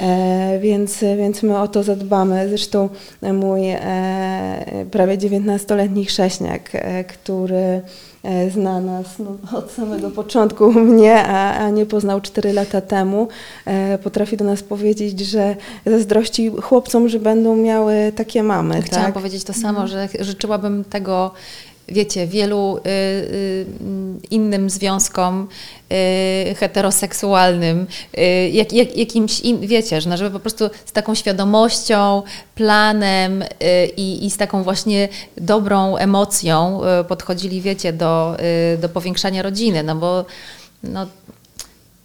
E, 0.00 0.58
więc, 0.60 1.04
więc 1.16 1.42
my 1.42 1.58
o 1.58 1.68
to 1.68 1.82
zadbamy. 1.82 2.48
Zresztą 2.48 2.88
mój 3.32 3.60
e, 3.70 4.86
prawie 4.90 5.18
19-letni 5.18 6.04
chrześniak, 6.04 6.70
e, 6.72 7.04
który 7.04 7.80
zna 8.50 8.80
nas 8.80 9.06
no, 9.18 9.58
od 9.58 9.70
samego 9.70 10.10
początku 10.10 10.72
mnie, 10.72 11.24
a, 11.24 11.58
a 11.58 11.70
nie 11.70 11.86
poznał 11.86 12.20
4 12.20 12.52
lata 12.52 12.80
temu, 12.80 13.28
potrafi 14.02 14.36
do 14.36 14.44
nas 14.44 14.62
powiedzieć, 14.62 15.20
że 15.20 15.56
zazdrości 15.86 16.50
chłopcom, 16.62 17.08
że 17.08 17.18
będą 17.18 17.56
miały 17.56 18.12
takie 18.16 18.42
mamy. 18.42 18.82
Chciałam 18.82 19.06
tak? 19.06 19.14
powiedzieć 19.14 19.44
to 19.44 19.52
samo, 19.52 19.86
że 19.86 20.08
życzyłabym 20.20 20.84
tego 20.84 21.30
wiecie, 21.88 22.26
wielu 22.26 22.76
y, 22.76 22.80
y, 22.88 23.66
innym 24.30 24.70
związkom 24.70 25.48
y, 26.50 26.54
heteroseksualnym, 26.54 27.86
y, 28.18 28.48
jak, 28.48 28.72
jak, 28.72 28.96
jakimś, 28.96 29.40
in, 29.40 29.60
wiecie, 29.60 30.00
że 30.00 30.10
no, 30.10 30.16
żeby 30.16 30.30
po 30.30 30.40
prostu 30.40 30.70
z 30.84 30.92
taką 30.92 31.14
świadomością, 31.14 32.22
planem 32.54 33.42
y, 33.42 33.46
i, 33.96 34.26
i 34.26 34.30
z 34.30 34.36
taką 34.36 34.62
właśnie 34.62 35.08
dobrą 35.36 35.96
emocją 35.96 36.80
y, 37.00 37.04
podchodzili, 37.04 37.60
wiecie, 37.60 37.92
do, 37.92 38.36
do 38.78 38.88
powiększania 38.88 39.42
rodziny, 39.42 39.82
no 39.82 39.94
bo 39.96 40.24
no, 40.82 41.06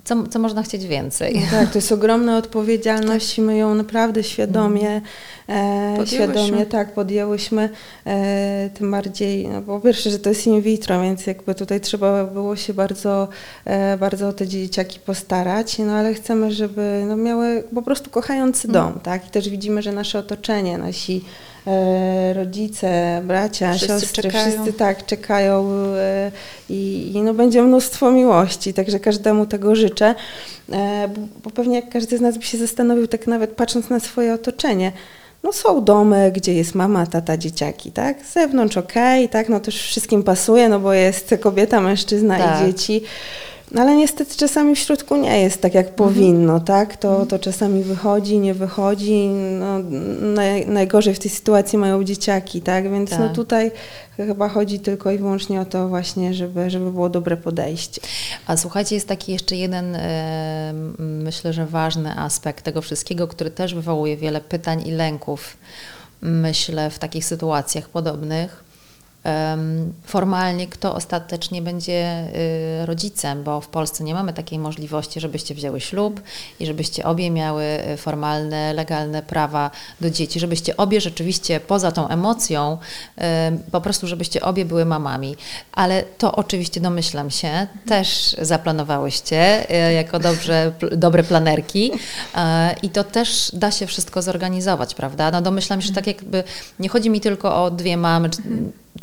co, 0.03 0.27
co 0.27 0.39
można 0.39 0.63
chcieć 0.63 0.85
więcej? 0.85 1.35
No 1.35 1.59
tak, 1.59 1.71
to 1.71 1.77
jest 1.77 1.91
ogromna 1.91 2.37
odpowiedzialność 2.37 3.37
i 3.37 3.41
my 3.41 3.57
ją 3.57 3.75
naprawdę 3.75 4.23
świadomie, 4.23 5.01
e, 5.49 5.97
świadomie 6.05 6.65
tak 6.65 6.93
podjęłyśmy. 6.93 7.69
E, 8.05 8.69
tym 8.73 8.91
bardziej, 8.91 9.47
no 9.47 9.61
po 9.61 9.79
pierwsze, 9.79 10.09
że 10.09 10.19
to 10.19 10.29
jest 10.29 10.47
in 10.47 10.61
vitro, 10.61 11.01
więc 11.01 11.27
jakby 11.27 11.55
tutaj 11.55 11.81
trzeba 11.81 12.23
było 12.23 12.55
się 12.55 12.73
bardzo, 12.73 13.27
e, 13.65 13.97
bardzo 13.97 14.27
o 14.27 14.33
te 14.33 14.47
dzieciaki 14.47 14.99
postarać, 14.99 15.79
no 15.79 15.93
ale 15.93 16.13
chcemy, 16.13 16.51
żeby 16.51 17.03
no, 17.07 17.17
miały 17.17 17.63
po 17.75 17.81
prostu 17.81 18.09
kochający 18.09 18.67
mm. 18.67 18.73
dom, 18.73 18.99
tak? 19.03 19.27
I 19.27 19.29
też 19.29 19.49
widzimy, 19.49 19.81
że 19.81 19.91
nasze 19.91 20.19
otoczenie, 20.19 20.77
nasi 20.77 21.23
rodzice, 22.33 23.21
bracia, 23.23 23.73
wszyscy 23.73 23.99
siostry, 23.99 24.23
czekają. 24.23 24.51
wszyscy 24.51 24.73
tak 24.73 25.05
czekają 25.05 25.69
e, 25.97 26.31
i, 26.69 27.11
i, 27.15 27.21
no 27.21 27.33
będzie 27.33 27.63
mnóstwo 27.63 28.11
miłości, 28.11 28.73
także 28.73 28.99
każdemu 28.99 29.45
tego 29.45 29.75
życzę, 29.75 30.15
e, 30.71 31.09
bo, 31.15 31.21
bo 31.43 31.49
pewnie 31.49 31.75
jak 31.75 31.89
każdy 31.89 32.17
z 32.17 32.21
nas 32.21 32.37
by 32.37 32.43
się 32.43 32.57
zastanowił, 32.57 33.07
tak 33.07 33.27
nawet 33.27 33.51
patrząc 33.51 33.89
na 33.89 33.99
swoje 33.99 34.33
otoczenie, 34.33 34.91
no 35.43 35.53
są 35.53 35.83
domy, 35.83 36.31
gdzie 36.31 36.53
jest 36.53 36.75
mama, 36.75 37.07
tata, 37.07 37.37
dzieciaki, 37.37 37.91
tak? 37.91 38.25
Z 38.25 38.33
zewnątrz 38.33 38.77
okej, 38.77 39.25
okay, 39.25 39.29
tak? 39.29 39.49
No 39.49 39.59
też 39.59 39.81
wszystkim 39.81 40.23
pasuje, 40.23 40.69
no 40.69 40.79
bo 40.79 40.93
jest 40.93 41.35
kobieta, 41.41 41.81
mężczyzna 41.81 42.37
tak. 42.37 42.61
i 42.61 42.65
dzieci. 42.65 43.01
No 43.73 43.81
ale 43.81 43.95
niestety 43.95 44.37
czasami 44.37 44.75
w 44.75 44.79
środku 44.79 45.15
nie 45.15 45.41
jest 45.41 45.61
tak, 45.61 45.73
jak 45.73 45.95
powinno, 45.95 46.53
mhm. 46.53 46.61
tak? 46.61 46.97
To, 46.97 47.25
to 47.25 47.39
czasami 47.39 47.83
wychodzi, 47.83 48.39
nie 48.39 48.53
wychodzi. 48.53 49.27
No, 49.59 49.79
naj, 50.21 50.67
najgorzej 50.67 51.13
w 51.13 51.19
tej 51.19 51.31
sytuacji 51.31 51.77
mają 51.77 52.03
dzieciaki, 52.03 52.61
tak? 52.61 52.91
Więc 52.91 53.11
no 53.11 53.17
tak. 53.17 53.27
no 53.27 53.33
tutaj 53.33 53.71
chyba 54.17 54.49
chodzi 54.49 54.79
tylko 54.79 55.11
i 55.11 55.17
wyłącznie 55.17 55.61
o 55.61 55.65
to 55.65 55.87
właśnie, 55.87 56.33
żeby, 56.33 56.69
żeby 56.69 56.91
było 56.91 57.09
dobre 57.09 57.37
podejście. 57.37 58.01
A 58.47 58.57
słuchajcie, 58.57 58.95
jest 58.95 59.07
taki 59.07 59.31
jeszcze 59.31 59.55
jeden, 59.55 59.95
e, 59.95 60.73
myślę, 60.99 61.53
że 61.53 61.65
ważny 61.65 62.19
aspekt 62.19 62.65
tego 62.65 62.81
wszystkiego, 62.81 63.27
który 63.27 63.51
też 63.51 63.75
wywołuje 63.75 64.17
wiele 64.17 64.41
pytań 64.41 64.87
i 64.87 64.91
lęków, 64.91 65.57
myślę, 66.21 66.89
w 66.89 66.99
takich 66.99 67.25
sytuacjach 67.25 67.89
podobnych 67.89 68.62
formalnie, 70.05 70.67
kto 70.67 70.95
ostatecznie 70.95 71.61
będzie 71.61 72.27
y, 72.81 72.85
rodzicem, 72.85 73.43
bo 73.43 73.61
w 73.61 73.67
Polsce 73.67 74.03
nie 74.03 74.13
mamy 74.13 74.33
takiej 74.33 74.59
możliwości, 74.59 75.19
żebyście 75.19 75.55
wzięły 75.55 75.81
ślub 75.81 76.21
i 76.59 76.65
żebyście 76.65 77.05
obie 77.05 77.31
miały 77.31 77.63
y, 77.93 77.97
formalne, 77.97 78.73
legalne 78.73 79.21
prawa 79.21 79.71
do 80.01 80.09
dzieci, 80.09 80.39
żebyście 80.39 80.77
obie 80.77 81.01
rzeczywiście 81.01 81.59
poza 81.59 81.91
tą 81.91 82.07
emocją, 82.07 82.77
po 83.71 83.81
prostu 83.81 84.07
żebyście 84.07 84.41
obie 84.41 84.65
były 84.65 84.85
mamami. 84.85 85.35
Ale 85.71 86.03
to 86.17 86.35
oczywiście 86.35 86.81
domyślam 86.81 87.31
się, 87.31 87.67
też 87.85 88.35
zaplanowałyście 88.41 89.71
y, 89.89 89.93
jako 89.93 90.19
dobrze, 90.19 90.71
dobre 90.91 91.23
planerki 91.23 91.91
i 92.81 92.89
to 92.89 93.03
też 93.03 93.51
da 93.53 93.71
się 93.71 93.87
wszystko 93.87 94.21
zorganizować, 94.21 94.95
prawda? 94.95 95.31
No 95.31 95.41
domyślam 95.41 95.81
się, 95.81 95.87
że 95.87 95.93
tak 95.93 96.07
jakby 96.07 96.43
nie 96.79 96.89
chodzi 96.89 97.09
mi 97.09 97.21
tylko 97.21 97.63
o 97.63 97.71
dwie 97.71 97.97
mamy, 97.97 98.29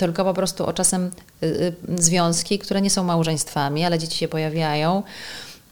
tylko 0.01 0.25
po 0.25 0.35
prostu 0.35 0.67
o 0.67 0.73
czasem 0.73 1.11
y, 1.43 1.47
y, 1.47 1.75
związki, 2.03 2.59
które 2.59 2.81
nie 2.81 2.91
są 2.91 3.05
małżeństwami, 3.05 3.85
ale 3.85 3.99
dzieci 3.99 4.19
się 4.19 4.29
pojawiają. 4.29 5.03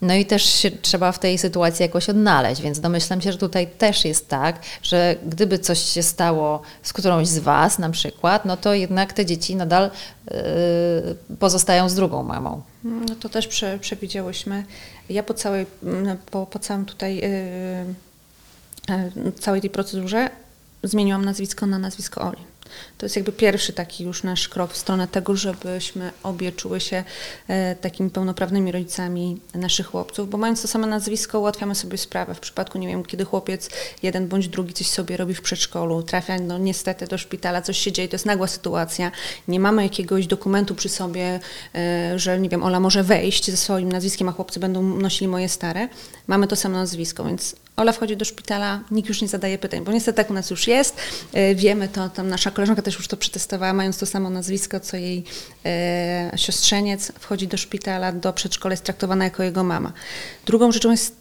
No 0.03 0.15
i 0.15 0.27
też 0.27 0.45
się 0.45 0.71
trzeba 0.71 1.13
w 1.13 1.19
tej 1.19 1.39
sytuacji 1.39 1.83
jakoś 1.83 2.09
odnaleźć, 2.09 2.63
więc 2.63 2.81
domyślam 2.81 3.21
się, 3.21 3.33
że 3.33 3.39
tutaj 3.39 3.67
też 3.67 4.05
jest 4.05 4.29
tak, 4.29 4.59
że 4.83 5.17
gdyby 5.27 5.59
coś 5.59 5.79
się 5.79 6.03
stało 6.03 6.63
z 6.83 6.93
którąś 6.93 7.29
z 7.29 7.39
Was 7.39 7.79
na 7.79 7.91
przykład, 7.91 8.45
no 8.45 8.57
to 8.57 8.75
jednak 8.75 9.13
te 9.13 9.27
dzieci 9.27 9.57
nadal 9.57 9.91
yy, 10.31 10.37
pozostają 11.39 11.89
z 11.89 11.95
drugą 11.95 12.23
mamą. 12.23 12.63
No 12.85 13.15
to 13.21 13.29
też 13.29 13.47
prze, 13.47 13.79
przewidziałyśmy. 13.79 14.65
Ja 15.11 15.23
po 15.23 15.35
całej, 15.35 15.67
po, 16.31 16.47
po 16.47 16.59
całym 16.59 16.85
tutaj, 16.85 17.23
całej 19.41 19.61
tej 19.61 19.71
procedurze 19.71 20.31
zmieniłam 20.83 21.25
nazwisko 21.25 21.67
na 21.67 21.79
nazwisko 21.79 22.23
Oli. 22.23 22.49
To 22.99 23.07
jest 23.07 23.17
jakby 23.17 23.33
pierwszy 23.33 23.73
taki 23.73 24.05
już 24.05 24.23
nasz 24.23 24.49
krok 24.49 24.73
w 24.73 24.77
stronę 24.77 25.09
tego, 25.09 25.37
żebyśmy 25.37 26.13
obie 26.23 26.53
czuły 26.53 26.81
się 26.81 27.05
e, 27.49 27.77
takimi 27.77 28.11
pełnoprawnymi 28.11 28.73
rodzicami 28.73 29.41
naszych 29.55 29.87
chłopców, 29.87 30.31
bo 30.31 30.39
mając 30.39 30.63
to 30.63 30.69
samo 30.69 30.87
nazwisko 30.87 31.41
ułatwiamy 31.41 31.75
sobie 31.75 31.99
sprawę. 31.99 32.35
W 32.35 32.41
przypadku, 32.41 32.79
nie 32.79 32.89
wiem, 32.89 33.05
kiedy 33.05 33.25
chłopiec 33.25 33.71
jeden 34.03 34.29
bądź 34.29 34.49
drugi 34.49 34.75
coś 34.75 34.87
sobie 34.87 35.17
robi 35.17 35.35
w 35.35 35.43
przedszkolu, 35.43 36.03
trafia 36.03 36.39
no 36.39 36.59
niestety 36.59 37.07
do 37.07 37.19
szpitala, 37.19 37.63
coś 37.63 37.79
się 37.79 37.93
dzieje, 37.93 38.09
to 38.09 38.15
jest 38.15 38.27
nagła 38.27 38.47
sytuacja, 38.47 39.11
nie 39.49 39.61
mamy 39.61 39.83
jakiegoś 39.83 40.27
dokumentu 40.27 40.75
przy 40.75 40.89
sobie, 40.89 41.41
e, 41.75 42.19
że 42.19 42.41
nie 42.41 42.49
wiem, 42.49 42.63
Ola 42.63 42.81
może 42.81 43.03
wejść 43.03 43.51
ze 43.51 43.57
swoim 43.57 43.93
nazwiskiem, 43.93 44.29
a 44.29 44.33
chłopcy 44.33 44.61
będą 44.61 44.83
nosili 44.83 45.29
moje 45.29 45.49
stare. 45.49 45.89
Mamy 46.27 46.47
to 46.47 46.57
samo 46.57 46.75
nazwisko, 46.75 47.25
więc 47.25 47.57
Ola 47.79 47.93
wchodzi 47.93 48.17
do 48.17 48.25
szpitala, 48.25 48.81
nikt 48.91 49.09
już 49.09 49.23
nie 49.23 49.29
zadaje 49.29 49.59
pytań, 49.59 49.85
bo 49.85 49.93
niestety 49.93 50.17
tak 50.17 50.31
u 50.31 50.35
nas 50.35 50.51
już 50.51 50.67
jest. 50.67 50.97
E, 51.33 51.55
wiemy 51.55 51.89
to, 51.89 52.09
tam 52.09 52.29
nasza 52.29 52.51
koleżanka 52.51 52.83
też 52.89 52.99
już 52.99 53.09
to 53.09 53.17
przetestowała, 53.17 53.73
mając 53.73 53.99
to 53.99 54.07
samo 54.07 54.31
nazwisko, 54.31 54.81
co 54.81 54.97
jej 54.97 55.25
e, 55.65 56.33
siostrzeniec, 56.37 57.13
wchodzi 57.19 57.49
do 57.49 57.57
szpitala, 57.57 58.13
do 58.13 58.33
przedszkola, 58.33 58.73
jest 58.73 58.85
traktowana 58.85 59.25
jako 59.25 59.43
jego 59.43 59.65
mama. 59.65 59.93
Drugą 60.47 60.73
rzeczą 60.73 60.91
jest 60.91 61.17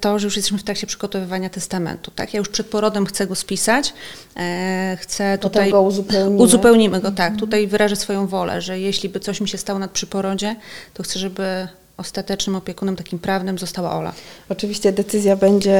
to, 0.00 0.18
że 0.18 0.26
już 0.26 0.36
jesteśmy 0.36 0.58
w 0.58 0.62
trakcie 0.62 0.86
przygotowywania 0.86 1.50
testamentu. 1.50 2.10
Tak? 2.10 2.34
Ja 2.34 2.38
już 2.38 2.48
przed 2.48 2.66
porodem 2.66 3.06
chcę 3.06 3.26
go 3.26 3.34
spisać, 3.34 3.94
e, 4.36 4.96
chcę 5.00 5.38
Potem 5.40 5.50
tutaj... 5.50 5.70
go 5.70 5.82
uzupełnimy. 5.82 6.42
Uzupełnimy 6.42 7.00
go, 7.00 7.10
tak. 7.10 7.36
Tutaj 7.36 7.66
wyrażę 7.66 7.96
swoją 7.96 8.26
wolę, 8.26 8.62
że 8.62 8.80
jeśli 8.80 9.08
by 9.08 9.20
coś 9.20 9.40
mi 9.40 9.48
się 9.48 9.58
stało 9.58 9.78
nad 9.78 9.90
przy 9.90 10.06
porodzie, 10.06 10.56
to 10.94 11.02
chcę, 11.02 11.18
żeby 11.18 11.68
ostatecznym 12.00 12.56
opiekunem 12.56 12.96
takim 12.96 13.18
prawnym 13.18 13.58
została 13.58 13.92
Ola. 13.92 14.12
Oczywiście 14.48 14.92
decyzja 14.92 15.36
będzie 15.36 15.76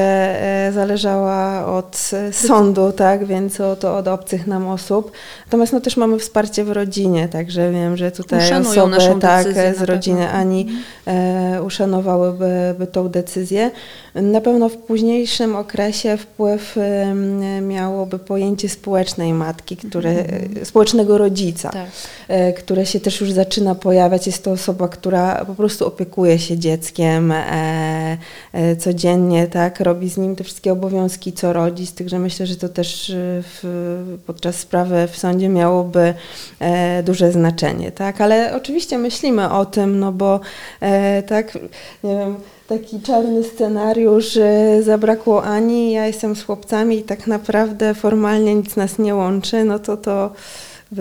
e, 0.67 0.71
zależała 0.73 1.65
od 1.65 2.09
e, 2.13 2.33
sądu, 2.33 2.91
tak, 2.91 3.25
więc 3.25 3.61
od, 3.61 3.85
od 3.85 4.07
obcych 4.07 4.47
nam 4.47 4.67
osób. 4.67 5.11
Natomiast 5.45 5.73
no, 5.73 5.81
też 5.81 5.97
mamy 5.97 6.19
wsparcie 6.19 6.63
w 6.63 6.69
rodzinie, 6.71 7.27
także 7.27 7.71
wiem, 7.71 7.97
że 7.97 8.11
tutaj 8.11 8.39
Uszanują 8.39 8.95
osoby 8.95 9.21
tak, 9.21 9.45
decyzję 9.45 9.73
z 9.75 9.81
rodziny. 9.81 10.31
Ani 10.31 10.67
e, 11.07 11.63
uszanowałyby 11.65 12.75
by 12.79 12.87
tą 12.87 13.09
decyzję. 13.09 13.71
Na 14.15 14.41
pewno 14.41 14.69
w 14.69 14.77
późniejszym 14.77 15.55
okresie 15.55 16.17
wpływ 16.17 16.77
em, 16.77 17.67
miałoby 17.67 18.19
pojęcie 18.19 18.69
społecznej 18.69 19.33
matki, 19.33 19.77
które, 19.77 20.09
e, 20.09 20.65
społecznego 20.65 21.17
rodzica 21.17 21.69
Tak. 21.69 21.87
e, 22.27 22.53
które 22.53 22.85
się 22.85 22.99
też 22.99 23.21
już 23.21 23.31
zaczyna 23.31 23.75
pojawiać. 23.75 24.27
Jest 24.27 24.43
to 24.43 24.51
osoba, 24.51 24.87
która 24.87 25.45
po 25.45 25.55
prostu 25.55 25.87
opiekuje 25.87 26.10
się 26.37 26.57
dzieckiem 26.57 27.31
e, 27.31 28.17
e, 28.53 28.75
codziennie, 28.75 29.47
tak, 29.47 29.79
robi 29.79 30.09
z 30.09 30.17
nim 30.17 30.35
te 30.35 30.43
wszystkie 30.43 30.71
obowiązki, 30.71 31.33
co 31.33 31.53
rodzic, 31.53 31.93
także 31.93 32.19
myślę, 32.19 32.47
że 32.47 32.55
to 32.55 32.69
też 32.69 33.09
e, 33.09 33.13
w, 33.43 34.17
podczas 34.25 34.55
sprawy 34.55 35.07
w 35.11 35.17
sądzie 35.17 35.49
miałoby 35.49 36.13
e, 36.59 37.03
duże 37.03 37.31
znaczenie, 37.31 37.91
tak, 37.91 38.21
ale 38.21 38.55
oczywiście 38.55 38.97
myślimy 38.97 39.51
o 39.51 39.65
tym, 39.65 39.99
no 39.99 40.11
bo 40.11 40.39
e, 40.81 41.23
tak, 41.23 41.57
nie 42.03 42.15
wiem, 42.15 42.35
taki 42.67 43.01
czarny 43.01 43.43
scenariusz, 43.43 44.33
że 44.33 44.83
zabrakło 44.83 45.43
Ani, 45.43 45.91
ja 45.91 46.07
jestem 46.07 46.35
z 46.35 46.43
chłopcami 46.43 46.97
i 46.97 47.03
tak 47.03 47.27
naprawdę 47.27 47.93
formalnie 47.93 48.55
nic 48.55 48.75
nas 48.75 48.99
nie 48.99 49.15
łączy, 49.15 49.63
no 49.63 49.79
to 49.79 49.97
to 49.97 50.31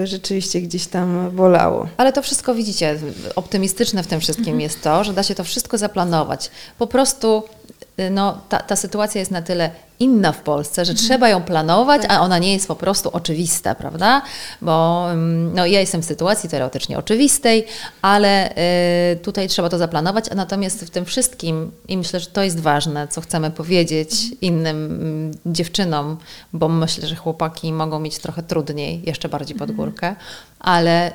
rzeczywiście 0.05 0.61
gdzieś 0.61 0.87
tam 0.87 1.31
bolało. 1.31 1.89
Ale 1.97 2.13
to 2.13 2.23
wszystko 2.23 2.55
widzicie, 2.55 2.99
optymistyczne 3.37 4.03
w 4.03 4.07
tym 4.07 4.21
wszystkim 4.21 4.61
jest 4.61 4.83
to, 4.83 5.05
że 5.05 5.13
da 5.13 5.23
się 5.23 5.35
to 5.35 5.45
wszystko 5.45 5.79
zaplanować. 5.79 6.51
Po 6.79 6.87
prostu 6.87 7.43
y, 8.01 8.11
no, 8.11 8.41
ta, 8.49 8.59
ta 8.59 8.77
sytuacja 8.77 9.19
jest 9.19 9.31
na 9.31 9.43
tyle 9.43 9.71
inna 10.01 10.33
w 10.33 10.43
Polsce, 10.43 10.85
że 10.85 10.95
trzeba 10.95 11.29
ją 11.29 11.43
planować, 11.43 12.03
a 12.09 12.21
ona 12.21 12.39
nie 12.39 12.53
jest 12.53 12.69
po 12.69 12.77
prostu 12.77 13.11
oczywista, 13.13 13.75
prawda? 13.75 14.23
Bo 14.63 15.07
ym, 15.13 15.55
no, 15.55 15.67
ja 15.67 15.81
jestem 15.81 16.03
w 16.03 16.05
sytuacji 16.05 16.49
teoretycznie 16.49 16.99
oczywistej, 16.99 17.67
ale 18.03 18.51
y, 19.13 19.17
tutaj 19.17 19.49
trzeba 19.49 19.69
to 19.69 19.79
zaplanować, 19.79 20.25
a 20.31 20.35
natomiast 20.35 20.85
w 20.85 20.91
tym 20.91 21.05
wszystkim, 21.05 21.71
i 21.89 21.99
myślę, 21.99 22.21
że 22.21 22.27
to 22.27 22.43
jest 22.43 22.61
ważne, 22.61 23.09
co 23.09 23.21
chcemy 23.21 23.51
powiedzieć 23.51 24.11
innym 24.41 24.85
mm, 24.87 25.33
dziewczynom, 25.47 26.17
bo 26.53 26.69
myślę, 26.69 27.09
że 27.09 27.17
chłopaki 27.17 27.73
mogą 27.73 28.01
mieć 28.01 28.19
trochę 28.19 28.43
trudniej, 28.43 29.03
jeszcze 29.07 29.29
bardziej 29.29 29.57
pod 29.57 29.73
górkę, 29.73 30.17
ale 30.61 31.13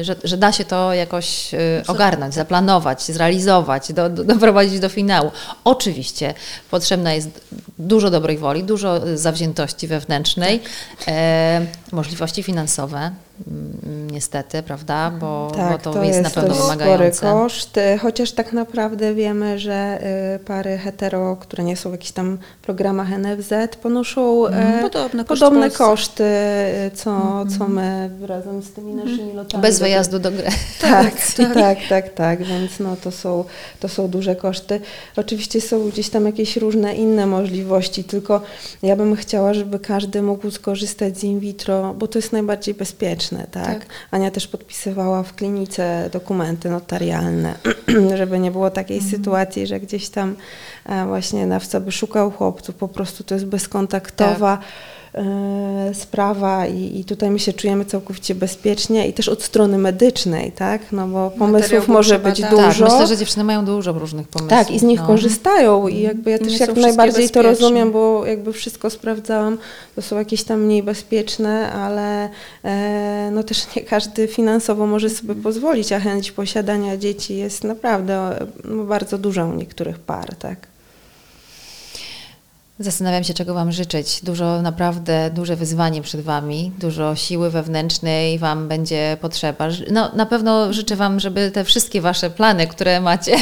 y, 0.00 0.04
że, 0.04 0.16
że 0.24 0.36
da 0.36 0.52
się 0.52 0.64
to 0.64 0.94
jakoś 0.94 1.54
y, 1.54 1.82
ogarnąć, 1.86 2.34
zaplanować, 2.34 3.02
zrealizować, 3.02 3.92
do, 3.92 4.10
do, 4.10 4.24
doprowadzić 4.24 4.80
do 4.80 4.88
finału. 4.88 5.30
Oczywiście 5.64 6.34
potrzebna 6.70 7.14
jest 7.14 7.40
dużo 7.78 8.09
dobrej 8.10 8.38
woli, 8.38 8.64
dużo 8.64 9.00
zawziętości 9.16 9.86
wewnętrznej, 9.86 10.60
e, 11.08 11.66
możliwości 11.92 12.42
finansowe, 12.42 13.10
niestety, 14.12 14.62
prawda, 14.62 15.10
bo, 15.20 15.52
bo 15.70 15.78
to, 15.78 15.92
to 15.92 16.04
jest, 16.04 16.22
na 16.22 16.30
pewno 16.30 16.48
dość 16.48 16.60
spory 16.60 16.78
wymagające. 16.78 17.20
koszt, 17.20 17.76
y, 17.76 17.98
chociaż 17.98 18.32
tak 18.32 18.52
naprawdę 18.52 19.14
wiemy, 19.14 19.58
że 19.58 19.98
y, 20.36 20.38
pary 20.38 20.78
hetero, 20.78 21.36
które 21.36 21.64
nie 21.64 21.76
są 21.76 21.90
w 21.90 21.92
jakichś 21.92 22.12
tam 22.12 22.38
programach 22.62 23.08
NFZ, 23.18 23.52
ponoszą 23.82 24.42
Podobne 24.82 25.24
koszty 25.24 25.44
podobne 25.44 25.60
Polsce. 25.60 25.84
koszty, 25.84 26.24
y, 26.24 26.90
co, 26.94 27.44
co 27.58 27.68
my 27.68 28.10
razem 28.26 28.62
z 28.62 28.72
tymi 28.72 28.94
naszymi 28.94 29.32
lotami. 29.32 29.62
Bez 29.62 29.78
wyjazdu 29.78 30.18
do 30.18 30.30
gry. 30.30 30.48
Tak, 30.80 31.14
tak, 31.54 31.78
tak, 31.88 32.14
tak, 32.14 32.42
więc 32.42 32.80
no 32.80 32.96
to 32.96 33.10
są, 33.10 33.44
to 33.80 33.88
są 33.88 34.08
duże 34.08 34.36
koszty. 34.36 34.80
Oczywiście 35.16 35.60
są 35.60 35.88
gdzieś 35.88 36.08
tam 36.08 36.26
jakieś 36.26 36.56
różne 36.56 36.94
inne 36.94 37.26
możliwości, 37.26 38.04
tylko 38.04 38.40
ja 38.82 38.96
bym 38.96 39.16
chciała, 39.16 39.54
żeby 39.54 39.78
każdy 39.78 40.22
mógł 40.22 40.50
skorzystać 40.50 41.18
z 41.18 41.24
in 41.24 41.40
vitro, 41.40 41.94
bo 41.94 42.08
to 42.08 42.18
jest 42.18 42.32
najbardziej 42.32 42.74
bezpieczne, 42.74 43.29
tak? 43.38 43.66
Tak. 43.66 43.86
Ania 44.10 44.30
też 44.30 44.46
podpisywała 44.46 45.22
w 45.22 45.34
klinice 45.34 46.10
dokumenty 46.12 46.70
notarialne, 46.70 47.54
żeby 48.18 48.38
nie 48.38 48.50
było 48.50 48.70
takiej 48.70 49.00
sytuacji, 49.00 49.66
że 49.66 49.80
gdzieś 49.80 50.08
tam 50.08 50.36
e, 50.86 51.06
właśnie 51.06 51.46
nawca 51.46 51.80
by 51.80 51.92
szukał 51.92 52.30
chłopców, 52.30 52.74
po 52.74 52.88
prostu 52.88 53.24
to 53.24 53.34
jest 53.34 53.46
bezkontaktowa 53.46 54.58
e, 54.58 54.99
sprawa 55.92 56.66
i, 56.66 57.00
i 57.00 57.04
tutaj 57.04 57.30
my 57.30 57.38
się 57.38 57.52
czujemy 57.52 57.84
całkowicie 57.84 58.34
bezpiecznie 58.34 59.08
i 59.08 59.12
też 59.12 59.28
od 59.28 59.42
strony 59.42 59.78
medycznej, 59.78 60.52
tak? 60.52 60.92
No 60.92 61.08
bo 61.08 61.30
pomysłów 61.30 61.88
może 61.88 62.18
być 62.18 62.34
przebadany. 62.34 62.62
dużo. 62.62 62.84
Tak, 62.84 62.92
myślę, 62.92 63.06
że 63.06 63.16
dziewczyny 63.16 63.44
mają 63.44 63.64
dużo 63.64 63.92
różnych 63.92 64.28
pomysłów. 64.28 64.50
Tak, 64.50 64.70
i 64.70 64.78
z 64.78 64.82
nich 64.82 65.00
no. 65.00 65.06
korzystają 65.06 65.88
i 65.88 66.00
jakby 66.00 66.30
ja 66.30 66.36
I 66.36 66.40
też 66.40 66.60
jak 66.60 66.76
najbardziej 66.76 67.30
to 67.30 67.42
rozumiem, 67.42 67.92
bo 67.92 68.26
jakby 68.26 68.52
wszystko 68.52 68.90
sprawdzałam, 68.90 69.58
to 69.96 70.02
są 70.02 70.18
jakieś 70.18 70.42
tam 70.42 70.60
mniej 70.60 70.82
bezpieczne, 70.82 71.72
ale 71.72 72.28
e, 72.64 73.30
no 73.32 73.42
też 73.42 73.76
nie 73.76 73.82
każdy 73.82 74.26
finansowo 74.28 74.86
może 74.86 75.10
sobie 75.10 75.34
pozwolić, 75.34 75.92
a 75.92 76.00
chęć 76.00 76.32
posiadania 76.32 76.96
dzieci 76.96 77.36
jest 77.36 77.64
naprawdę 77.64 78.14
e, 78.40 78.46
no, 78.64 78.84
bardzo 78.84 79.18
duża 79.18 79.44
u 79.44 79.54
niektórych 79.54 79.98
par, 79.98 80.34
tak. 80.34 80.69
Zastanawiam 82.80 83.24
się, 83.24 83.34
czego 83.34 83.54
Wam 83.54 83.72
życzyć. 83.72 84.20
Dużo, 84.22 84.62
naprawdę 84.62 85.30
duże 85.34 85.56
wyzwanie 85.56 86.02
przed 86.02 86.20
Wami, 86.20 86.72
dużo 86.78 87.16
siły 87.16 87.50
wewnętrznej 87.50 88.38
Wam 88.38 88.68
będzie 88.68 89.16
potrzeba. 89.20 89.68
No, 89.90 90.10
na 90.14 90.26
pewno 90.26 90.72
życzę 90.72 90.96
Wam, 90.96 91.20
żeby 91.20 91.50
te 91.50 91.64
wszystkie 91.64 92.00
Wasze 92.00 92.30
plany, 92.30 92.66
które 92.66 93.00
macie, 93.00 93.36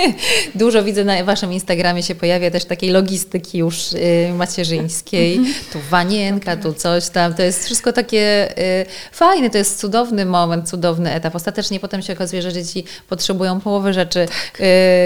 dużo 0.54 0.84
widzę 0.84 1.04
na 1.04 1.24
Waszym 1.24 1.52
Instagramie 1.52 2.02
się 2.02 2.14
pojawia 2.14 2.50
też 2.50 2.64
takiej 2.64 2.90
logistyki 2.90 3.58
już 3.58 3.92
y, 3.92 4.32
macierzyńskiej. 4.36 5.40
Tu 5.72 5.78
wanienka, 5.90 6.56
tu 6.56 6.74
coś 6.74 7.08
tam. 7.08 7.34
To 7.34 7.42
jest 7.42 7.64
wszystko 7.64 7.92
takie 7.92 8.48
y, 8.58 8.86
fajne, 9.12 9.50
to 9.50 9.58
jest 9.58 9.80
cudowny 9.80 10.26
moment, 10.26 10.68
cudowny 10.68 11.12
etap. 11.12 11.34
Ostatecznie 11.34 11.80
potem 11.80 12.02
się 12.02 12.12
okazuje, 12.12 12.42
że 12.42 12.52
dzieci 12.52 12.84
potrzebują 13.08 13.60
połowy 13.60 13.92
rzeczy 13.92 14.28
y, 14.60 14.64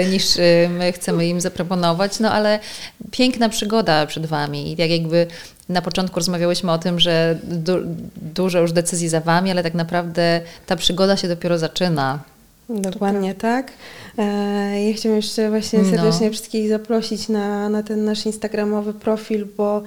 niż 0.09 0.35
y, 0.35 0.69
my 0.69 0.91
chcemy 0.91 1.27
im 1.27 1.41
zaproponować, 1.41 2.19
no 2.19 2.31
ale 2.31 2.59
piękna 3.11 3.49
przygoda 3.49 3.70
przed 4.07 4.25
Wami. 4.25 4.71
I 4.71 4.77
tak 4.77 4.89
jakby 4.89 5.27
na 5.69 5.81
początku 5.81 6.19
rozmawiałyśmy 6.19 6.71
o 6.71 6.77
tym, 6.77 6.99
że 6.99 7.39
du 7.43 7.73
dużo 8.21 8.59
już 8.59 8.71
decyzji 8.71 9.09
za 9.09 9.19
Wami, 9.19 9.51
ale 9.51 9.63
tak 9.63 9.73
naprawdę 9.73 10.41
ta 10.67 10.75
przygoda 10.75 11.17
się 11.17 11.27
dopiero 11.27 11.57
zaczyna. 11.57 12.19
Dokładnie 12.69 13.35
tak. 13.35 13.71
E, 14.17 14.87
Ja 14.89 14.93
chciałam 14.97 15.15
jeszcze 15.15 15.49
właśnie 15.49 15.79
No. 15.79 15.89
serdecznie 15.91 16.31
wszystkich 16.31 16.69
zaprosić 16.69 17.29
na, 17.29 17.69
na 17.69 17.83
ten 17.83 18.05
nasz 18.05 18.25
instagramowy 18.25 18.93
profil, 18.93 19.47
bo 19.57 19.83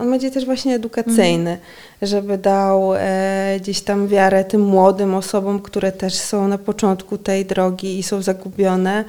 on 0.00 0.10
będzie 0.10 0.30
też 0.30 0.44
właśnie 0.44 0.74
edukacyjny, 0.74 1.58
żeby 2.02 2.38
dał 2.38 2.94
e, 2.94 3.56
gdzieś 3.60 3.80
tam 3.80 4.08
wiarę 4.08 4.44
tym 4.44 4.60
młodym 4.60 5.14
osobom, 5.14 5.60
które 5.60 5.92
też 5.92 6.14
są 6.14 6.48
na 6.48 6.58
początku 6.58 7.18
tej 7.18 7.44
drogi 7.44 7.98
i 7.98 8.02
są 8.02 8.22
zagubione, 8.22 9.04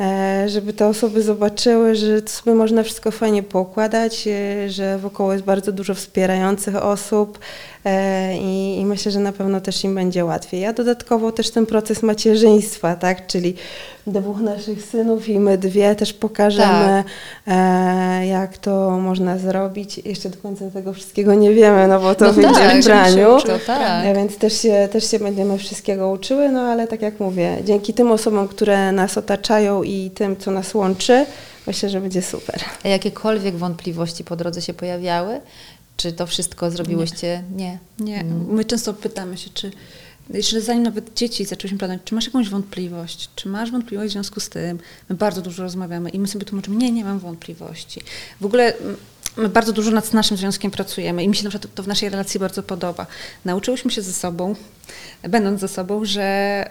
e, 0.00 0.44
żeby 0.48 0.72
te 0.72 0.86
osoby 0.86 1.22
zobaczyły, 1.22 1.94
że 1.94 2.22
to 2.22 2.28
sobie 2.28 2.54
można 2.54 2.82
wszystko 2.82 3.10
fajnie 3.10 3.42
poukładać, 3.42 4.28
e, 4.28 4.70
że 4.70 4.98
wokoło 4.98 5.32
jest 5.32 5.44
bardzo 5.44 5.72
dużo 5.72 5.94
wspierających 5.94 6.76
osób 6.76 7.38
e, 7.84 8.36
i, 8.38 8.80
i 8.80 8.84
myślę, 8.84 9.12
że 9.12 9.20
na 9.20 9.32
pewno 9.32 9.60
też 9.60 9.84
im 9.84 9.94
będzie 9.94 10.24
łatwiej. 10.24 10.60
Ja 10.60 10.72
dodatkowo 10.72 11.32
też 11.32 11.50
ten 11.50 11.66
proces 11.66 12.02
macierzyństwa, 12.02 12.96
tak, 12.96 13.26
czyli 13.26 13.54
dwóch 14.06 14.40
naszych 14.40 14.82
synów 14.84 15.28
i 15.28 15.38
my 15.38 15.58
dwie 15.58 15.94
też 15.94 16.12
pokażemy, 16.12 17.04
e, 17.46 18.26
jak 18.26 18.58
to 18.58 18.90
można 18.90 19.38
zrobić 19.38 19.98
jeszcze 19.98 20.28
do 20.28 20.38
końca 20.38 20.70
tego 20.70 20.92
wszystkiego 20.92 21.34
nie 21.34 21.54
wiemy, 21.54 21.88
no 21.88 22.00
bo 22.00 22.14
to 22.14 22.24
No 22.24 22.32
wyjdzie 22.32 22.54
tak, 22.54 22.80
w 22.82 22.84
braniu. 22.84 23.38
To 23.46 23.58
tak. 23.66 24.06
E, 24.06 24.14
Więc 24.14 24.36
też 24.38 24.62
się, 24.62 24.88
też 24.92 25.10
się 25.10 25.18
będziemy 25.18 25.58
wszystkiego 25.58 26.10
uczyły, 26.10 26.48
no 26.48 26.60
ale 26.60 26.86
tak 26.86 27.02
jak 27.02 27.20
mówię, 27.20 27.56
dzięki 27.64 27.94
tym 27.94 28.12
osobom, 28.12 28.48
które 28.48 28.92
nas 28.92 29.18
otaczają 29.18 29.82
i 29.82 30.10
tym, 30.14 30.36
co 30.36 30.50
nas 30.50 30.74
łączy, 30.74 31.26
myślę, 31.66 31.88
że 31.88 32.00
będzie 32.00 32.22
super. 32.22 32.60
A 32.84 32.88
jakiekolwiek 32.88 33.56
wątpliwości 33.56 34.24
po 34.24 34.36
drodze 34.36 34.62
się 34.62 34.74
pojawiały? 34.74 35.40
Czy 35.96 36.12
to 36.12 36.26
wszystko 36.26 36.70
zrobiłyście? 36.70 37.42
Nie. 37.56 37.78
Nie, 37.98 38.24
my 38.48 38.64
często 38.64 38.94
pytamy 38.94 39.36
się, 39.36 39.50
czy 39.54 39.70
jeszcze 40.34 40.60
zanim 40.60 40.82
nawet 40.82 41.14
dzieci 41.14 41.44
zaczęłyśmy 41.44 41.78
planować, 41.78 42.04
czy 42.04 42.14
masz 42.14 42.26
jakąś 42.26 42.48
wątpliwość, 42.48 43.30
czy 43.36 43.48
masz 43.48 43.70
wątpliwość 43.70 44.10
w 44.10 44.12
związku 44.12 44.40
z 44.40 44.48
tym, 44.48 44.78
my 45.08 45.16
bardzo 45.16 45.42
dużo 45.42 45.62
rozmawiamy 45.62 46.10
i 46.10 46.18
my 46.18 46.28
sobie 46.28 46.44
tłumaczymy, 46.44 46.76
nie, 46.76 46.92
nie 46.92 47.04
mam 47.04 47.18
wątpliwości. 47.18 48.00
W 48.40 48.46
ogóle 48.46 48.76
mm, 48.76 48.96
my 49.36 49.48
bardzo 49.48 49.72
dużo 49.72 49.90
nad 49.90 50.12
naszym 50.12 50.36
związkiem 50.36 50.70
pracujemy 50.70 51.24
i 51.24 51.28
mi 51.28 51.36
się 51.36 51.44
na 51.44 51.50
przykład 51.50 51.74
to 51.74 51.82
w 51.82 51.88
naszej 51.88 52.08
relacji 52.08 52.40
bardzo 52.40 52.62
podoba. 52.62 53.06
Nauczyłyśmy 53.44 53.90
się 53.90 54.02
ze 54.02 54.12
sobą, 54.12 54.54
będąc 55.22 55.60
ze 55.60 55.68
sobą, 55.68 56.04
że 56.04 56.70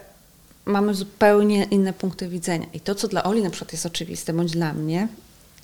mamy 0.65 0.93
zupełnie 0.93 1.63
inne 1.63 1.93
punkty 1.93 2.27
widzenia 2.27 2.65
i 2.73 2.79
to, 2.79 2.95
co 2.95 3.07
dla 3.07 3.23
Oli 3.23 3.43
na 3.43 3.49
przykład 3.49 3.71
jest 3.71 3.85
oczywiste, 3.85 4.33
bądź 4.33 4.51
dla 4.51 4.73
mnie, 4.73 5.07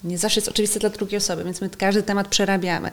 nie 0.03 0.17
zawsze 0.17 0.39
jest 0.39 0.49
oczywiste 0.49 0.79
dla 0.79 0.89
drugiej 0.89 1.17
osoby, 1.17 1.43
więc 1.43 1.61
my 1.61 1.69
każdy 1.69 2.03
temat 2.03 2.27
przerabiamy. 2.27 2.91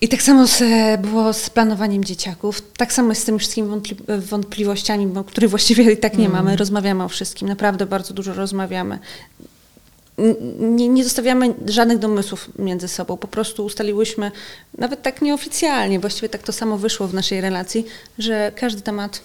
I 0.00 0.08
tak 0.08 0.22
samo 0.22 0.46
z, 0.46 0.62
było 1.00 1.32
z 1.32 1.50
planowaniem 1.50 2.04
dzieciaków, 2.04 2.62
tak 2.76 2.92
samo 2.92 3.08
jest 3.08 3.22
z 3.22 3.24
tymi 3.24 3.38
wszystkimi 3.38 3.68
wątpli- 3.68 4.20
wątpliwościami, 4.20 5.06
bo, 5.06 5.24
których 5.24 5.50
właściwie 5.50 5.92
i 5.92 5.96
tak 5.96 6.18
nie 6.18 6.28
mamy. 6.28 6.56
Rozmawiamy 6.56 7.04
o 7.04 7.08
wszystkim, 7.08 7.48
naprawdę 7.48 7.86
bardzo 7.86 8.14
dużo 8.14 8.34
rozmawiamy. 8.34 8.98
Nie 10.78 11.04
zostawiamy 11.04 11.54
żadnych 11.66 11.98
domysłów 11.98 12.50
między 12.58 12.88
sobą, 12.88 13.16
po 13.16 13.28
prostu 13.28 13.64
ustaliłyśmy, 13.64 14.32
nawet 14.78 15.02
tak 15.02 15.22
nieoficjalnie, 15.22 16.00
właściwie 16.00 16.28
tak 16.28 16.42
to 16.42 16.52
samo 16.52 16.78
wyszło 16.78 17.08
w 17.08 17.14
naszej 17.14 17.40
relacji, 17.40 17.86
że 18.18 18.52
każdy 18.54 18.82
temat 18.82 19.20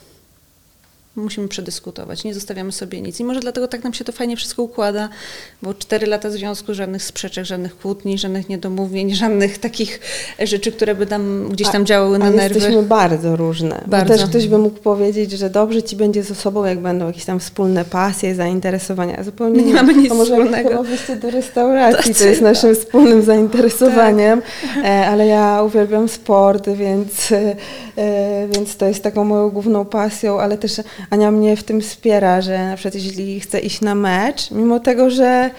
musimy 1.16 1.48
przedyskutować, 1.48 2.24
nie 2.24 2.34
zostawiamy 2.34 2.72
sobie 2.72 3.02
nic. 3.02 3.20
I 3.20 3.24
może 3.24 3.40
dlatego 3.40 3.68
tak 3.68 3.84
nam 3.84 3.94
się 3.94 4.04
to 4.04 4.12
fajnie 4.12 4.38
wszystko 4.38 4.64
układa, 4.64 5.10
bo 5.62 5.74
cztery 5.74 6.08
lata 6.08 6.30
związku, 6.30 6.74
żadnych 6.74 7.04
sprzeczek, 7.04 7.46
żadnych 7.46 7.78
kłótni, 7.78 8.18
żadnych 8.18 8.50
niedomówień, 8.50 9.16
żadnych 9.16 9.58
takich 9.58 10.00
rzeczy, 10.40 10.72
które 10.72 10.96
by 10.96 11.06
nam 11.06 11.50
gdzieś 11.50 11.70
tam 11.70 11.86
działały 11.86 12.20
na 12.20 12.26
A 12.26 12.30
nerwy. 12.30 12.56
jesteśmy 12.60 12.84
bardzo 12.84 13.36
różne. 13.36 13.82
Bardzo. 13.88 14.14
Bo 14.14 14.20
też 14.20 14.30
ktoś 14.30 14.48
by 14.48 14.58
mógł 14.58 14.80
powiedzieć, 14.80 15.32
że 15.32 15.50
dobrze 15.50 15.84
ci 15.84 15.96
będzie 15.96 16.24
z 16.24 16.32
osobą, 16.32 16.66
jak 16.66 16.80
będą 16.80 17.08
jakieś 17.08 17.26
tam 17.26 17.40
wspólne 17.40 17.86
pasje, 17.86 18.36
zainteresowania. 18.36 19.18
A 19.18 19.24
Zupełnie 19.24 19.64
nie 19.64 19.74
mamy 19.74 19.94
nic 19.94 20.10
to 20.10 20.16
może 20.16 20.32
wspólnego. 20.34 20.70
chyba 20.70 20.84
wyjście 20.84 21.16
do 21.16 21.30
restauracji, 21.32 22.14
To 22.14 22.20
to 22.20 22.26
jest 22.26 22.40
chyba. 22.40 22.50
naszym 22.50 22.76
wspólnym 22.76 23.22
zainteresowaniem. 23.32 24.42
Tak. 24.76 24.86
E, 24.86 25.08
ale 25.08 25.28
ja 25.28 25.64
uwielbiam 25.64 26.10
sport, 26.10 26.70
więc, 26.70 27.32
e, 27.32 28.48
więc 28.54 28.78
to 28.78 28.86
jest 28.86 29.04
taką 29.04 29.24
moją 29.24 29.50
główną 29.50 29.86
pasją, 29.86 30.40
ale 30.40 30.58
też 30.58 30.72
Ania 31.10 31.32
mnie 31.32 31.58
w 31.58 31.64
tym 31.64 31.82
wspiera, 31.82 32.42
że 32.42 32.66
na 32.70 32.76
przykład 32.76 32.96
jeśli 32.96 33.40
chcę 33.40 33.60
iść 33.60 33.82
na 33.82 33.96
mecz, 33.96 34.52
mimo 34.52 34.80
tego, 34.80 35.10
że 35.10 35.50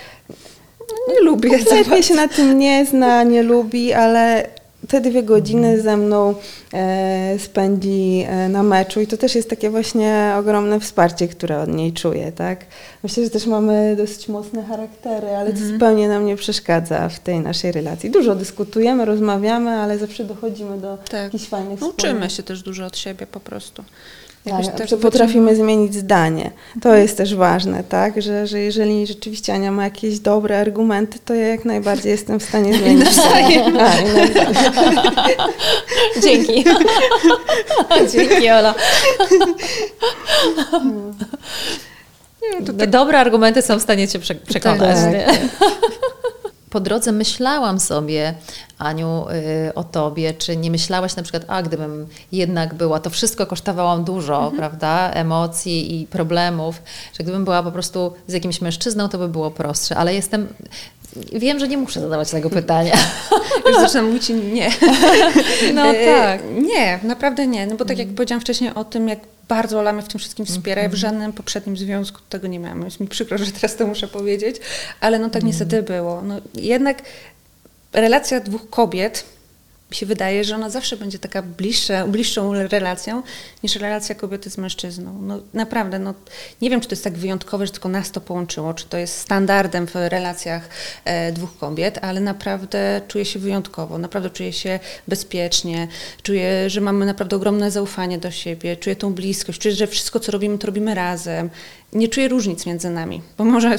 nie 1.08 1.20
lubię 1.24 1.50
Kompletnie 1.50 2.02
się 2.02 2.14
na 2.14 2.28
tym 2.28 2.58
nie 2.58 2.86
zna, 2.86 3.22
nie 3.22 3.42
lubi, 3.42 3.92
ale 3.92 4.46
te 4.88 5.00
dwie 5.00 5.22
godziny 5.22 5.80
ze 5.80 5.96
mną 5.96 6.34
e, 6.74 7.38
spędzi 7.38 8.24
e, 8.28 8.48
na 8.48 8.62
meczu 8.62 9.00
i 9.00 9.06
to 9.06 9.16
też 9.16 9.34
jest 9.34 9.50
takie 9.50 9.70
właśnie 9.70 10.34
ogromne 10.38 10.80
wsparcie, 10.80 11.28
które 11.28 11.60
od 11.60 11.68
niej 11.68 11.92
czuję, 11.92 12.32
tak? 12.32 12.64
Myślę, 13.02 13.24
że 13.24 13.30
też 13.30 13.46
mamy 13.46 13.96
dosyć 13.96 14.28
mocne 14.28 14.62
charaktery, 14.64 15.28
ale 15.28 15.52
to 15.52 15.58
zupełnie 15.58 16.08
nam 16.08 16.26
nie 16.26 16.36
przeszkadza 16.36 17.08
w 17.08 17.18
tej 17.20 17.40
naszej 17.40 17.72
relacji. 17.72 18.10
Dużo 18.10 18.34
dyskutujemy, 18.34 19.04
rozmawiamy, 19.04 19.70
ale 19.70 19.98
zawsze 19.98 20.24
dochodzimy 20.24 20.78
do 20.78 20.98
Tak. 21.10 21.22
jakichś 21.22 21.44
fajnych 21.48 21.82
Uczymy 21.82 21.92
wspólnych- 22.12 22.32
się 22.32 22.42
też 22.42 22.62
dużo 22.62 22.86
od 22.86 22.96
siebie 22.96 23.26
po 23.26 23.40
prostu. 23.40 23.84
Tak, 24.44 24.64
Jakoś 24.64 24.90
że 24.90 24.96
potrafimy 24.96 25.56
zmienić 25.56 25.94
zdanie. 25.94 26.50
To 26.82 26.94
jest 26.94 27.16
też 27.16 27.34
ważne, 27.34 27.84
tak? 27.84 28.22
Że, 28.22 28.46
że 28.46 28.58
jeżeli 28.58 29.06
rzeczywiście 29.06 29.54
Ania 29.54 29.72
ma 29.72 29.84
jakieś 29.84 30.18
dobre 30.18 30.58
argumenty, 30.58 31.18
to 31.24 31.34
ja 31.34 31.48
jak 31.48 31.64
najbardziej 31.64 32.12
jestem 32.12 32.40
w 32.40 32.42
stanie 32.42 32.74
zmienić 32.78 33.12
zdanie. 33.12 33.64
A, 33.64 33.68
nawzajem. 33.70 34.12
Dzięki. 36.22 36.64
Dzięki, 38.12 38.50
Ola. 38.50 38.74
No, 42.60 42.86
Dobre 42.86 43.18
argumenty 43.18 43.62
są 43.62 43.78
w 43.78 43.82
stanie 43.82 44.08
Cię 44.08 44.18
prze- 44.18 44.34
przekonać. 44.34 44.96
Tak. 44.96 45.12
nie? 45.12 45.26
Po 46.72 46.80
drodze 46.80 47.12
myślałam 47.12 47.80
sobie, 47.80 48.34
Aniu, 48.78 49.24
y, 49.68 49.74
o 49.74 49.84
Tobie, 49.84 50.34
czy 50.34 50.56
nie 50.56 50.70
myślałaś 50.70 51.16
na 51.16 51.22
przykład, 51.22 51.44
a 51.48 51.62
gdybym 51.62 52.06
jednak 52.32 52.74
była, 52.74 53.00
to 53.00 53.10
wszystko 53.10 53.46
kosztowało 53.46 53.98
dużo, 53.98 54.52
prawda, 54.56 55.10
emocji 55.10 56.00
i 56.00 56.06
problemów, 56.06 56.82
że 57.18 57.24
gdybym 57.24 57.44
była 57.44 57.62
po 57.62 57.72
prostu 57.72 58.12
z 58.26 58.32
jakimś 58.32 58.60
mężczyzną, 58.60 59.08
to 59.08 59.18
by 59.18 59.28
było 59.28 59.50
prostsze, 59.50 59.96
ale 59.96 60.14
jestem, 60.14 60.48
wiem, 61.32 61.58
że 61.58 61.68
nie 61.68 61.78
muszę 61.78 62.00
zadawać 62.00 62.30
tego 62.30 62.50
pytania. 62.50 62.94
Już 63.66 63.76
zaczynam 63.76 64.06
mówić 64.06 64.28
nie. 64.28 64.70
No 65.74 65.86
E, 65.86 66.14
tak. 66.14 66.40
Nie, 66.62 66.98
naprawdę 67.02 67.46
nie. 67.46 67.66
No 67.66 67.76
bo 67.76 67.84
tak 67.84 67.98
jak 67.98 68.08
powiedziałam 68.08 68.40
wcześniej 68.40 68.74
o 68.74 68.84
tym, 68.84 69.08
jak 69.08 69.18
bardzo 69.48 69.78
Ola 69.78 69.92
mnie 69.92 70.02
w 70.02 70.08
tym 70.08 70.18
wszystkim 70.18 70.46
wspiera. 70.46 70.82
Ja 70.82 70.88
w 70.88 70.94
żadnym 70.94 71.32
poprzednim 71.32 71.76
związku 71.76 72.20
tego 72.28 72.46
nie 72.46 72.58
miałam. 72.58 72.84
Jest 72.84 73.00
mi 73.00 73.08
przykro, 73.08 73.38
że 73.38 73.52
teraz 73.52 73.76
to 73.76 73.86
muszę 73.86 74.08
powiedzieć, 74.08 74.56
ale 75.00 75.18
no 75.18 75.30
tak 75.30 75.42
niestety 75.42 75.82
było. 75.82 76.22
No, 76.22 76.40
jednak 76.54 77.02
relacja 77.92 78.40
dwóch 78.40 78.70
kobiet 78.70 79.24
mi 79.92 79.96
się 79.96 80.06
wydaje, 80.06 80.44
że 80.44 80.54
ona 80.54 80.70
zawsze 80.70 80.96
będzie 80.96 81.18
taka 81.18 81.42
bliższa, 81.42 82.06
bliższą 82.06 82.52
relacją 82.54 83.22
niż 83.62 83.76
relacja 83.76 84.14
kobiety 84.14 84.50
z 84.50 84.58
mężczyzną. 84.58 85.18
No 85.22 85.40
naprawdę, 85.54 85.98
no, 85.98 86.14
nie 86.62 86.70
wiem, 86.70 86.80
czy 86.80 86.88
to 86.88 86.92
jest 86.92 87.04
tak 87.04 87.12
wyjątkowe, 87.12 87.66
że 87.66 87.72
tylko 87.72 87.88
nas 87.88 88.10
to 88.10 88.20
połączyło, 88.20 88.74
czy 88.74 88.86
to 88.88 88.96
jest 88.96 89.18
standardem 89.18 89.86
w 89.86 89.94
relacjach 89.94 90.68
e, 91.04 91.32
dwóch 91.32 91.58
kobiet, 91.58 91.98
ale 92.02 92.20
naprawdę 92.20 93.00
czuję 93.08 93.24
się 93.24 93.38
wyjątkowo, 93.38 93.98
naprawdę 93.98 94.30
czuję 94.30 94.52
się 94.52 94.80
bezpiecznie, 95.08 95.88
czuję, 96.22 96.70
że 96.70 96.80
mamy 96.80 97.06
naprawdę 97.06 97.36
ogromne 97.36 97.70
zaufanie 97.70 98.18
do 98.18 98.30
siebie, 98.30 98.76
czuję 98.76 98.96
tą 98.96 99.14
bliskość, 99.14 99.60
czuję, 99.60 99.74
że 99.74 99.86
wszystko, 99.86 100.20
co 100.20 100.32
robimy, 100.32 100.58
to 100.58 100.66
robimy 100.66 100.94
razem. 100.94 101.50
Nie 101.92 102.08
czuję 102.08 102.28
różnic 102.28 102.66
między 102.66 102.90
nami, 102.90 103.22
bo 103.38 103.44
może 103.44 103.78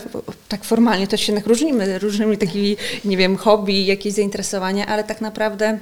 tak 0.49 0.63
formalnie 0.63 1.07
to 1.07 1.17
się 1.17 1.39
różnimy, 1.45 1.99
różnymi 1.99 2.37
takimi, 2.37 2.77
nie 3.05 3.17
wiem, 3.17 3.37
hobby, 3.37 3.85
jakieś 3.85 4.13
zainteresowania, 4.13 4.85
ale 4.85 5.03
tak 5.03 5.21
naprawdę 5.21 5.79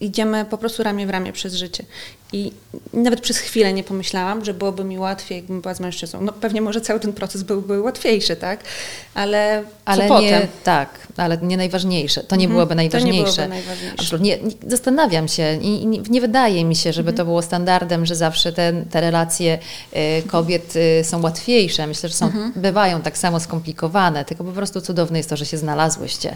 idziemy 0.00 0.44
po 0.44 0.58
prostu 0.58 0.82
ramię 0.82 1.06
w 1.06 1.10
ramię 1.10 1.32
przez 1.32 1.54
życie. 1.54 1.84
I 2.34 2.52
nawet 2.92 3.20
przez 3.20 3.38
chwilę 3.38 3.72
nie 3.72 3.84
pomyślałam, 3.84 4.44
że 4.44 4.54
byłoby 4.54 4.84
mi 4.84 4.98
łatwiej, 4.98 5.36
jakbym 5.38 5.60
była 5.60 5.74
z 5.74 5.80
mężczyzną. 5.80 6.20
No 6.20 6.32
pewnie 6.32 6.60
może 6.60 6.80
cały 6.80 7.00
ten 7.00 7.12
proces 7.12 7.42
byłby 7.42 7.80
łatwiejszy, 7.80 8.36
tak? 8.36 8.60
Ale, 9.14 9.62
co 9.64 9.90
Ale 9.90 10.08
potem? 10.08 10.24
nie, 10.24 10.46
tak, 10.64 10.88
ale 11.16 11.38
nie 11.42 11.56
najważniejsze. 11.56 12.24
To 12.24 12.36
nie 12.36 12.44
Mhm, 12.44 12.50
byłoby 12.56 12.68
to 12.68 12.74
nie 12.74 12.76
najważniejsze. 12.76 13.32
byłoby 13.48 13.48
najważniejsze. 13.48 14.18
Nie, 14.18 14.38
zastanawiam 14.66 15.28
się 15.28 15.58
i 15.62 15.86
nie, 15.86 15.98
nie 16.10 16.20
wydaje 16.20 16.64
mi 16.64 16.76
się, 16.76 16.92
żeby 16.92 17.08
Mhm. 17.10 17.16
to 17.16 17.24
było 17.24 17.42
standardem, 17.42 18.06
że 18.06 18.16
zawsze 18.16 18.52
te, 18.52 18.72
te 18.90 19.00
relacje 19.00 19.58
y, 20.18 20.22
kobiet 20.28 20.76
y, 20.76 21.04
są 21.04 21.22
łatwiejsze. 21.22 21.86
Myślę, 21.86 22.08
że 22.08 22.14
są, 22.14 22.26
Mhm. 22.26 22.52
bywają 22.56 23.02
tak 23.02 23.18
samo 23.18 23.40
skomplikowane, 23.40 24.24
tylko 24.24 24.44
po 24.44 24.52
prostu 24.52 24.80
cudowne 24.80 25.18
jest 25.18 25.30
to, 25.30 25.36
że 25.36 25.46
się 25.46 25.56
znalazłyście. 25.56 26.28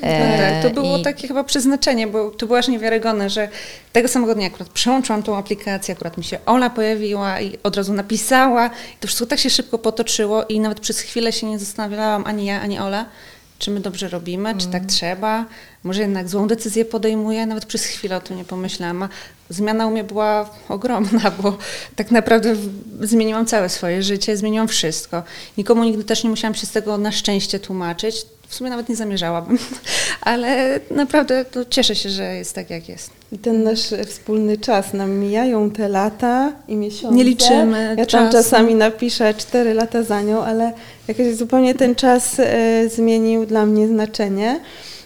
Tak, 0.00 0.02
E, 0.10 0.60
to 0.62 0.70
było 0.70 0.98
i- 0.98 1.02
takie 1.02 1.28
chyba 1.28 1.44
przeznaczenie, 1.44 2.06
bo 2.06 2.30
to 2.30 2.46
było 2.46 2.58
aż 2.58 2.68
niewiarygodne, 2.68 3.30
że 3.30 3.48
tego 3.92 4.08
samego 4.08 4.34
dnia 4.34 4.46
akurat 4.46 4.68
przełączyłam 4.68 5.22
tą 5.22 5.36
aplikację, 5.36 5.94
akurat 5.94 6.18
mi 6.18 6.24
się 6.24 6.38
Ola 6.46 6.70
pojawiła 6.70 7.40
i 7.40 7.58
od 7.62 7.76
razu 7.76 7.92
napisała. 7.92 8.66
I 8.66 8.98
to 9.00 9.06
wszystko 9.06 9.26
tak 9.26 9.38
się 9.38 9.50
szybko 9.50 9.78
potoczyło 9.78 10.44
i 10.44 10.60
nawet 10.60 10.80
przez 10.80 11.00
chwilę 11.00 11.32
się 11.32 11.46
nie 11.46 11.58
zastanawiałam 11.58 12.24
ani 12.26 12.46
ja, 12.46 12.60
ani 12.60 12.78
Ola, 12.78 13.06
czy 13.58 13.70
my 13.70 13.80
dobrze 13.80 14.08
robimy, 14.08 14.54
czy 14.58 14.66
tak 14.66 14.86
trzeba. 14.86 15.44
Może 15.84 16.00
jednak 16.00 16.28
złą 16.28 16.46
decyzję 16.46 16.84
podejmuję, 16.84 17.46
nawet 17.46 17.66
przez 17.66 17.84
chwilę 17.84 18.16
o 18.16 18.20
tym 18.20 18.36
nie 18.36 18.44
pomyślałam. 18.44 19.02
A 19.02 19.08
zmiana 19.50 19.86
u 19.86 19.90
mnie 19.90 20.04
była 20.04 20.50
ogromna, 20.68 21.30
bo 21.42 21.58
tak 21.96 22.10
naprawdę 22.10 22.56
zmieniłam 23.00 23.46
całe 23.46 23.68
swoje 23.68 24.02
życie, 24.02 24.36
zmieniłam 24.36 24.68
wszystko. 24.68 25.22
Nikomu 25.58 25.84
nigdy 25.84 26.04
też 26.04 26.24
nie 26.24 26.30
musiałam 26.30 26.54
się 26.54 26.66
z 26.66 26.70
tego 26.70 26.98
na 26.98 27.12
szczęście 27.12 27.60
tłumaczyć. 27.60 28.26
W 28.48 28.54
sumie 28.54 28.70
nawet 28.70 28.88
nie 28.88 28.96
zamierzałabym, 28.96 29.58
ale 30.20 30.80
naprawdę 30.90 31.44
to 31.44 31.64
cieszę 31.64 31.96
się, 31.96 32.10
że 32.10 32.34
jest 32.34 32.54
tak, 32.54 32.70
jak 32.70 32.88
jest. 32.88 33.17
I 33.32 33.38
ten 33.38 33.62
nasz 33.64 33.94
wspólny 34.06 34.56
czas, 34.58 34.92
nam 34.92 35.10
mijają 35.10 35.70
te 35.70 35.88
lata 35.88 36.52
i 36.68 36.76
miesiące. 36.76 37.16
Nie 37.16 37.24
liczymy 37.24 37.94
Ja 37.98 38.06
tam 38.06 38.06
czasu. 38.06 38.32
czasami 38.32 38.74
napiszę 38.74 39.34
cztery 39.34 39.74
lata 39.74 40.02
za 40.02 40.22
nią, 40.22 40.42
ale 40.42 40.72
jakoś 41.08 41.34
zupełnie 41.34 41.74
ten 41.74 41.94
czas 41.94 42.40
e, 42.40 42.88
zmienił 42.88 43.46
dla 43.46 43.66
mnie 43.66 43.88
znaczenie. 43.88 44.60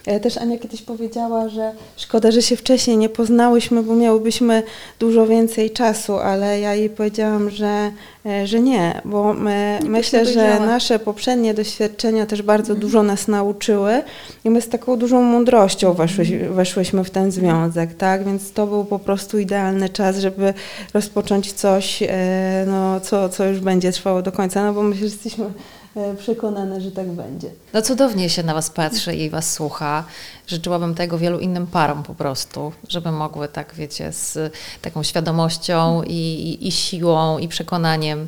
E, 0.06 0.20
Też 0.20 0.36
Ania 0.36 0.58
kiedyś 0.58 0.82
powiedziała, 0.82 1.48
że 1.48 1.72
szkoda, 1.96 2.30
że 2.30 2.42
się 2.42 2.56
wcześniej 2.56 2.96
nie 2.96 3.08
poznałyśmy, 3.08 3.82
bo 3.82 3.94
miałybyśmy 3.94 4.62
dużo 4.98 5.26
więcej 5.26 5.70
czasu, 5.70 6.18
ale 6.18 6.60
ja 6.60 6.74
jej 6.74 6.90
powiedziałam, 6.90 7.50
że, 7.50 7.90
e, 8.26 8.46
że 8.46 8.60
nie, 8.60 9.00
bo 9.04 9.32
my, 9.32 9.78
Nie 9.82 9.90
myślę, 9.90 10.26
że 10.26 10.60
nasze 10.60 10.98
poprzednie 10.98 11.54
doświadczenia 11.54 12.26
też 12.26 12.42
bardzo 12.42 12.74
dużo 12.74 13.02
nas 13.02 13.28
nauczyły 13.28 14.02
i 14.44 14.50
my 14.50 14.60
z 14.60 14.68
taką 14.68 14.96
dużą 14.96 15.22
mądrością 15.22 15.92
weszłyś, 15.94 16.32
weszłyśmy 16.32 17.04
w 17.04 17.10
ten 17.10 17.30
związek, 17.30 17.94
tak? 17.94 18.24
Więc 18.24 18.52
to 18.52 18.66
był 18.66 18.84
po 18.84 18.98
prostu 18.98 19.38
idealny 19.38 19.88
czas, 19.88 20.18
żeby 20.18 20.54
rozpocząć 20.94 21.52
coś, 21.52 22.02
e, 22.02 22.64
no, 22.66 23.00
co, 23.00 23.28
co 23.28 23.44
już 23.44 23.60
będzie 23.60 23.92
trwało 23.92 24.22
do 24.22 24.32
końca, 24.32 24.64
no 24.64 24.72
bo 24.72 24.82
my 24.82 24.96
jesteśmy 24.96 25.44
e, 25.44 25.81
przekonane, 26.18 26.80
że 26.80 26.92
tak 26.92 27.08
będzie. 27.08 27.50
No 27.72 27.82
cudownie 27.82 28.28
się 28.30 28.42
na 28.42 28.54
Was 28.54 28.70
patrzy 28.70 29.14
i 29.14 29.30
Was 29.30 29.52
słucha. 29.52 30.04
Życzyłabym 30.46 30.94
tego 30.94 31.18
wielu 31.18 31.38
innym 31.38 31.66
parom 31.66 32.02
po 32.02 32.14
prostu, 32.14 32.72
żeby 32.88 33.12
mogły 33.12 33.48
tak, 33.48 33.74
wiecie, 33.74 34.12
z 34.12 34.54
taką 34.82 35.02
świadomością 35.02 36.02
i, 36.02 36.58
i, 36.60 36.72
siłą 36.72 37.38
i 37.38 37.48
przekonaniem 37.48 38.20
e, 38.20 38.26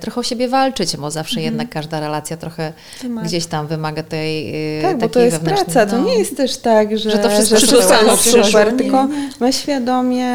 trochę 0.00 0.20
o 0.20 0.22
siebie 0.22 0.48
walczyć, 0.48 0.96
bo 0.96 1.10
zawsze 1.10 1.42
jednak 1.42 1.68
każda 1.68 2.00
relacja 2.00 2.36
trochę 2.36 2.72
Wymaga. 3.02 3.26
gdzieś 3.26 3.46
tam 3.46 3.66
wymaga 3.66 4.02
tej 4.02 4.54
e, 4.78 4.82
Tak, 4.82 4.98
bo 4.98 5.08
to 5.08 5.20
jest 5.20 5.40
praca. 5.40 5.86
To 5.86 5.98
no. 5.98 6.04
nie 6.04 6.18
jest 6.18 6.36
też 6.36 6.56
tak, 6.56 6.98
że, 6.98 7.10
Że 7.10 7.18
to 7.18 7.30
wszystko 7.30 7.82
samo 7.82 8.16
przyszło. 8.16 8.44
super, 8.44 8.76
tylko 8.76 9.08
my 9.40 9.52
świadomie 9.52 10.30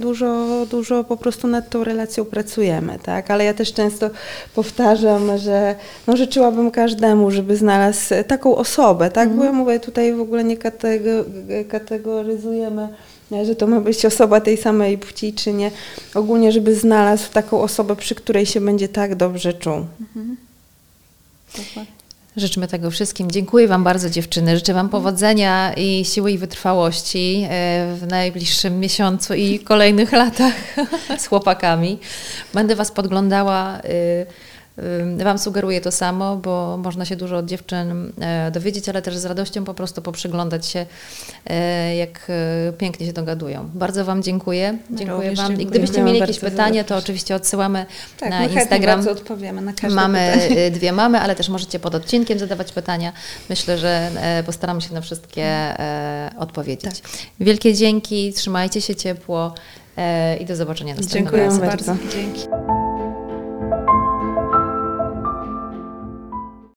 dużo, 0.00 0.46
dużo 0.70 1.04
po 1.04 1.16
prostu 1.16 1.48
nad 1.48 1.70
tą 1.70 1.84
relacją 1.84 2.24
pracujemy, 2.24 2.98
tak? 3.02 3.30
Ale 3.30 3.44
ja 3.44 3.54
też 3.54 3.72
często 3.72 4.10
powtarzam, 4.54 5.38
że 5.38 5.74
no, 6.06 6.16
życzyłabym 6.16 6.70
każdemu, 6.70 7.30
żeby 7.30 7.56
znalazł 7.56 8.14
taką 8.26 8.56
osobę, 8.56 9.10
tak? 9.10 9.28
Bo 9.28 9.44
ja 9.44 9.52
mówię, 9.52 9.80
tutaj 9.80 10.14
w 10.14 10.20
ogóle 10.20 10.44
nie 10.44 10.56
katego, 10.56 12.14
że 13.30 13.56
to 13.56 13.66
ma 13.66 13.80
być 13.80 14.04
osoba 14.04 14.40
tej 14.40 14.56
samej 14.56 14.98
płci, 14.98 15.32
czy 15.32 15.52
nie. 15.52 15.70
Ogólnie, 16.14 16.52
żeby 16.52 16.74
znalazł 16.74 17.32
taką 17.32 17.62
osobę, 17.62 17.96
przy 17.96 18.14
której 18.14 18.46
się 18.46 18.60
będzie 18.60 18.88
tak 18.88 19.14
dobrze 19.14 19.52
czuł. 19.52 19.86
Życzymy 22.36 22.68
tego 22.68 22.90
wszystkim. 22.90 23.30
Dziękuję 23.30 23.68
Wam 23.68 23.84
bardzo, 23.84 24.10
dziewczyny. 24.10 24.56
Życzę 24.56 24.74
Wam 24.74 24.88
powodzenia 24.88 25.72
i 25.76 26.04
siły 26.04 26.32
i 26.32 26.38
wytrwałości 26.38 27.46
e, 27.50 27.94
w 28.00 28.06
najbliższym 28.06 28.80
miesiącu 28.80 29.34
i 29.34 29.58
kolejnych 29.58 30.12
latach 30.22 30.54
z 31.18 31.26
chłopakami. 31.26 31.98
Będę 32.54 32.76
Was 32.76 32.90
podglądała. 32.90 33.80
Wam 35.24 35.38
sugeruję 35.38 35.80
to 35.80 35.92
samo, 35.92 36.36
bo 36.36 36.76
można 36.82 37.04
się 37.04 37.16
dużo 37.16 37.36
od 37.36 37.46
dziewczyn 37.46 38.12
e, 38.20 38.50
dowiedzieć, 38.50 38.88
ale 38.88 39.02
też 39.02 39.16
z 39.16 39.24
radością 39.24 39.64
po 39.64 39.74
prostu 39.74 40.02
poprzyglądać 40.02 40.66
się, 40.66 40.86
e, 41.46 41.96
jak 41.96 42.26
e, 42.68 42.72
pięknie 42.72 43.06
się 43.06 43.12
dogadują. 43.12 43.70
Bardzo 43.74 44.04
Wam 44.04 44.22
dziękuję. 44.22 44.78
Dziękuję 44.90 45.16
również 45.16 45.38
Wam. 45.38 45.46
I 45.46 45.56
dziękuję. 45.56 45.70
gdybyście 45.70 46.02
mieli 46.02 46.18
jakieś 46.18 46.38
pytanie, 46.38 46.84
to 46.84 46.96
oczywiście 46.96 47.34
odsyłamy 47.34 47.86
Tak, 48.20 48.30
na 48.30 48.44
Instagram. 48.44 48.96
bardzo 48.96 49.10
odpowiemy 49.10 49.62
na 49.62 49.72
każde 49.72 49.96
Mamy 49.96 50.32
pytanie. 50.34 50.70
dwie 50.76 50.92
mamy, 50.92 51.20
ale 51.20 51.34
też 51.34 51.48
możecie 51.48 51.78
pod 51.78 51.94
odcinkiem 51.94 52.38
zadawać 52.38 52.72
pytania. 52.72 53.12
Myślę, 53.50 53.78
że 53.78 54.10
postaramy 54.46 54.80
się 54.80 54.94
na 54.94 55.00
wszystkie 55.00 55.74
odpowiedzieć. 56.38 57.02
Wielkie 57.40 57.74
dzięki, 57.74 58.32
trzymajcie 58.32 58.80
się 58.80 58.94
ciepło 58.94 59.54
i 60.40 60.44
do 60.44 60.56
zobaczenia 60.56 60.94
następnym 60.94 61.22
Dziękuję 61.22 61.44
razem. 61.44 61.60
bardzo. 61.60 61.94
bardzo. 61.94 62.08
Dzięki. 62.16 62.75